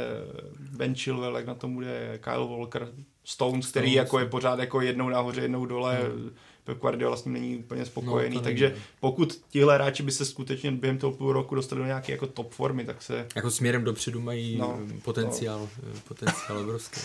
[0.77, 2.87] Ben Chilwell, jak na tom bude Kyle Walker,
[3.23, 4.05] Stones, který Stones.
[4.05, 5.99] jako je pořád jako jednou nahoře, jednou dole.
[6.01, 6.31] Hmm.
[6.63, 8.81] Pep Guardiola s ním není úplně spokojený, no, takže není.
[8.99, 12.51] pokud tihle hráči by se skutečně během toho půl roku dostali do nějaké jako top
[12.51, 13.27] formy, tak se...
[13.35, 15.89] Jako směrem dopředu mají no, potenciál, no.
[16.07, 17.01] potenciál obrovský.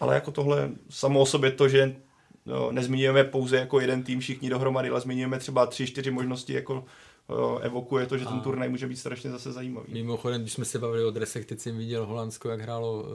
[0.00, 1.96] Ale jako tohle samo o sobě to, že
[2.46, 6.84] no, nezmiňujeme pouze jako jeden tým všichni dohromady, ale zmiňujeme třeba tři, čtyři možnosti jako
[7.60, 9.92] evokuje to, že ten turnaj může být strašně zase zajímavý.
[9.92, 13.08] Mimochodem, když jsme se bavili o dresech, teď jsem viděl Holandsko, jak hrálo uh,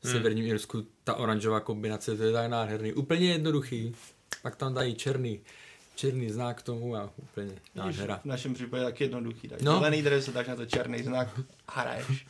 [0.00, 0.52] v Severním hmm.
[0.52, 2.92] Irsku, ta oranžová kombinace, to je tak nádherný.
[2.92, 3.94] Úplně jednoduchý,
[4.42, 5.40] pak tam dají černý,
[5.94, 8.20] černý znak k tomu a úplně nádhera.
[8.22, 9.48] V našem případě tak jednoduchý.
[9.48, 9.78] Tak no.
[9.78, 12.26] Zelený dres, tak na to černý znak hraješ.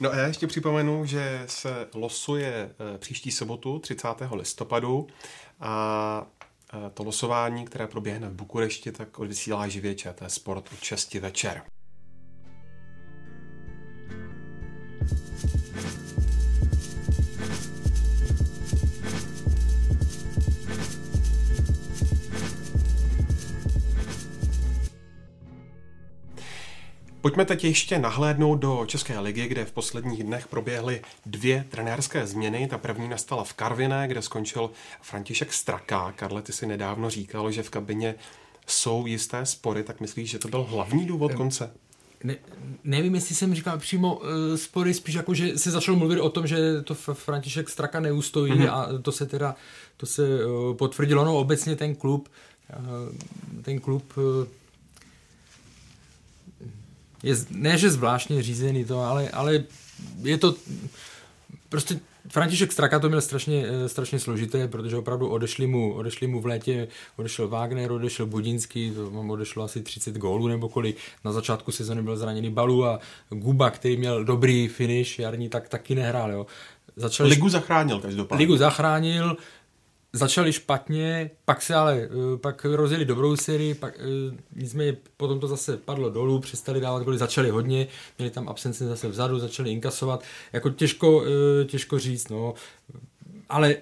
[0.00, 4.08] No a já ještě připomenu, že se losuje eh, příští sobotu 30.
[4.32, 5.06] listopadu
[5.60, 6.26] a
[6.72, 11.62] eh, to losování, které proběhne v Bukurešti, tak odvysílá živě ČT Sport od 6 večer.
[27.30, 32.68] Pojďme teď ještě nahlédnout do České ligy, kde v posledních dnech proběhly dvě trenérské změny.
[32.70, 34.70] Ta první nastala v Karviné, kde skončil
[35.02, 36.12] František Straka.
[36.12, 38.14] Karle, ty si nedávno říkal, že v kabině
[38.66, 41.70] jsou jisté spory, tak myslíš, že to byl hlavní důvod konce?
[42.24, 42.36] Ne,
[42.84, 44.26] nevím, jestli jsem říkal přímo uh,
[44.56, 48.72] spory, spíš jako, že se začalo mluvit o tom, že to František Straka neustojí mm-hmm.
[48.72, 49.54] a to se teda
[49.96, 51.24] to se uh, potvrdilo.
[51.24, 52.28] No obecně ten klub,
[52.78, 54.46] uh, ten klub uh,
[57.22, 59.64] je ne, že zvláštně řízený to, ale, ale
[60.22, 60.54] je to
[61.68, 66.40] prostě František Straka to měl strašně, eh, strašně složité, protože opravdu odešli mu, odešli mu
[66.40, 70.96] v létě, odešel Wagner, odešel Budinský, to mám odešlo asi 30 gólů nebo kolik.
[71.24, 75.94] Na začátku sezóny byl zraněný Balu a Guba, který měl dobrý finish jarní, tak taky
[75.94, 76.32] nehrál.
[76.32, 76.46] Jo.
[76.96, 78.44] Začal Ligu zachránil každopádně.
[78.44, 79.36] Ligu zachránil,
[80.12, 85.48] začali špatně, pak se ale, eh, pak rozjeli dobrou sérii, pak eh, nicméně potom to
[85.48, 87.86] zase padlo dolů, přestali dávat goly, začali hodně,
[88.18, 90.22] měli tam absence zase vzadu, začali inkasovat,
[90.52, 92.54] jako těžko, eh, těžko říct, no,
[93.48, 93.76] ale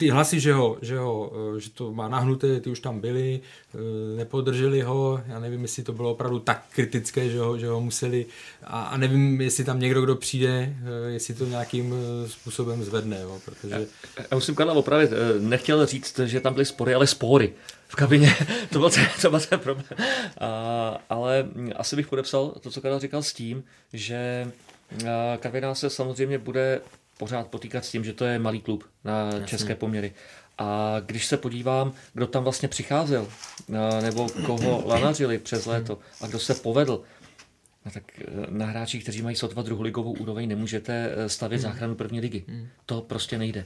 [0.00, 3.40] ty hlasy, že, ho, že, ho, eh, že to má nahnuté, ty už tam byly,
[3.74, 3.78] eh,
[4.16, 8.26] nepodrželi ho, já nevím, jestli to bylo opravdu tak kritické, že ho, že ho museli
[8.64, 11.94] a, a nevím, jestli tam někdo, kdo přijde, eh, jestli to nějakým
[12.26, 13.74] způsobem zvedne, jo, protože...
[13.74, 17.52] Já, já musím Karla opravit, nechtěl říct, že tam byly spory, ale spory
[17.88, 18.36] v kabině,
[18.72, 18.90] to byl
[19.22, 19.86] to byl ten problém.
[20.40, 24.52] A, ale asi bych podepsal to, co Karel říkal s tím, že
[25.40, 26.80] kabina se samozřejmě bude
[27.18, 29.46] pořád potýkat s tím, že to je malý klub na Jasně.
[29.46, 30.12] české poměry.
[30.58, 33.28] A když se podívám, kdo tam vlastně přicházel,
[34.02, 37.02] nebo koho lanařili přes léto a kdo se povedl,
[37.88, 41.62] No tak eh, na hráčích, kteří mají sotva druholigovou úroveň, nemůžete eh, stavět hmm.
[41.62, 42.44] záchranu první ligy.
[42.48, 42.68] Hmm.
[42.86, 43.64] To prostě nejde.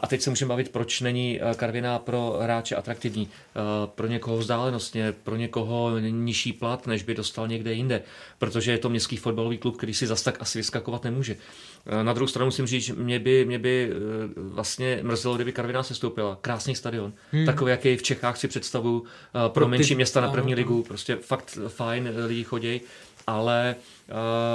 [0.00, 3.28] A teď se můžeme bavit, proč není eh, Karviná pro hráče atraktivní.
[3.94, 8.02] Pro někoho vzdálenostně, pro někoho nižší plat, než by dostal někde jinde.
[8.38, 11.36] Protože je to městský fotbalový klub, který si zas tak asi vyskakovat nemůže.
[12.02, 13.92] Na druhou stranu musím říct, že mě by, mě by
[14.36, 16.38] vlastně mrzelo, kdyby Karviná se stoupila.
[16.40, 17.12] Krásný stadion.
[17.32, 17.46] Hmm.
[17.46, 20.82] Takový, jaký v Čechách si představu pro, pro menší města na první ligu.
[20.82, 22.80] Prostě fakt fajn lidi chodí
[23.26, 23.76] ale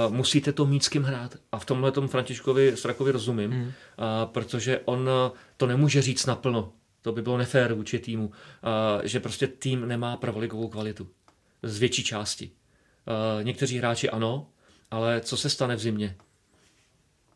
[0.08, 1.36] uh, musíte to mít s kým hrát.
[1.52, 3.64] A v tomhle tomu Františkovi Strakovi rozumím, hmm.
[3.64, 3.72] uh,
[4.26, 5.10] protože on
[5.58, 6.74] to nemůže říct naplno.
[7.02, 8.34] To by bylo nefér vůči týmu, uh,
[9.04, 11.08] že prostě tým nemá prvoligovou kvalitu.
[11.64, 12.52] Z větší části.
[13.08, 14.48] Uh, někteří hráči ano,
[14.92, 16.16] ale co se stane v zimě?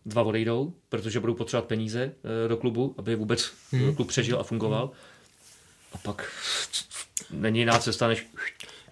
[0.05, 3.95] Dva odejdou, protože budou potřebovat peníze uh, do klubu, aby vůbec hmm.
[3.95, 4.85] klub přežil a fungoval.
[4.85, 4.95] Hmm.
[5.93, 6.31] A pak
[7.31, 8.27] není jiná cesta, než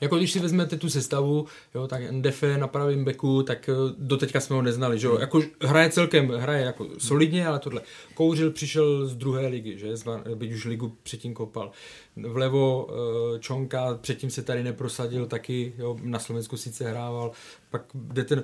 [0.03, 4.17] jako když si vezmete tu sestavu, jo, tak Ndefe na pravém beku, tak eh, do
[4.17, 5.17] teďka jsme ho neznali, že jo.
[5.19, 7.81] Jako hraje celkem, hraje jako solidně, ale tohle.
[8.13, 9.93] Kouřil přišel z druhé ligy, že,
[10.35, 11.71] byť už ligu předtím kopal.
[12.15, 17.31] Vlevo eh, Čonka, předtím se tady neprosadil taky, jo, na Slovensku sice hrával,
[17.69, 18.43] pak jde ten,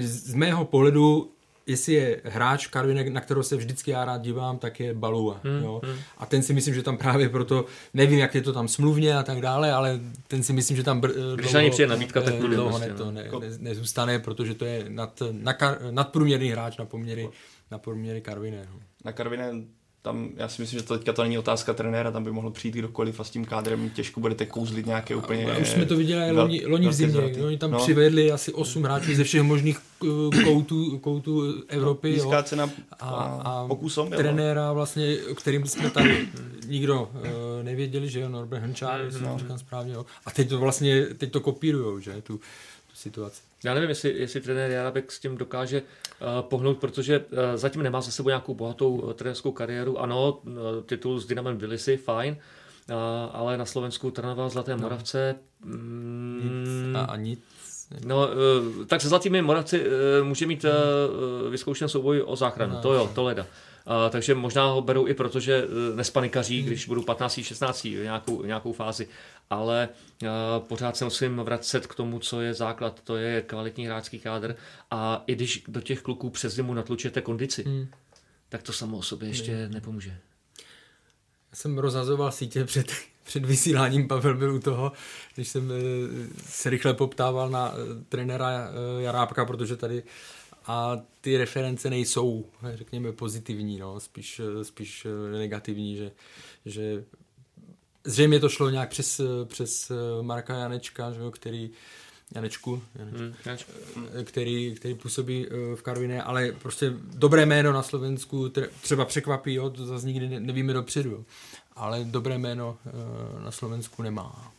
[0.00, 1.30] z mého pohledu
[1.66, 5.40] jestli je hráč Karvinek, na kterého se vždycky já rád dívám, tak je Balua.
[5.44, 5.80] Hmm, jo?
[5.84, 5.96] Hmm.
[6.18, 7.64] A ten si myslím, že tam právě proto,
[7.94, 11.00] nevím, jak je to tam smluvně a tak dále, ale ten si myslím, že tam
[11.00, 13.10] br- Když dlouho, přijde nabídka, tak bude dlouho vlastně, ne, to no.
[13.10, 15.56] ne, ne, nezůstane, protože to je nad, nad,
[15.90, 17.28] nadprůměrný hráč na poměry,
[17.70, 18.66] na poměry Karviné.
[18.72, 18.80] No.
[19.04, 19.52] Na Karviné
[20.02, 22.74] tam já si myslím, že to teďka to není otázka trenéra, tam by mohl přijít
[22.74, 25.52] kdokoliv a s tím kádrem těžko budete kouzlit nějaké úplně...
[25.52, 27.78] A už jsme to viděli vel, loni, loni v zimě, oni tam no.
[27.78, 32.10] přivedli asi 8 hráčů ze všech možných eh, koutů, koutů Evropy.
[32.10, 32.42] Nízká jo.
[32.42, 32.70] cena
[33.00, 33.08] a,
[33.44, 34.10] a pokusom.
[34.10, 36.28] trenéra vlastně, kterým jsme tady
[36.66, 37.20] nikdo uh,
[37.62, 40.06] nevěděli, že jo, Norbert Hrnčár, Mm, jestli to říkám správně, jo.
[40.26, 42.36] A teď to vlastně, teď to kopírujou, že, tu,
[42.86, 43.42] tu situaci.
[43.64, 45.82] Já nevím, jestli, jestli trenér Jarabek s tím dokáže
[46.40, 47.24] pohnout, protože uh,
[47.54, 50.00] zatím nemá za sebou nějakou bohatou uh, trenérskou kariéru.
[50.00, 50.40] Ano,
[50.86, 52.36] titul s Dynamem Villisy, fajn,
[53.32, 54.78] ale na Slovensku trénoval Zlaté no.
[54.78, 55.34] Moravce.
[55.64, 57.40] Mm, nic a, a nic.
[58.04, 58.28] No,
[58.86, 59.84] tak se Zlatými Moravci
[60.22, 60.64] může mít
[61.50, 63.46] vyzkoušen souboj o záchranu, no, to jo, to leda.
[63.90, 66.66] Uh, takže možná ho berou i proto, že uh, nespanikaří, hmm.
[66.66, 67.40] když budou 15.
[67.42, 67.84] 16.
[67.84, 69.08] nějakou, nějakou fázi.
[69.50, 69.88] Ale
[70.22, 74.56] uh, pořád se musím vracet k tomu, co je základ, to je kvalitní hráčský kádr.
[74.90, 77.88] A i když do těch kluků přes zimu natlučete kondici, hmm.
[78.48, 79.74] tak to samo o sobě ještě hmm.
[79.74, 80.10] nepomůže.
[81.50, 82.92] Já jsem rozhazoval sítě před,
[83.24, 84.92] před vysíláním, Pavel byl u toho,
[85.34, 85.72] když jsem
[86.46, 87.74] se rychle poptával na
[88.08, 90.02] trenéra Jarábka, protože tady
[90.66, 95.06] a ty reference nejsou, řekněme, pozitivní, no, spíš, spíš
[95.38, 96.12] negativní, že,
[96.66, 97.04] že
[98.04, 99.92] zřejmě to šlo nějak přes, přes
[100.22, 101.70] Marka Janečka, že jo, který
[102.34, 102.82] Janečku,
[103.44, 109.54] Janečku hmm, který, který působí v Karviné, ale prostě dobré jméno na Slovensku třeba překvapí,
[109.54, 111.24] jo, to zase nikdy nevíme dopředu,
[111.76, 112.78] ale dobré jméno
[113.44, 114.52] na Slovensku nemá.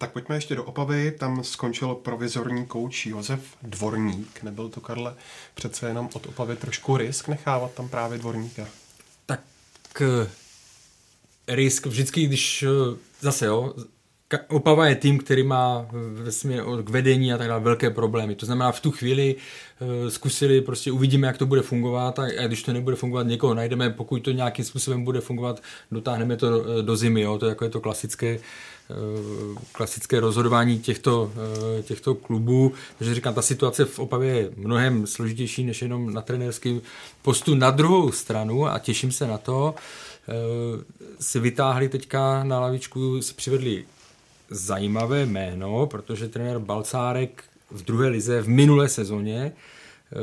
[0.00, 5.14] Tak pojďme ještě do Opavy, tam skončil provizorní kouč Josef Dvorník, nebyl to, Karle,
[5.54, 8.66] přece jenom od Opavy trošku risk nechávat tam právě Dvorníka?
[9.26, 9.40] Tak
[11.48, 12.64] risk vždycky, když
[13.20, 13.74] zase jo,
[14.48, 18.34] Opava je tým, který má vlastně k vedení a tak dále velké problémy.
[18.34, 19.36] To znamená, v tu chvíli
[19.80, 23.54] uh, zkusili, prostě uvidíme, jak to bude fungovat a, a když to nebude fungovat, někoho
[23.54, 27.20] najdeme, pokud to nějakým způsobem bude fungovat, dotáhneme to do, do zimy.
[27.20, 27.38] Jo?
[27.38, 28.38] To je jako je to klasické
[29.72, 31.32] klasické rozhodování těchto,
[31.82, 32.72] těchto klubů.
[32.98, 36.80] Takže říkám, ta situace v Opavě je mnohem složitější než jenom na trenérském
[37.22, 37.54] postu.
[37.54, 39.74] Na druhou stranu, a těším se na to,
[41.20, 43.84] si vytáhli teďka na lavičku, si přivedli
[44.50, 49.52] zajímavé jméno, protože trenér Balcárek v druhé lize v minulé sezóně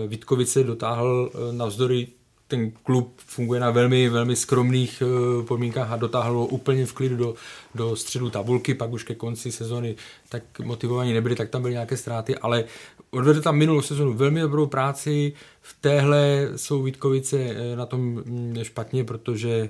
[0.07, 2.07] Vítkovice dotáhl navzdory
[2.47, 5.03] ten klub funguje na velmi, velmi skromných
[5.47, 7.35] podmínkách a dotáhl ho úplně v klidu do,
[7.75, 9.95] do středu tabulky, pak už ke konci sezony
[10.29, 12.63] tak motivovaní nebyli, tak tam byly nějaké ztráty, ale
[13.11, 18.23] odvedl tam minulou sezonu velmi dobrou práci, v téhle jsou Vítkovice na tom
[18.63, 19.69] špatně, protože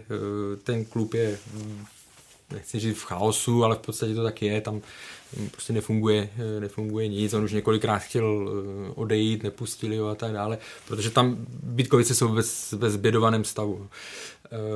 [0.63, 1.37] ten klub je
[2.53, 4.81] nechci říct v chaosu, ale v podstatě to tak je, tam
[5.51, 6.29] prostě nefunguje,
[6.59, 8.49] nefunguje nic, on už několikrát chtěl
[8.95, 10.57] odejít, nepustili ho a tak dále,
[10.87, 12.41] protože tam Bitkovice jsou ve,
[12.71, 13.87] ve zbědovaném stavu.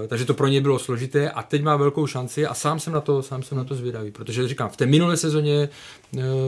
[0.07, 3.01] Takže to pro ně bylo složité a teď má velkou šanci a sám jsem na
[3.01, 5.69] to, sám jsem na to zvědavý, protože říkám, v té minulé sezóně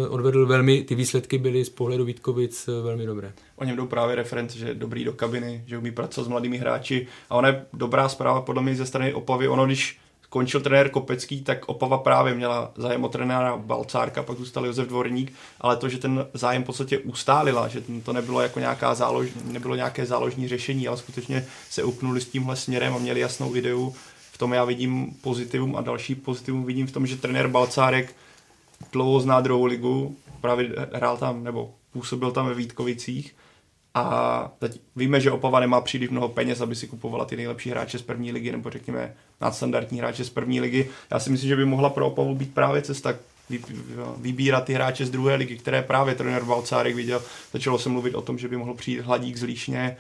[0.10, 3.34] odvedl velmi, ty výsledky byly z pohledu Vítkovic velmi dobré.
[3.56, 6.58] O něm jdou právě reference, že je dobrý do kabiny, že umí pracovat s mladými
[6.58, 10.00] hráči a ona je dobrá zpráva podle mě ze strany Opavy, ono když
[10.34, 15.34] končil trenér Kopecký, tak Opava právě měla zájem o trenéra Balcárka, pak zůstal Josef Dvorník,
[15.62, 19.76] ale to, že ten zájem v podstatě ustálila, že to nebylo jako nějaká zálož, nebylo
[19.76, 23.94] nějaké záložní řešení, ale skutečně se upnuli s tímhle směrem a měli jasnou ideu.
[24.32, 28.16] V tom já vidím pozitivum a další pozitivum vidím v tom, že trenér Balcárek
[28.92, 33.36] dlouho zná druhou ligu, právě hrál tam nebo působil tam ve Vítkovicích
[33.94, 38.00] a teď víme, že Opava nemá příliš mnoho peněz, aby si kupovala ty nejlepší hráče
[38.00, 40.90] z první ligy, nebo řekněme nadstandardní hráče z první ligy.
[41.12, 43.14] Já si myslím, že by mohla pro Opavu být právě cesta
[44.18, 47.22] vybírat ty hráče z druhé ligy, které právě trenér Balcárek viděl.
[47.54, 49.98] Začalo se mluvit o tom, že by mohl přijít Hladík z Líšně,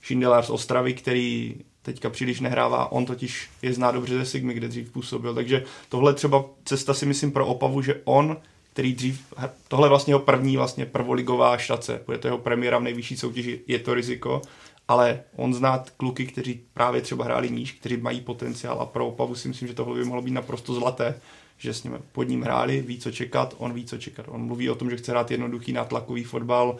[0.00, 4.68] Šindelar z Ostravy, který teďka příliš nehrává, on totiž je zná dobře ze Sigmy, kde
[4.68, 8.36] dřív působil, takže tohle třeba cesta si myslím pro Opavu, že on
[8.78, 9.34] který dřív,
[9.68, 13.60] tohle je vlastně jeho první vlastně prvoligová štace, bude to jeho premiéra v nejvyšší soutěži,
[13.66, 14.42] je to riziko,
[14.88, 19.34] ale on zná kluky, kteří právě třeba hráli níž, kteří mají potenciál a pro Opavu
[19.34, 21.20] si myslím, že tohle by mohlo být naprosto zlaté,
[21.56, 24.26] že s ním pod ním hráli, ví co čekat, on ví co čekat.
[24.28, 26.76] On mluví o tom, že chce hrát jednoduchý nátlakový fotbal.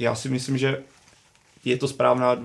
[0.00, 0.82] Já si myslím, že
[1.64, 2.36] je to správná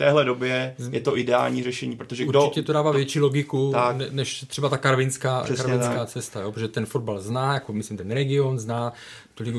[0.00, 2.42] téhle době je to ideální řešení, protože kdo...
[2.42, 6.86] Určitě to dává větší logiku, tak, než třeba ta karvinská, karvinská cesta, jo, protože ten
[6.86, 8.92] fotbal zná, jako myslím ten region zná,
[9.34, 9.54] tolik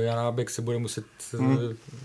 [0.00, 1.58] Janábek se bude muset hmm.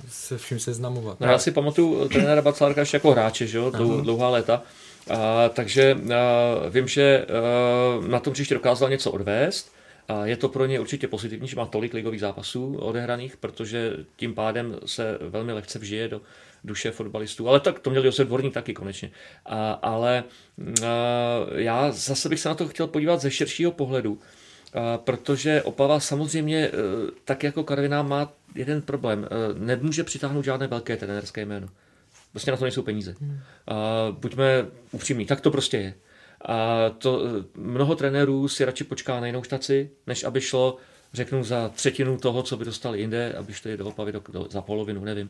[0.09, 1.19] se vším seznamovat.
[1.19, 3.69] No, já si pamatuju trenéra Baclárka ještě jako hráče, že jo,
[4.01, 4.61] dlouhá léta,
[5.09, 9.71] a, takže a, vím, že a, na tom příště dokázal něco odvést,
[10.11, 14.33] A je to pro ně určitě pozitivní, že má tolik ligových zápasů odehraných, protože tím
[14.33, 16.21] pádem se velmi lehce vžije do
[16.63, 17.49] duše fotbalistů.
[17.49, 19.11] Ale tak to měl Josef Dvorník taky konečně.
[19.45, 20.23] A, ale
[20.83, 20.87] a,
[21.55, 24.19] já zase bych se na to chtěl podívat ze širšího pohledu,
[24.73, 26.71] a, protože Opava samozřejmě, e,
[27.25, 29.25] tak jako Karviná, má jeden problém.
[29.25, 31.67] E, nemůže přitáhnout žádné velké trenérské jméno.
[32.31, 33.15] Prostě na to nejsou peníze.
[33.67, 35.93] A buďme upřímní, tak to prostě je.
[36.45, 37.21] A to,
[37.55, 40.77] mnoho trenérů si radši počká na jinou štaci, než aby šlo,
[41.13, 44.61] řeknu, za třetinu toho, co by dostali jinde, aby šli do Opavy do, do, za
[44.61, 45.29] polovinu, nevím.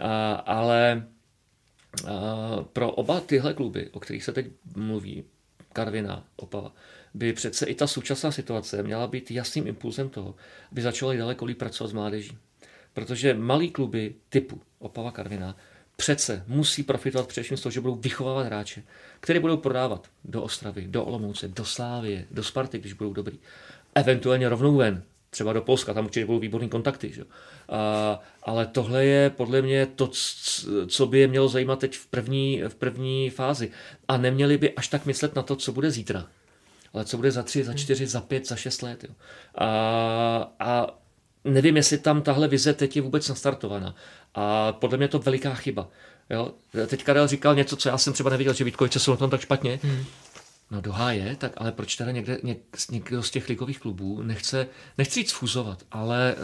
[0.00, 1.06] A, ale
[2.08, 5.24] a, pro oba tyhle kluby, o kterých se teď mluví,
[5.72, 6.72] Karvina, Opava,
[7.14, 10.34] by přece i ta současná situace měla být jasným impulzem toho,
[10.72, 12.38] aby začaly daleko líp pracovat s mládeží.
[12.92, 15.56] Protože malý kluby typu Opava Karvina
[15.96, 18.82] přece musí profitovat především z toho, že budou vychovávat hráče,
[19.20, 23.38] které budou prodávat do Ostravy, do Olomouce, do Slávie, do Sparty, když budou dobrý.
[23.94, 27.12] Eventuálně rovnou ven, třeba do Polska, tam určitě budou výborný kontakty.
[27.12, 27.24] Že?
[27.68, 30.10] A, ale tohle je podle mě to,
[30.86, 33.70] co by je mělo zajímat teď v první, v první fázi.
[34.08, 36.26] A neměli by až tak myslet na to, co bude zítra.
[36.92, 39.04] Ale co bude za tři, za čtyři, za pět, za šest let.
[39.04, 39.10] Jo.
[39.54, 40.98] A, a
[41.44, 43.94] nevím, jestli tam tahle vize teď je vůbec nastartovaná.
[44.34, 45.88] A podle mě je to veliká chyba.
[46.30, 46.50] Jo?
[46.86, 49.40] Teď Karel říkal něco, co já jsem třeba nevěděl, že Vítkovice jsou na tom tak
[49.40, 49.80] špatně.
[49.82, 50.04] Hmm.
[50.70, 52.58] No dohá je, tak ale proč teda někde, něk,
[52.90, 54.66] někdo z těch ligových klubů nechce,
[54.98, 56.34] nechci jít sfuzovat, ale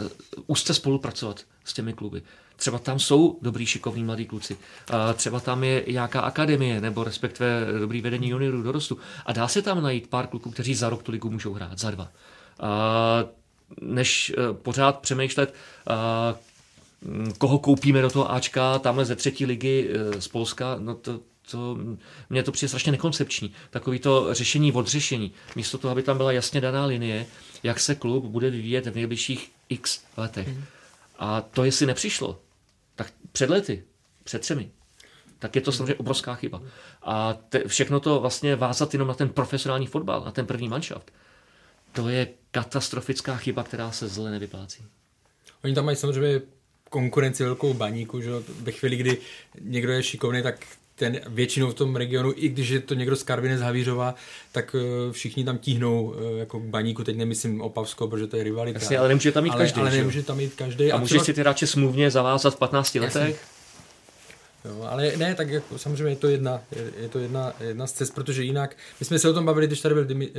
[0.47, 2.21] úzce spolupracovat s těmi kluby.
[2.55, 4.57] Třeba tam jsou dobrý, šikovní mladí kluci.
[4.91, 8.97] A třeba tam je nějaká akademie, nebo respektive dobrý vedení juniorů dorostu.
[9.25, 11.91] A dá se tam najít pár kluků, kteří za rok tu ligu můžou hrát, za
[11.91, 12.11] dva.
[12.59, 13.23] A
[13.81, 15.53] než uh, pořád přemýšlet,
[15.89, 19.89] uh, koho koupíme do toho Ačka, tamhle ze třetí ligy
[20.19, 21.19] z Polska, no to,
[21.51, 21.77] to,
[22.29, 23.53] mně to přijde strašně nekoncepční.
[23.69, 25.31] Takový to řešení od řešení.
[25.55, 27.25] Místo toho, aby tam byla jasně daná linie,
[27.63, 30.47] jak se klub bude vyvíjet v nejbližších x letech.
[30.47, 30.63] Mm.
[31.19, 32.39] A to, jestli nepřišlo,
[32.95, 33.83] tak před lety,
[34.23, 34.71] před třemi,
[35.39, 36.61] tak je to samozřejmě obrovská chyba.
[37.03, 41.11] A te, všechno to vlastně vázat jenom na ten profesionální fotbal, na ten první manšaft,
[41.91, 44.83] to je katastrofická chyba, která se zle nevyplácí.
[45.63, 46.41] Oni tam mají samozřejmě
[46.89, 48.29] konkurenci velkou baníku, že
[48.61, 49.17] ve chvíli, kdy
[49.61, 50.55] někdo je šikovný, tak
[50.95, 54.15] ten většinou v tom regionu, i když je to někdo z Karviny z Havířova,
[54.51, 58.43] tak uh, všichni tam tíhnou uh, jako k baníku, teď nemyslím Opavsko, protože to je
[58.43, 58.79] rivalita.
[58.79, 59.81] Jasně, ale nemůže tam mít ale, každý.
[59.81, 60.91] Ale nemůže tam mít každý.
[60.91, 61.25] A, a můžeš třeba...
[61.25, 63.35] si ty hráče smluvně zavázat v 15 Jasně.
[64.65, 67.91] Jo, ale ne, tak jako, samozřejmě je to jedna, je, je to jedna, jedna z
[67.91, 70.33] cest, protože jinak, my jsme se o tom bavili, když tady byl Dimi, uh,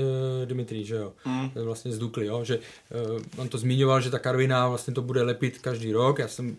[0.44, 1.50] Dimitrij, že jo, mm.
[1.64, 5.22] vlastně z Dukly, jo, že uh, on to zmiňoval, že ta Karvina vlastně to bude
[5.22, 6.56] lepit každý rok, já jsem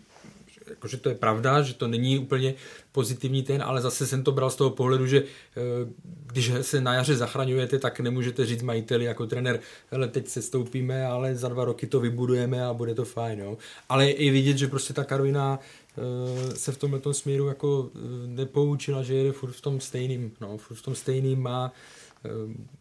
[0.70, 2.54] jakože to je pravda, že to není úplně
[2.92, 5.60] pozitivní ten, ale zase jsem to bral z toho pohledu, že eh,
[6.32, 9.60] když se na jaře zachraňujete, tak nemůžete říct majiteli jako trenér,
[9.90, 13.40] hele, teď se stoupíme, ale za dva roky to vybudujeme a bude to fajn.
[13.40, 13.58] Jo.
[13.88, 19.02] Ale i vidět, že prostě ta Karvina eh, se v tomhle směru jako eh, nepoučila,
[19.02, 21.72] že jede furt v tom stejným, no, furt v tom stejným má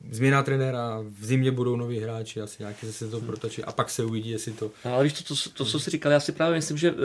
[0.10, 4.06] změna trenéra, v zimě budou noví hráči, asi nějaký zase to protočí a pak se
[4.06, 4.72] uvidí, jestli to...
[4.86, 6.98] No, ale víš, to, to, to, co jsi říkal, já si právě myslím, že uh,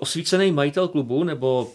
[0.00, 1.70] osvícený majitel klubu nebo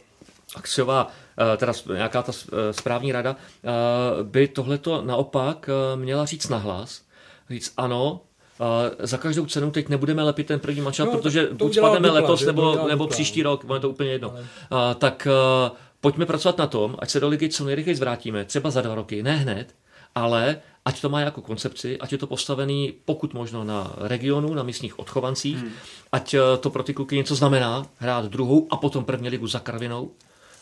[0.55, 7.01] akciová, uh, teda nějaká ta uh, správní rada, uh, by tohleto naopak měla říct nahlas,
[7.49, 8.21] říct ano,
[8.59, 12.45] Uh, za každou cenu teď nebudeme lepit ten první manšaft, no, protože buď spadneme letos
[12.45, 14.29] nebo, nebo příští rok, je to úplně jedno.
[14.31, 14.41] Ale...
[14.41, 15.27] Uh, tak
[15.69, 18.95] uh, pojďme pracovat na tom, ať se do ligy co nejrychleji zvrátíme, třeba za dva
[18.95, 19.75] roky, ne hned,
[20.15, 24.63] ale ať to má jako koncepci, ať je to postavený pokud možno na regionu, na
[24.63, 25.71] místních odchovancích, hmm.
[26.11, 29.59] ať eh, to pro ty kluky něco znamená, hrát druhou a potom první ligu za
[29.59, 30.11] Karvinou,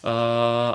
[0.04, 0.10] Uh,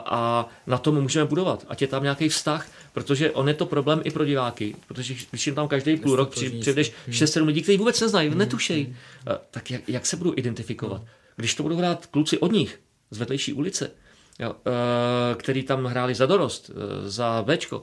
[0.07, 1.65] a na tom můžeme budovat.
[1.69, 5.47] Ať je tam nějaký vztah, protože on je to problém i pro diváky, protože když
[5.47, 7.15] jim tam každý půl rok přijdeš hmm.
[7.15, 8.39] 6-7 lidí, kteří vůbec neznají, hmm.
[8.39, 8.95] netušejí, hmm.
[9.27, 10.99] uh, tak jak, jak se budou identifikovat?
[10.99, 11.09] Hmm.
[11.37, 12.81] Když to budou hrát kluci od nich,
[13.11, 13.91] z vedlejší ulice,
[14.39, 14.57] jo,
[15.37, 16.71] který tam hráli za dorost,
[17.07, 17.83] za Včko,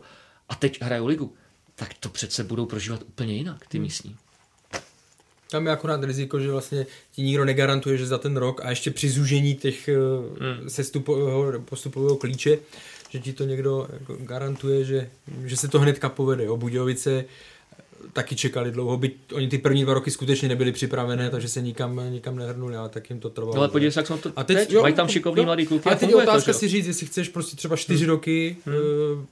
[0.53, 1.33] a teď hrajou ligu,
[1.75, 3.83] tak to přece budou prožívat úplně jinak, ty hmm.
[3.83, 4.15] místní.
[5.51, 8.91] Tam je akorát riziko, že vlastně ti nikdo negarantuje, že za ten rok a ještě
[8.91, 9.95] při zúžení těch eh,
[10.39, 10.69] hmm.
[10.69, 12.57] sestupového postupového klíče,
[13.09, 15.09] že ti to někdo jako garantuje, že,
[15.45, 16.43] že se to hnedka povede.
[16.43, 16.57] Jo.
[16.57, 17.75] Budějovice eh,
[18.13, 22.01] taky čekali dlouho, byť oni ty první dva roky skutečně nebyli připravené, takže se nikam,
[22.09, 23.57] nikam nehrnuli, ale tak jim to trvalo.
[23.57, 25.65] Ale podívej se, jak jsou to a teď, teď jo, mají tam šikovný jo, mladý
[25.65, 25.89] kluky.
[25.89, 28.09] A teď je otázka to, si říct, jestli chceš prostě třeba čtyři hmm.
[28.09, 28.75] roky hmm.
[28.75, 29.25] Uh,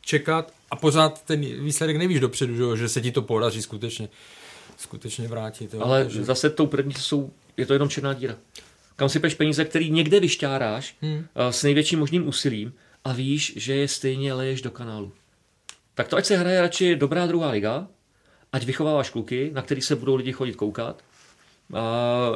[0.00, 4.08] čekat a pořád ten výsledek nevíš dopředu, že, že se ti to podaří skutečně,
[4.76, 5.74] skutečně vrátit.
[5.74, 5.80] Jo.
[5.82, 6.24] Ale Takže...
[6.24, 8.36] zase tou první jsou, je to jenom černá díra.
[8.96, 11.26] Kam si peš peníze, který někde vyšťáráš hmm.
[11.50, 12.72] s největším možným úsilím
[13.04, 15.12] a víš, že je stejně leješ do kanálu.
[15.94, 17.88] Tak to ať se hraje radši dobrá druhá liga,
[18.52, 21.02] ať vychováváš kluky, na který se budou lidi chodit koukat.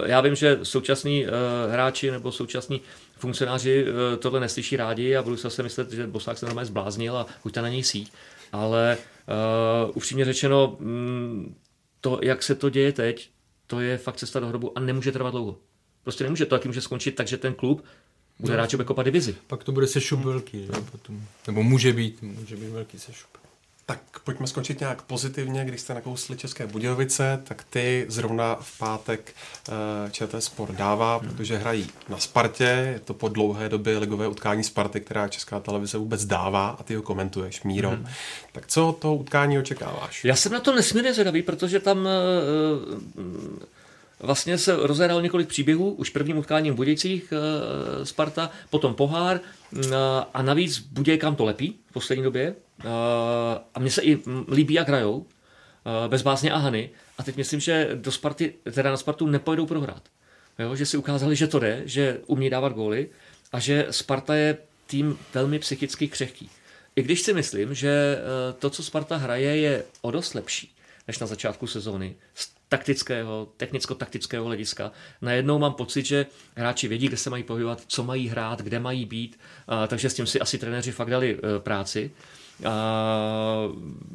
[0.06, 1.30] Já vím, že současní eh,
[1.72, 2.80] hráči nebo současní
[3.20, 7.26] funkcionáři eh, tohle neslyší rádi a budu se myslet, že Bosák se normálně zbláznil a
[7.42, 8.12] chuťte na něj síť.
[8.52, 8.98] Ale
[9.86, 11.54] uh, upřímně řečeno, mm,
[12.00, 13.30] to, jak se to děje teď,
[13.66, 15.58] to je fakt cesta do hrobu a nemůže trvat dlouho.
[16.02, 17.84] Prostě nemůže to taky může skončit tak, že ten klub
[18.38, 18.56] bude no.
[18.56, 19.36] hráč jako divizi.
[19.46, 20.72] Pak to bude sešup velký, že?
[20.90, 21.22] Potom.
[21.46, 23.30] nebo může být, může být velký sešup.
[23.90, 29.34] Tak pojďme skončit nějak pozitivně, když jste nakousli České Budějovice, tak ty zrovna v pátek
[29.68, 31.28] uh, ČT Sport dává, hmm.
[31.28, 35.98] protože hrají na Spartě, je to po dlouhé době ligové utkání Sparty, která Česká televize
[35.98, 37.90] vůbec dává a ty ho komentuješ, Míro.
[37.90, 38.06] Hmm.
[38.52, 40.24] Tak co toho utkání očekáváš?
[40.24, 42.06] Já jsem na to nesmírně zvědavý, protože tam uh,
[44.20, 47.32] vlastně se rozehrálo několik příběhů, už prvním utkáním v Budějcích
[48.04, 49.40] Sparta, potom pohár
[50.34, 52.90] a navíc Budějkám to lepí v poslední době, Uh,
[53.74, 54.18] a mně se i
[54.48, 55.26] líbí, jak hrajou, uh,
[56.08, 56.90] bez bázně a Hany.
[57.18, 60.02] A teď myslím, že do Sparty, teda na Spartu nepojedou prohrát.
[60.58, 63.08] Jo, že si ukázali, že to jde, že umí dávat góly
[63.52, 64.56] a že Sparta je
[64.86, 66.50] tým velmi psychicky křehký.
[66.96, 68.18] I když si myslím, že
[68.58, 70.74] to, co Sparta hraje, je o dost lepší
[71.08, 72.16] než na začátku sezóny.
[72.70, 74.92] Taktického, technicko-taktického hlediska.
[75.22, 76.26] Najednou mám pocit, že
[76.56, 79.40] hráči vědí, kde se mají pohybovat, co mají hrát, kde mají být,
[79.88, 82.10] takže s tím si asi trenéři fakt dali práci.
[82.64, 83.68] A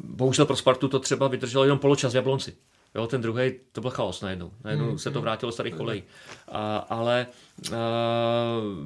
[0.03, 2.55] bohužel pro Spartu to třeba vydrželo jenom poločas v Jablonci.
[2.95, 4.51] Jo, ten druhý, to byl chaos najednou.
[4.63, 4.99] Najednou hmm.
[4.99, 6.03] se to vrátilo starých kolej.
[6.47, 7.77] A, ale a,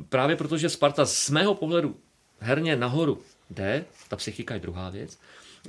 [0.10, 1.96] právě protože Sparta z mého pohledu
[2.40, 5.20] herně nahoru jde, ta psychika je druhá věc,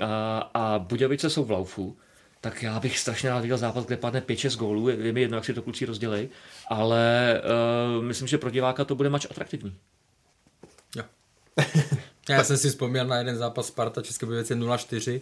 [0.03, 1.97] a, a Budějovice jsou v laufu,
[2.41, 5.45] tak já bych strašně rád viděl zápas, kde padne 5-6 gólů, je mi jedno, jak
[5.45, 6.29] si to kluci rozdělej,
[6.69, 7.35] ale
[7.99, 9.77] uh, myslím, že pro diváka to bude mač atraktivní.
[10.97, 11.05] Jo.
[12.29, 15.21] Já jsem si vzpomněl na jeden zápas Sparta České Budějovice 0-4.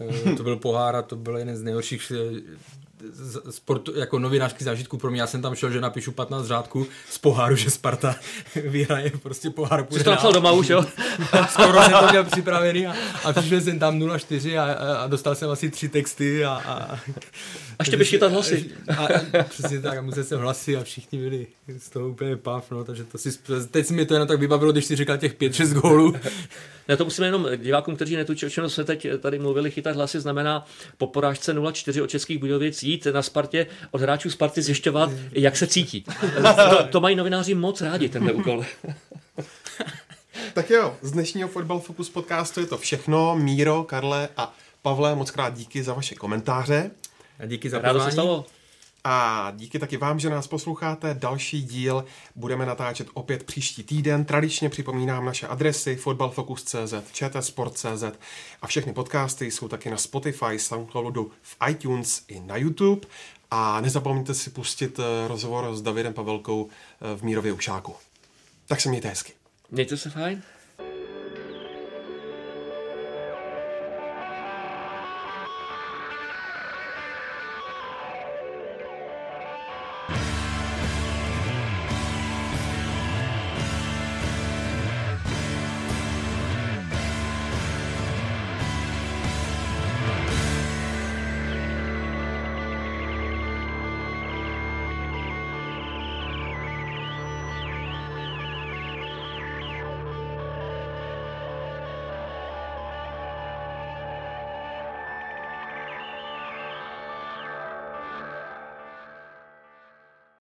[0.00, 2.12] Eh, to byl pohár a to byl jeden z nejhorších
[3.50, 5.20] sportu, jako novinářský zážitku pro mě.
[5.20, 8.16] Já jsem tam šel, že napíšu 15 řádků z poháru, že Sparta
[8.54, 9.86] vyhraje prostě pohár.
[9.90, 10.84] Jsi to napsal doma už, jo?
[11.50, 12.94] Skoro jsem to měl připravený a,
[13.24, 16.50] a přišel jsem tam 0,4 a, a, dostal jsem asi tři texty a...
[16.50, 16.98] A, a
[17.78, 18.70] ještě bych chytat hlasy.
[18.96, 19.06] A,
[19.40, 21.46] a, přesně tak, a musel jsem hlasy a všichni byli
[21.78, 23.30] z toho úplně pav, no, takže to si,
[23.70, 26.14] teď si mi to jenom tak vybavilo, když si říkal těch 5-6 gólů.
[26.88, 30.20] Já to musíme jenom divákům, kteří netučí, o čem jsme teď tady mluvili, chytat hlasy
[30.20, 30.66] znamená
[30.98, 35.66] po porážce 0-4 od Českých Budějovic jít na Spartě od hráčů Sparty zjišťovat, jak se
[35.66, 36.04] cítí.
[36.70, 38.64] To, to mají novináři moc rádi, tenhle úkol.
[40.54, 43.36] tak jo, z dnešního Football Focus podcastu je to všechno.
[43.36, 46.90] Míro, Karle a Pavle, moc krát díky za vaše komentáře.
[47.40, 48.44] A díky za pozvání.
[49.04, 51.14] A díky taky vám, že nás posloucháte.
[51.14, 52.04] Další díl
[52.34, 54.24] budeme natáčet opět příští týden.
[54.24, 58.04] Tradičně připomínám naše adresy fotbalfocus.cz, čtsport.cz
[58.62, 63.06] a všechny podcasty jsou taky na Spotify, Soundcloudu, v iTunes i na YouTube.
[63.50, 67.94] A nezapomeňte si pustit eh, rozhovor s Davidem Pavelkou eh, v Mírově Ušáku.
[68.66, 69.32] Tak se mějte hezky.
[69.70, 70.42] Mějte se fajn.